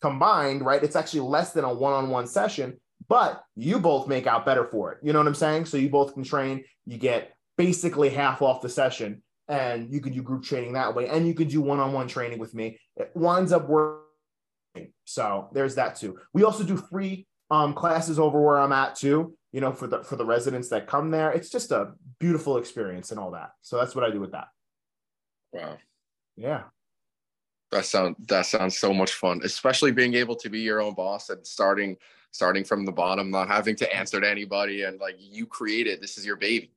combined, 0.00 0.62
right? 0.62 0.82
It's 0.82 0.96
actually 0.96 1.20
less 1.20 1.52
than 1.52 1.64
a 1.64 1.72
one-on-one 1.72 2.26
session, 2.26 2.80
but 3.08 3.42
you 3.54 3.78
both 3.78 4.08
make 4.08 4.26
out 4.26 4.44
better 4.44 4.64
for 4.64 4.92
it. 4.92 4.98
You 5.02 5.12
know 5.12 5.20
what 5.20 5.28
I'm 5.28 5.34
saying? 5.34 5.66
So 5.66 5.76
you 5.76 5.88
both 5.88 6.14
can 6.14 6.24
train, 6.24 6.64
you 6.84 6.98
get 6.98 7.32
basically 7.56 8.08
half 8.08 8.42
off 8.42 8.60
the 8.60 8.68
session 8.68 9.22
and 9.48 9.92
you 9.92 10.00
can 10.00 10.12
do 10.12 10.22
group 10.22 10.42
training 10.44 10.72
that 10.72 10.94
way 10.94 11.08
and 11.08 11.26
you 11.26 11.34
can 11.34 11.48
do 11.48 11.60
one-on-one 11.60 12.08
training 12.08 12.38
with 12.38 12.54
me. 12.54 12.78
It 12.96 13.10
winds 13.14 13.52
up 13.52 13.68
working 13.68 14.07
so 15.04 15.48
there's 15.52 15.74
that 15.76 15.96
too. 15.96 16.18
We 16.32 16.44
also 16.44 16.64
do 16.64 16.76
free 16.76 17.26
um, 17.50 17.74
classes 17.74 18.18
over 18.18 18.40
where 18.40 18.58
I'm 18.58 18.72
at 18.72 18.94
too. 18.94 19.34
You 19.52 19.60
know, 19.60 19.72
for 19.72 19.86
the 19.86 20.04
for 20.04 20.16
the 20.16 20.26
residents 20.26 20.68
that 20.68 20.86
come 20.86 21.10
there, 21.10 21.30
it's 21.30 21.50
just 21.50 21.72
a 21.72 21.92
beautiful 22.20 22.58
experience 22.58 23.10
and 23.10 23.18
all 23.18 23.30
that. 23.30 23.50
So 23.62 23.78
that's 23.78 23.94
what 23.94 24.04
I 24.04 24.10
do 24.10 24.20
with 24.20 24.32
that. 24.32 24.48
Wow. 25.52 25.78
Yeah. 26.36 26.62
That 27.70 27.84
sound 27.84 28.16
that 28.28 28.46
sounds 28.46 28.76
so 28.78 28.92
much 28.92 29.12
fun, 29.12 29.40
especially 29.44 29.92
being 29.92 30.14
able 30.14 30.36
to 30.36 30.48
be 30.48 30.60
your 30.60 30.80
own 30.80 30.94
boss 30.94 31.30
and 31.30 31.46
starting 31.46 31.96
starting 32.30 32.64
from 32.64 32.84
the 32.84 32.92
bottom, 32.92 33.30
not 33.30 33.48
having 33.48 33.76
to 33.76 33.94
answer 33.94 34.20
to 34.20 34.28
anybody, 34.28 34.82
and 34.82 35.00
like 35.00 35.16
you 35.18 35.46
created 35.46 36.00
this 36.00 36.18
is 36.18 36.26
your 36.26 36.36
baby. 36.36 36.72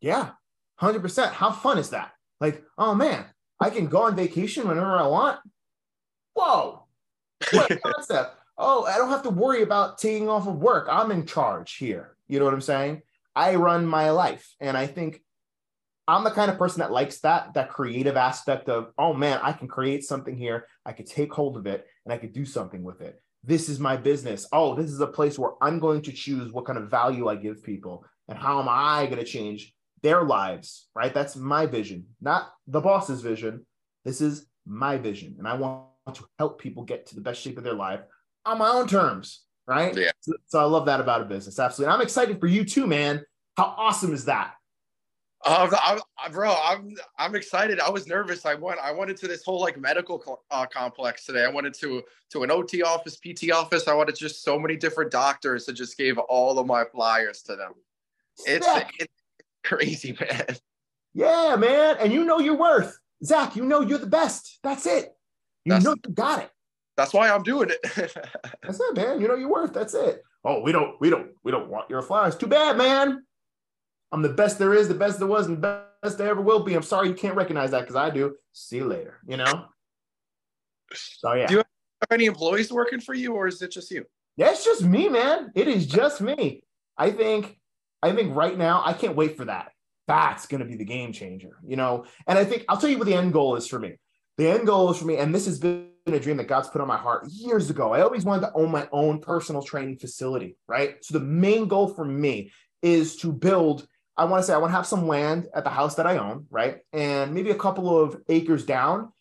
Yeah, 0.00 0.30
hundred 0.76 1.02
percent. 1.02 1.32
How 1.32 1.50
fun 1.50 1.78
is 1.78 1.90
that? 1.90 2.12
Like, 2.40 2.62
oh 2.76 2.94
man, 2.94 3.24
I 3.60 3.70
can 3.70 3.86
go 3.86 4.02
on 4.02 4.16
vacation 4.16 4.68
whenever 4.68 4.96
I 4.96 5.06
want. 5.06 5.40
Whoa, 6.38 6.84
what 7.52 7.82
concept? 7.84 8.36
Oh, 8.56 8.84
I 8.84 8.96
don't 8.96 9.10
have 9.10 9.24
to 9.24 9.30
worry 9.30 9.62
about 9.62 9.98
taking 9.98 10.28
off 10.28 10.46
of 10.46 10.56
work. 10.56 10.86
I'm 10.88 11.10
in 11.10 11.26
charge 11.26 11.74
here. 11.74 12.16
You 12.28 12.38
know 12.38 12.44
what 12.44 12.54
I'm 12.54 12.60
saying? 12.60 13.02
I 13.34 13.56
run 13.56 13.84
my 13.84 14.10
life, 14.10 14.54
and 14.60 14.76
I 14.76 14.86
think 14.86 15.20
I'm 16.06 16.22
the 16.22 16.30
kind 16.30 16.48
of 16.48 16.56
person 16.56 16.78
that 16.80 16.92
likes 16.92 17.18
that 17.20 17.54
that 17.54 17.70
creative 17.70 18.16
aspect 18.16 18.68
of, 18.68 18.92
oh 18.98 19.12
man, 19.12 19.40
I 19.42 19.52
can 19.52 19.66
create 19.66 20.04
something 20.04 20.36
here. 20.36 20.66
I 20.86 20.92
could 20.92 21.06
take 21.06 21.32
hold 21.32 21.56
of 21.56 21.66
it 21.66 21.86
and 22.04 22.12
I 22.12 22.18
could 22.18 22.32
do 22.32 22.44
something 22.44 22.84
with 22.84 23.00
it. 23.00 23.20
This 23.42 23.68
is 23.68 23.80
my 23.80 23.96
business. 23.96 24.46
Oh, 24.52 24.74
this 24.74 24.90
is 24.90 25.00
a 25.00 25.06
place 25.06 25.38
where 25.38 25.52
I'm 25.60 25.80
going 25.80 26.02
to 26.02 26.12
choose 26.12 26.52
what 26.52 26.66
kind 26.66 26.78
of 26.78 26.88
value 26.88 27.28
I 27.28 27.34
give 27.34 27.64
people 27.64 28.04
and 28.28 28.38
how 28.38 28.60
am 28.60 28.68
I 28.70 29.06
going 29.06 29.18
to 29.18 29.24
change 29.24 29.74
their 30.02 30.22
lives, 30.22 30.88
right? 30.94 31.12
That's 31.12 31.36
my 31.36 31.66
vision, 31.66 32.06
not 32.20 32.52
the 32.66 32.80
boss's 32.80 33.20
vision. 33.20 33.66
This 34.04 34.20
is 34.20 34.46
my 34.64 34.96
vision. 34.96 35.36
And 35.38 35.48
I 35.48 35.54
want 35.54 35.88
to 36.14 36.24
help 36.38 36.60
people 36.60 36.82
get 36.82 37.06
to 37.06 37.14
the 37.14 37.20
best 37.20 37.40
shape 37.40 37.58
of 37.58 37.64
their 37.64 37.74
life 37.74 38.00
on 38.44 38.58
my 38.58 38.68
own 38.68 38.86
terms, 38.86 39.42
right? 39.66 39.96
Yeah. 39.96 40.10
So, 40.20 40.32
so 40.46 40.58
I 40.60 40.64
love 40.64 40.86
that 40.86 41.00
about 41.00 41.22
a 41.22 41.24
business. 41.24 41.58
Absolutely. 41.58 41.92
And 41.92 41.94
I'm 41.94 42.02
excited 42.02 42.40
for 42.40 42.46
you 42.46 42.64
too, 42.64 42.86
man. 42.86 43.24
How 43.56 43.74
awesome 43.76 44.12
is 44.12 44.24
that? 44.26 44.54
Uh, 45.44 45.70
I'm, 45.84 46.00
I'm, 46.18 46.32
bro, 46.32 46.54
I'm 46.64 46.96
I'm 47.16 47.36
excited. 47.36 47.78
I 47.78 47.90
was 47.90 48.08
nervous. 48.08 48.44
I 48.44 48.54
went 48.54 48.80
I 48.80 48.90
went 48.90 49.10
into 49.10 49.28
this 49.28 49.44
whole 49.44 49.60
like 49.60 49.78
medical 49.78 50.18
co- 50.18 50.40
uh, 50.50 50.66
complex 50.66 51.24
today. 51.24 51.44
I 51.44 51.48
went 51.48 51.66
into 51.66 52.02
to 52.30 52.42
an 52.42 52.50
OT 52.50 52.82
office, 52.82 53.16
PT 53.16 53.52
office. 53.52 53.86
I 53.86 53.94
wanted 53.94 54.16
just 54.16 54.42
so 54.42 54.58
many 54.58 54.76
different 54.76 55.12
doctors. 55.12 55.68
I 55.68 55.72
just 55.72 55.96
gave 55.96 56.18
all 56.18 56.58
of 56.58 56.66
my 56.66 56.84
flyers 56.84 57.42
to 57.42 57.54
them. 57.54 57.72
It's, 58.46 58.66
it's 58.98 59.12
crazy, 59.64 60.16
man. 60.20 60.56
Yeah, 61.14 61.56
man. 61.56 61.96
And 62.00 62.12
you 62.12 62.24
know 62.24 62.40
your 62.40 62.56
worth. 62.56 62.98
Zach, 63.24 63.56
you 63.56 63.64
know 63.64 63.80
you're 63.80 63.98
the 63.98 64.06
best. 64.06 64.58
That's 64.62 64.86
it. 64.86 65.16
You 65.68 65.74
That's- 65.80 65.84
know 65.84 65.94
you 66.06 66.14
got 66.14 66.42
it. 66.42 66.50
That's 66.96 67.12
why 67.14 67.30
I'm 67.30 67.42
doing 67.44 67.70
it. 67.70 67.78
That's 68.62 68.80
it, 68.80 68.96
man. 68.96 69.20
You 69.20 69.28
know 69.28 69.36
your 69.36 69.50
worth. 69.50 69.72
That's 69.72 69.94
it. 69.94 70.22
Oh, 70.44 70.60
we 70.62 70.72
don't, 70.72 71.00
we 71.00 71.10
don't, 71.10 71.28
we 71.44 71.52
don't 71.52 71.68
want 71.68 71.88
your 71.90 72.02
flowers. 72.02 72.34
Too 72.36 72.46
bad, 72.48 72.76
man. 72.76 73.22
I'm 74.10 74.22
the 74.22 74.30
best 74.30 74.58
there 74.58 74.74
is, 74.74 74.88
the 74.88 74.94
best 74.94 75.18
there 75.18 75.28
was, 75.28 75.46
and 75.46 75.58
the 75.62 75.84
best 76.02 76.18
there 76.18 76.28
ever 76.28 76.40
will 76.40 76.60
be. 76.64 76.74
I'm 76.74 76.82
sorry 76.82 77.08
you 77.08 77.14
can't 77.14 77.36
recognize 77.36 77.70
that 77.72 77.80
because 77.82 77.94
I 77.96 78.10
do. 78.10 78.34
See 78.52 78.76
you 78.78 78.86
later. 78.86 79.18
You 79.28 79.36
know. 79.36 79.66
So 80.94 81.34
yeah, 81.34 81.46
Do 81.46 81.54
you- 81.54 81.60
Are 81.60 82.08
any 82.12 82.24
employees 82.24 82.72
working 82.72 83.00
for 83.00 83.14
you, 83.14 83.34
or 83.34 83.46
is 83.46 83.60
it 83.62 83.70
just 83.70 83.90
you? 83.90 84.04
that's 84.36 84.64
just 84.64 84.82
me, 84.82 85.08
man. 85.08 85.50
It 85.54 85.66
is 85.68 85.86
just 85.86 86.20
me. 86.20 86.62
I 86.96 87.10
think, 87.10 87.58
I 88.02 88.12
think 88.12 88.34
right 88.34 88.56
now, 88.56 88.82
I 88.84 88.92
can't 88.92 89.16
wait 89.16 89.36
for 89.36 89.44
that. 89.46 89.72
That's 90.06 90.46
going 90.46 90.60
to 90.60 90.66
be 90.66 90.76
the 90.76 90.84
game 90.84 91.12
changer, 91.12 91.58
you 91.66 91.76
know. 91.76 92.06
And 92.26 92.38
I 92.38 92.44
think 92.44 92.64
I'll 92.68 92.76
tell 92.78 92.88
you 92.90 92.98
what 92.98 93.06
the 93.06 93.14
end 93.14 93.32
goal 93.32 93.56
is 93.56 93.66
for 93.66 93.78
me. 93.78 93.98
The 94.38 94.48
end 94.48 94.66
goal 94.66 94.90
is 94.92 94.98
for 94.98 95.04
me, 95.04 95.16
and 95.16 95.34
this 95.34 95.46
has 95.46 95.58
been 95.58 95.88
a 96.06 96.20
dream 96.20 96.36
that 96.36 96.46
God's 96.46 96.68
put 96.68 96.80
on 96.80 96.86
my 96.86 96.96
heart 96.96 97.26
years 97.28 97.70
ago. 97.70 97.92
I 97.92 98.02
always 98.02 98.24
wanted 98.24 98.46
to 98.46 98.52
own 98.54 98.70
my 98.70 98.88
own 98.92 99.20
personal 99.20 99.62
training 99.62 99.98
facility, 99.98 100.56
right? 100.68 101.04
So 101.04 101.18
the 101.18 101.24
main 101.24 101.66
goal 101.66 101.88
for 101.88 102.04
me 102.04 102.52
is 102.80 103.16
to 103.16 103.32
build. 103.32 103.86
I 104.16 104.24
want 104.26 104.40
to 104.40 104.46
say 104.46 104.54
I 104.54 104.58
want 104.58 104.70
to 104.70 104.76
have 104.76 104.86
some 104.86 105.08
land 105.08 105.48
at 105.54 105.64
the 105.64 105.70
house 105.70 105.96
that 105.96 106.06
I 106.06 106.18
own, 106.18 106.46
right, 106.50 106.78
and 106.92 107.34
maybe 107.34 107.50
a 107.50 107.56
couple 107.56 108.00
of 108.00 108.16
acres 108.28 108.64
down. 108.64 109.12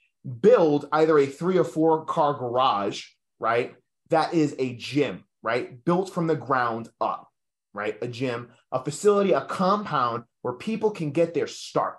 Build 0.42 0.88
either 0.92 1.18
a 1.18 1.26
three 1.26 1.58
or 1.58 1.64
four 1.64 2.06
car 2.06 2.36
garage, 2.36 3.06
right, 3.40 3.76
that 4.10 4.36
is 4.36 4.56
a 4.60 4.76
gym, 4.76 5.24
right? 5.42 5.84
Built 5.84 6.14
from 6.14 6.28
the 6.28 6.36
ground 6.36 6.90
up, 7.02 7.28
right? 7.74 7.98
A 8.04 8.08
gym, 8.08 8.50
a 8.72 8.84
facility, 8.84 9.32
a 9.32 9.42
compound 9.42 10.26
where 10.44 10.54
people 10.54 10.92
can 10.92 11.10
get 11.10 11.34
their 11.34 11.48
start, 11.48 11.98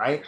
right? 0.00 0.22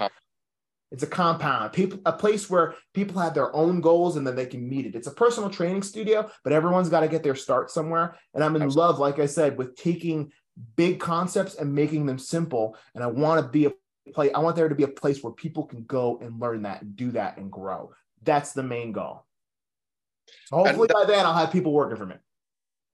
It's 0.92 1.02
a 1.02 1.06
compound, 1.06 1.72
people, 1.72 2.00
a 2.04 2.12
place 2.12 2.50
where 2.50 2.74
people 2.92 3.18
have 3.20 3.32
their 3.32 3.54
own 3.56 3.80
goals 3.80 4.16
and 4.16 4.26
then 4.26 4.36
they 4.36 4.44
can 4.44 4.68
meet 4.68 4.84
it. 4.84 4.94
It's 4.94 5.06
a 5.06 5.12
personal 5.12 5.48
training 5.48 5.82
studio, 5.82 6.30
but 6.44 6.52
everyone's 6.52 6.90
got 6.90 7.00
to 7.00 7.08
get 7.08 7.22
their 7.22 7.34
start 7.34 7.70
somewhere. 7.70 8.14
And 8.34 8.44
I'm 8.44 8.54
in 8.56 8.62
Absolutely. 8.62 8.88
love, 8.88 8.98
like 8.98 9.18
I 9.18 9.24
said, 9.24 9.56
with 9.56 9.74
taking 9.74 10.30
big 10.76 11.00
concepts 11.00 11.54
and 11.54 11.74
making 11.74 12.04
them 12.04 12.18
simple. 12.18 12.76
And 12.94 13.02
I 13.02 13.06
want 13.06 13.42
to 13.42 13.48
be 13.48 13.64
a 13.64 13.72
place, 14.12 14.32
I 14.34 14.40
want 14.40 14.54
there 14.54 14.68
to 14.68 14.74
be 14.74 14.82
a 14.82 14.88
place 14.88 15.22
where 15.22 15.32
people 15.32 15.64
can 15.64 15.84
go 15.84 16.18
and 16.20 16.38
learn 16.38 16.62
that 16.62 16.82
and 16.82 16.94
do 16.94 17.10
that 17.12 17.38
and 17.38 17.50
grow. 17.50 17.92
That's 18.22 18.52
the 18.52 18.62
main 18.62 18.92
goal. 18.92 19.24
So 20.46 20.58
hopefully 20.58 20.88
by 20.92 21.06
then 21.06 21.24
I'll 21.24 21.32
have 21.32 21.52
people 21.52 21.72
working 21.72 21.96
for 21.96 22.06
me. 22.06 22.16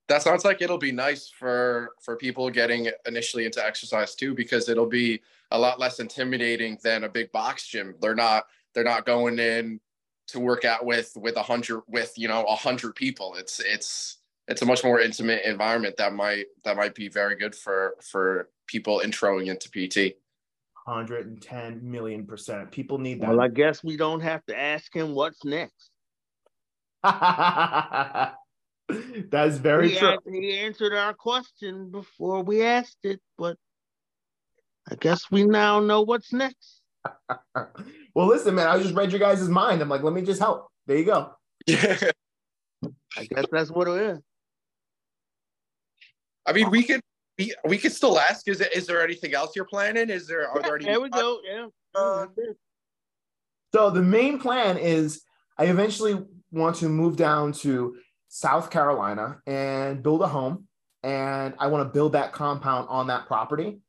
That 0.09 0.23
sounds 0.23 0.45
like 0.45 0.63
it'll 0.63 0.79
be 0.79 0.93
nice 0.93 1.29
for 1.29 1.91
for 2.01 2.17
people 2.17 2.49
getting 2.51 2.91
initially 3.07 3.45
into 3.45 3.65
exercise 3.65 4.15
too, 4.15 4.35
because 4.35 4.69
it'll 4.69 4.87
be 4.87 5.21
a 5.51 5.59
lot 5.59 5.79
less 5.79 6.01
intimidating 6.01 6.79
than 6.83 7.05
a 7.05 7.09
big 7.09 7.31
box 7.33 7.67
gym. 7.67 7.95
They're 8.01 8.15
not 8.15 8.45
they're 8.75 8.85
not 8.85 9.07
going 9.07 9.39
in 9.39 9.81
to 10.29 10.41
work 10.41 10.65
out 10.65 10.85
with 10.85 11.13
with 11.17 11.37
a 11.37 11.43
hundred 11.43 11.83
with 11.89 12.13
you 12.17 12.29
know 12.29 12.45
a 12.45 12.55
hundred 12.55 12.95
people. 12.95 13.35
It's 13.35 13.61
it's 13.61 14.19
it's 14.47 14.63
a 14.63 14.67
much 14.67 14.83
more 14.83 15.01
intimate 15.01 15.43
environment 15.45 15.97
that 15.99 16.15
might 16.15 16.47
that 16.65 16.77
might 16.77 16.95
be 16.95 17.09
very 17.09 17.37
good 17.37 17.55
for 17.55 17.97
for 18.01 18.49
people 18.67 19.03
introing 19.05 19.49
into 19.49 19.69
PT. 19.69 20.17
110 20.85 21.81
million 21.83 22.27
percent. 22.27 22.71
People 22.71 22.99
need 22.99 23.21
that. 23.21 23.29
Well, 23.29 23.43
I 23.43 23.49
guess 23.49 23.85
we 23.85 23.99
don't 23.99 24.21
have 24.21 24.45
to 24.47 24.59
ask 24.59 24.95
him 24.95 25.15
what's 25.15 25.45
next. 25.45 25.91
That's 29.31 29.57
very 29.59 29.91
he, 29.91 29.97
true. 29.97 30.19
an- 30.27 30.33
he 30.33 30.59
answered 30.59 30.95
our 30.95 31.15
question 31.15 31.91
before 31.91 32.43
we 32.43 32.63
asked 32.63 32.99
it, 33.03 33.21
but 33.37 33.57
I 34.91 34.95
guess 34.95 35.31
we 35.31 35.45
now 35.45 35.81
know 35.81 36.03
what's 36.03 36.33
next. 36.33 36.83
Well, 38.15 38.27
listen, 38.27 38.57
man, 38.57 38.67
I 38.67 38.83
just 38.83 38.97
read 38.97 39.13
your 39.13 39.21
guys' 39.21 39.49
mind. 39.49 39.81
I'm 39.81 39.89
like, 39.89 40.03
let 40.03 40.13
me 40.13 40.23
just 40.23 40.41
help. 40.41 40.67
There 40.89 40.97
you 40.97 41.05
go. 41.05 41.35
Yeah. 41.69 41.97
I 43.17 43.25
guess 43.27 43.45
that's 43.53 43.71
what 43.71 43.87
it 43.87 43.95
is. 43.95 44.19
I 46.45 46.53
mean, 46.53 46.69
we 46.69 46.83
could 46.83 47.01
we, 47.39 47.55
we 47.65 47.79
could 47.79 47.93
still 47.93 48.19
ask. 48.19 48.49
Is 48.49 48.61
it 48.61 48.75
is 48.75 48.89
there 48.89 49.05
anything 49.05 49.35
else 49.35 49.55
you're 49.55 49.67
planning? 49.67 50.11
Is 50.11 50.27
there 50.27 50.49
are 50.49 50.61
there 50.61 50.75
any? 50.75 50.87
There 50.87 51.01
we 51.01 51.11
go. 51.11 51.39
Yeah. 51.45 51.67
Uh, 51.95 52.27
So 53.73 53.91
the 53.91 54.03
main 54.03 54.41
plan 54.41 54.79
is 54.79 55.23
I 55.57 55.67
eventually 55.67 56.21
want 56.51 56.75
to 56.77 56.89
move 56.89 57.17
down 57.17 57.53
to 57.53 57.95
South 58.39 58.71
Carolina 58.71 59.41
and 59.47 60.01
build 60.01 60.23
a 60.23 60.29
home. 60.29 60.69
And 61.03 61.55
I 61.59 61.67
want 61.67 61.89
to 61.89 61.93
build 61.93 62.13
that 62.13 62.33
compound 62.33 62.87
on 62.89 63.09
that 63.09 63.27
property. 63.27 63.81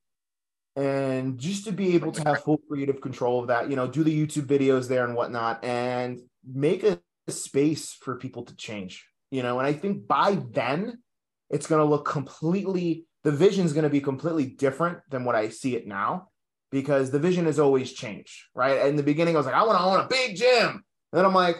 And 0.75 1.37
just 1.37 1.65
to 1.65 1.71
be 1.71 1.93
able 1.93 2.11
to 2.13 2.23
have 2.23 2.43
full 2.43 2.57
creative 2.67 2.99
control 2.99 3.41
of 3.41 3.47
that, 3.47 3.69
you 3.69 3.75
know, 3.75 3.85
do 3.85 4.03
the 4.03 4.25
YouTube 4.25 4.45
videos 4.45 4.87
there 4.87 5.05
and 5.05 5.15
whatnot, 5.15 5.63
and 5.63 6.21
make 6.51 6.83
a 6.83 6.99
space 7.27 7.93
for 7.93 8.15
people 8.15 8.43
to 8.45 8.55
change, 8.55 9.05
you 9.29 9.43
know. 9.43 9.59
And 9.59 9.67
I 9.67 9.73
think 9.73 10.07
by 10.07 10.39
then 10.51 10.99
it's 11.49 11.67
going 11.67 11.79
to 11.79 11.89
look 11.89 12.07
completely, 12.07 13.05
the 13.23 13.31
vision 13.31 13.65
is 13.65 13.73
going 13.73 13.83
to 13.83 13.89
be 13.89 14.01
completely 14.01 14.45
different 14.45 14.99
than 15.09 15.25
what 15.25 15.35
I 15.35 15.49
see 15.49 15.75
it 15.75 15.85
now 15.85 16.29
because 16.71 17.11
the 17.11 17.19
vision 17.19 17.45
has 17.45 17.59
always 17.59 17.91
changed, 17.91 18.45
right? 18.55 18.85
In 18.87 18.95
the 18.95 19.03
beginning, 19.03 19.35
I 19.35 19.39
was 19.39 19.45
like, 19.45 19.55
I 19.55 19.63
want 19.63 19.77
to 19.77 19.83
own 19.83 19.99
a 19.99 20.07
big 20.07 20.37
gym. 20.37 20.69
And 20.69 20.83
then 21.17 21.25
I'm 21.25 21.33
like, 21.33 21.57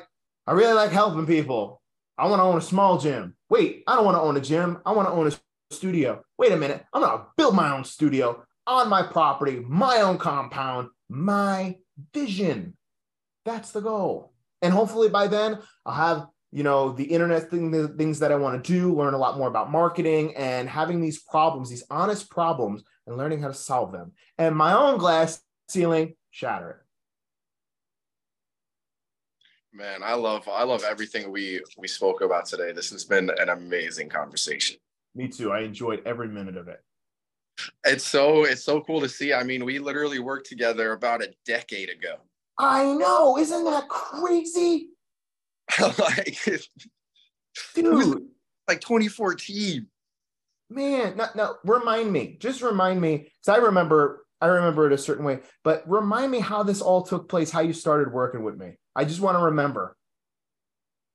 I 0.47 0.53
really 0.53 0.73
like 0.73 0.91
helping 0.91 1.25
people. 1.25 1.78
I 2.19 2.27
want 2.27 2.39
to 2.39 2.43
own 2.43 2.57
a 2.57 2.61
small 2.61 2.97
gym. 2.97 3.35
Wait, 3.49 3.83
I 3.87 3.95
don't 3.95 4.05
want 4.05 4.17
to 4.17 4.21
own 4.21 4.35
a 4.35 4.41
gym. 4.41 4.79
I 4.85 4.91
want 4.91 5.07
to 5.07 5.13
own 5.13 5.27
a 5.27 5.73
studio. 5.73 6.21
Wait 6.37 6.51
a 6.51 6.57
minute. 6.57 6.83
I'm 6.93 7.01
going 7.01 7.17
to 7.17 7.25
build 7.37 7.55
my 7.55 7.71
own 7.71 7.85
studio 7.85 8.43
on 8.67 8.89
my 8.89 9.03
property, 9.03 9.63
my 9.65 10.01
own 10.01 10.17
compound, 10.17 10.89
my 11.07 11.77
vision. 12.13 12.75
That's 13.45 13.71
the 13.71 13.81
goal. 13.81 14.33
And 14.61 14.73
hopefully 14.73 15.07
by 15.07 15.27
then, 15.27 15.59
I'll 15.85 15.93
have 15.93 16.27
you 16.51 16.63
know 16.63 16.91
the 16.91 17.03
internet 17.03 17.49
thing 17.49 17.69
the 17.69 17.87
things 17.89 18.17
that 18.19 18.31
i 18.31 18.35
want 18.35 18.63
to 18.63 18.73
do 18.73 18.95
learn 18.95 19.13
a 19.13 19.17
lot 19.19 19.37
more 19.37 19.47
about 19.47 19.71
marketing 19.71 20.35
and 20.35 20.67
having 20.67 20.99
these 20.99 21.19
problems 21.19 21.69
these 21.69 21.83
honest 21.91 22.27
problems 22.31 22.83
and 23.05 23.17
learning 23.17 23.39
how 23.39 23.47
to 23.47 23.53
solve 23.53 23.91
them 23.91 24.11
and 24.39 24.55
my 24.55 24.73
own 24.73 24.97
glass 24.97 25.41
ceiling 25.67 26.15
shatter 26.31 26.71
it 26.71 26.77
Man, 29.73 30.01
I 30.03 30.13
love 30.15 30.47
I 30.49 30.63
love 30.63 30.83
everything 30.83 31.31
we 31.31 31.61
we 31.77 31.87
spoke 31.87 32.21
about 32.21 32.45
today. 32.47 32.71
This 32.71 32.89
has 32.91 33.05
been 33.05 33.29
an 33.37 33.49
amazing 33.49 34.09
conversation. 34.09 34.77
me 35.15 35.27
too 35.27 35.51
i 35.51 35.61
enjoyed 35.61 36.01
every 36.05 36.27
minute 36.27 36.55
of 36.57 36.67
it 36.67 36.81
It's 37.85 38.03
so 38.05 38.43
it's 38.45 38.63
so 38.63 38.81
cool 38.81 39.01
to 39.01 39.09
see. 39.09 39.33
I 39.33 39.43
mean, 39.43 39.65
we 39.65 39.79
literally 39.79 40.19
worked 40.19 40.47
together 40.47 40.93
about 40.93 41.21
a 41.21 41.33
decade 41.45 41.89
ago. 41.89 42.15
i 42.57 42.83
know 42.93 43.37
isn't 43.37 43.63
that 43.65 43.87
crazy 43.89 44.89
like 45.99 46.37
dude 47.75 48.23
like 48.67 48.81
2014. 48.81 49.87
man 50.69 51.15
no, 51.17 51.25
no 51.35 51.55
remind 51.63 52.11
me 52.11 52.37
just 52.39 52.61
remind 52.61 52.99
me 53.01 53.17
because 53.17 53.49
i 53.49 53.57
remember 53.57 54.25
I 54.41 54.47
remember 54.47 54.87
it 54.87 54.93
a 54.93 54.97
certain 54.97 55.25
way. 55.25 55.39
But 55.63 55.83
remind 55.89 56.31
me 56.31 56.39
how 56.39 56.63
this 56.63 56.81
all 56.81 57.03
took 57.03 57.27
place, 57.27 57.51
how 57.51 57.61
you 57.61 57.73
started 57.73 58.13
working 58.13 58.43
with 58.43 58.57
me. 58.57 58.73
I 58.95 59.05
just 59.05 59.19
want 59.19 59.37
to 59.37 59.43
remember. 59.45 59.95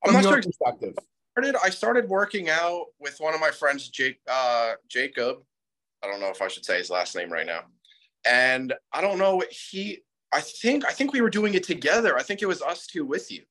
I'm 0.05 0.13
From 0.13 0.15
not 0.15 0.25
your 0.25 0.43
sure 0.43 0.43
perspective. 0.43 0.95
started 1.33 1.57
I 1.63 1.71
started 1.71 2.09
working 2.09 2.51
out 2.51 2.87
with 3.01 3.17
one 3.19 3.35
of 3.35 3.41
my 3.41 3.51
friends, 3.51 3.89
Jake 3.89 4.19
uh, 4.31 4.73
Jacob. 4.89 5.39
I 6.03 6.07
don't 6.07 6.21
know 6.21 6.31
if 6.31 6.43
I 6.43 6.49
should 6.49 6.65
say 6.65 6.79
his 6.79 6.91
last 6.91 7.17
name 7.17 7.33
right 7.33 7.47
now. 7.47 7.61
And 8.27 8.75
I 8.93 9.01
don't 9.01 9.19
know 9.19 9.43
he 9.51 10.03
I 10.33 10.41
think 10.41 10.85
I 10.85 10.91
think 10.91 11.13
we 11.13 11.21
were 11.21 11.31
doing 11.31 11.55
it 11.55 11.63
together. 11.63 12.17
I 12.17 12.23
think 12.23 12.43
it 12.43 12.47
was 12.47 12.61
us 12.61 12.87
two 12.87 13.07
with 13.07 13.31
you. 13.31 13.43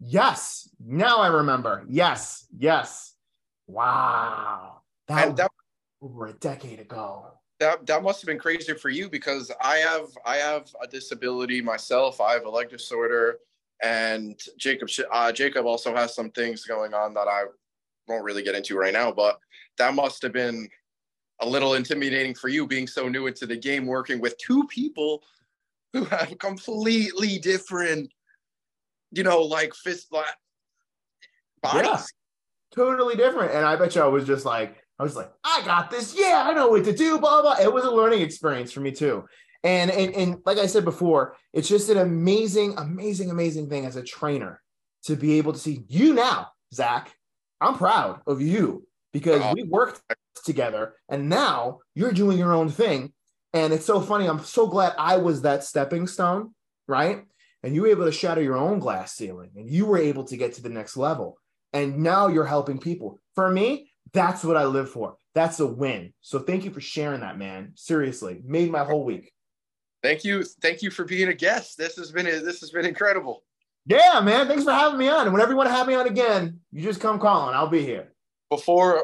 Yes. 0.00 0.68
Now 0.84 1.18
I 1.18 1.28
remember. 1.28 1.84
Yes. 1.88 2.46
Yes. 2.56 3.14
Wow. 3.66 4.82
That, 5.08 5.36
that 5.36 5.50
was 6.00 6.10
over 6.10 6.26
a 6.26 6.32
decade 6.32 6.80
ago. 6.80 7.26
That 7.60 7.86
that 7.86 8.02
must 8.02 8.20
have 8.20 8.26
been 8.26 8.38
crazy 8.38 8.74
for 8.74 8.88
you 8.88 9.08
because 9.08 9.50
I 9.60 9.76
have 9.76 10.06
I 10.24 10.36
have 10.36 10.68
a 10.82 10.86
disability 10.86 11.60
myself. 11.60 12.20
I 12.20 12.34
have 12.34 12.44
a 12.44 12.50
leg 12.50 12.70
disorder, 12.70 13.38
and 13.82 14.40
Jacob 14.56 14.88
uh, 15.10 15.32
Jacob 15.32 15.66
also 15.66 15.94
has 15.94 16.14
some 16.14 16.30
things 16.30 16.64
going 16.64 16.94
on 16.94 17.14
that 17.14 17.28
I 17.28 17.44
won't 18.06 18.24
really 18.24 18.42
get 18.42 18.54
into 18.54 18.76
right 18.76 18.92
now. 18.92 19.10
But 19.12 19.38
that 19.78 19.94
must 19.94 20.22
have 20.22 20.32
been 20.32 20.68
a 21.40 21.48
little 21.48 21.74
intimidating 21.74 22.34
for 22.34 22.48
you 22.48 22.66
being 22.66 22.86
so 22.86 23.08
new 23.08 23.26
into 23.26 23.46
the 23.46 23.56
game, 23.56 23.86
working 23.86 24.20
with 24.20 24.36
two 24.38 24.66
people 24.68 25.22
who 25.92 26.04
have 26.04 26.36
completely 26.38 27.38
different, 27.38 28.12
you 29.12 29.22
know, 29.22 29.40
like 29.40 29.74
fist 29.74 30.08
like 30.12 30.26
bodies. 31.62 31.88
Yeah. 31.88 32.04
Totally 32.74 33.16
different. 33.16 33.52
And 33.52 33.64
I 33.64 33.76
bet 33.76 33.94
you 33.94 34.02
I 34.02 34.06
was 34.06 34.26
just 34.26 34.44
like, 34.44 34.76
I 34.98 35.02
was 35.04 35.14
like, 35.16 35.30
I 35.44 35.62
got 35.64 35.90
this. 35.90 36.14
Yeah, 36.16 36.44
I 36.46 36.54
know 36.54 36.68
what 36.68 36.84
to 36.84 36.92
do. 36.92 37.18
Blah 37.18 37.42
blah. 37.42 37.56
It 37.60 37.72
was 37.72 37.84
a 37.84 37.90
learning 37.90 38.22
experience 38.22 38.72
for 38.72 38.80
me 38.80 38.92
too. 38.92 39.24
And 39.64 39.90
and 39.90 40.14
and 40.14 40.36
like 40.44 40.58
I 40.58 40.66
said 40.66 40.84
before, 40.84 41.36
it's 41.52 41.68
just 41.68 41.88
an 41.88 41.98
amazing, 41.98 42.74
amazing, 42.78 43.30
amazing 43.30 43.68
thing 43.68 43.86
as 43.86 43.96
a 43.96 44.02
trainer 44.02 44.60
to 45.04 45.16
be 45.16 45.38
able 45.38 45.52
to 45.52 45.58
see 45.58 45.84
you 45.88 46.14
now, 46.14 46.48
Zach. 46.74 47.14
I'm 47.60 47.76
proud 47.76 48.20
of 48.26 48.40
you 48.40 48.86
because 49.12 49.40
Oh. 49.42 49.54
we 49.54 49.64
worked 49.64 50.00
together, 50.44 50.94
and 51.08 51.28
now 51.28 51.80
you're 51.94 52.12
doing 52.12 52.38
your 52.38 52.52
own 52.52 52.68
thing. 52.68 53.12
And 53.52 53.72
it's 53.72 53.86
so 53.86 54.00
funny. 54.00 54.28
I'm 54.28 54.44
so 54.44 54.66
glad 54.66 54.94
I 54.98 55.16
was 55.16 55.42
that 55.42 55.64
stepping 55.64 56.06
stone, 56.06 56.54
right? 56.86 57.24
And 57.62 57.74
you 57.74 57.82
were 57.82 57.88
able 57.88 58.04
to 58.04 58.12
shatter 58.12 58.42
your 58.42 58.56
own 58.56 58.78
glass 58.78 59.14
ceiling, 59.14 59.50
and 59.56 59.68
you 59.68 59.86
were 59.86 59.98
able 59.98 60.24
to 60.24 60.36
get 60.36 60.52
to 60.54 60.62
the 60.62 60.68
next 60.68 60.96
level. 60.96 61.38
And 61.72 61.98
now 61.98 62.28
you're 62.28 62.44
helping 62.46 62.78
people. 62.78 63.18
For 63.34 63.50
me, 63.50 63.87
that's 64.12 64.44
what 64.44 64.56
I 64.56 64.64
live 64.64 64.90
for. 64.90 65.16
That's 65.34 65.60
a 65.60 65.66
win. 65.66 66.12
So 66.20 66.38
thank 66.38 66.64
you 66.64 66.70
for 66.70 66.80
sharing 66.80 67.20
that, 67.20 67.38
man. 67.38 67.72
Seriously, 67.74 68.40
made 68.44 68.70
my 68.70 68.84
whole 68.84 69.04
week. 69.04 69.32
Thank 70.02 70.24
you, 70.24 70.44
thank 70.62 70.82
you 70.82 70.90
for 70.90 71.04
being 71.04 71.28
a 71.28 71.34
guest. 71.34 71.76
This 71.78 71.96
has 71.96 72.10
been 72.12 72.26
this 72.26 72.60
has 72.60 72.70
been 72.70 72.86
incredible. 72.86 73.42
Yeah, 73.86 74.20
man. 74.20 74.46
Thanks 74.48 74.64
for 74.64 74.72
having 74.72 74.98
me 74.98 75.08
on. 75.08 75.24
And 75.24 75.32
whenever 75.32 75.52
you 75.52 75.56
want 75.56 75.68
to 75.68 75.74
have 75.74 75.86
me 75.86 75.94
on 75.94 76.06
again, 76.06 76.60
you 76.72 76.82
just 76.82 77.00
come 77.00 77.18
calling. 77.18 77.54
I'll 77.54 77.68
be 77.68 77.82
here. 77.82 78.12
before 78.50 79.02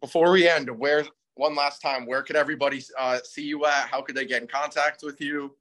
before 0.00 0.30
we 0.30 0.48
end 0.48 0.70
where 0.70 1.04
one 1.34 1.54
last 1.54 1.80
time 1.80 2.06
where 2.06 2.22
could 2.22 2.36
everybody 2.36 2.82
uh, 2.98 3.18
see 3.24 3.42
you 3.42 3.64
at 3.66 3.88
how 3.88 4.02
could 4.02 4.14
they 4.16 4.26
get 4.26 4.42
in 4.42 4.48
contact 4.48 5.02
with 5.02 5.20
you 5.20 5.54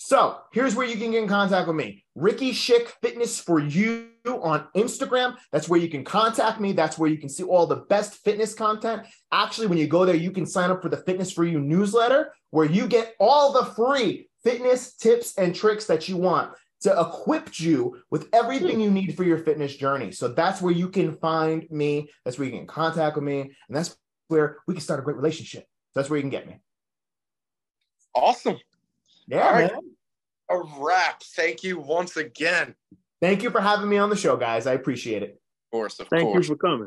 So 0.00 0.38
here's 0.52 0.76
where 0.76 0.86
you 0.86 0.96
can 0.96 1.10
get 1.10 1.24
in 1.24 1.28
contact 1.28 1.66
with 1.66 1.74
me. 1.74 2.04
Ricky 2.14 2.52
Shic 2.52 2.86
Fitness 3.02 3.40
for 3.40 3.58
You 3.58 4.10
on 4.24 4.68
Instagram. 4.76 5.36
That's 5.50 5.68
where 5.68 5.80
you 5.80 5.88
can 5.88 6.04
contact 6.04 6.60
me. 6.60 6.72
That's 6.72 6.96
where 6.96 7.10
you 7.10 7.18
can 7.18 7.28
see 7.28 7.42
all 7.42 7.66
the 7.66 7.84
best 7.88 8.14
fitness 8.22 8.54
content. 8.54 9.02
Actually, 9.32 9.66
when 9.66 9.76
you 9.76 9.88
go 9.88 10.04
there, 10.04 10.14
you 10.14 10.30
can 10.30 10.46
sign 10.46 10.70
up 10.70 10.82
for 10.82 10.88
the 10.88 10.98
Fitness 10.98 11.32
for 11.32 11.44
You 11.44 11.58
newsletter 11.58 12.32
where 12.50 12.64
you 12.64 12.86
get 12.86 13.16
all 13.18 13.52
the 13.52 13.64
free 13.74 14.30
fitness 14.44 14.94
tips 14.94 15.36
and 15.36 15.52
tricks 15.52 15.86
that 15.86 16.08
you 16.08 16.16
want 16.16 16.52
to 16.82 16.92
equip 17.00 17.58
you 17.58 18.00
with 18.08 18.28
everything 18.32 18.80
you 18.80 18.92
need 18.92 19.16
for 19.16 19.24
your 19.24 19.38
fitness 19.38 19.74
journey. 19.74 20.12
So 20.12 20.28
that's 20.28 20.62
where 20.62 20.72
you 20.72 20.90
can 20.90 21.16
find 21.16 21.68
me. 21.72 22.08
That's 22.24 22.38
where 22.38 22.46
you 22.46 22.56
can 22.56 22.68
contact 22.68 23.16
with 23.16 23.24
me. 23.24 23.40
And 23.40 23.76
that's 23.76 23.96
where 24.28 24.58
we 24.68 24.74
can 24.74 24.80
start 24.80 25.00
a 25.00 25.02
great 25.02 25.16
relationship. 25.16 25.66
That's 25.96 26.08
where 26.08 26.18
you 26.18 26.22
can 26.22 26.30
get 26.30 26.46
me. 26.46 26.60
awesome 28.14 28.58
Yeah, 29.28 29.46
All 29.46 29.52
right. 29.52 29.72
man. 29.72 29.80
a 30.50 30.62
wrap 30.80 31.22
thank 31.36 31.62
you 31.62 31.78
once 31.78 32.16
again 32.16 32.74
Thank 33.20 33.42
you 33.42 33.50
for 33.50 33.60
having 33.60 33.88
me 33.88 33.98
on 33.98 34.10
the 34.10 34.16
show, 34.16 34.36
guys. 34.36 34.68
I 34.68 34.74
appreciate 34.74 35.24
it. 35.24 35.30
of 35.30 35.70
course 35.72 35.98
of 35.98 36.06
Thank 36.08 36.22
course 36.22 36.48
you 36.48 36.54
for 36.54 36.58
coming. 36.58 36.76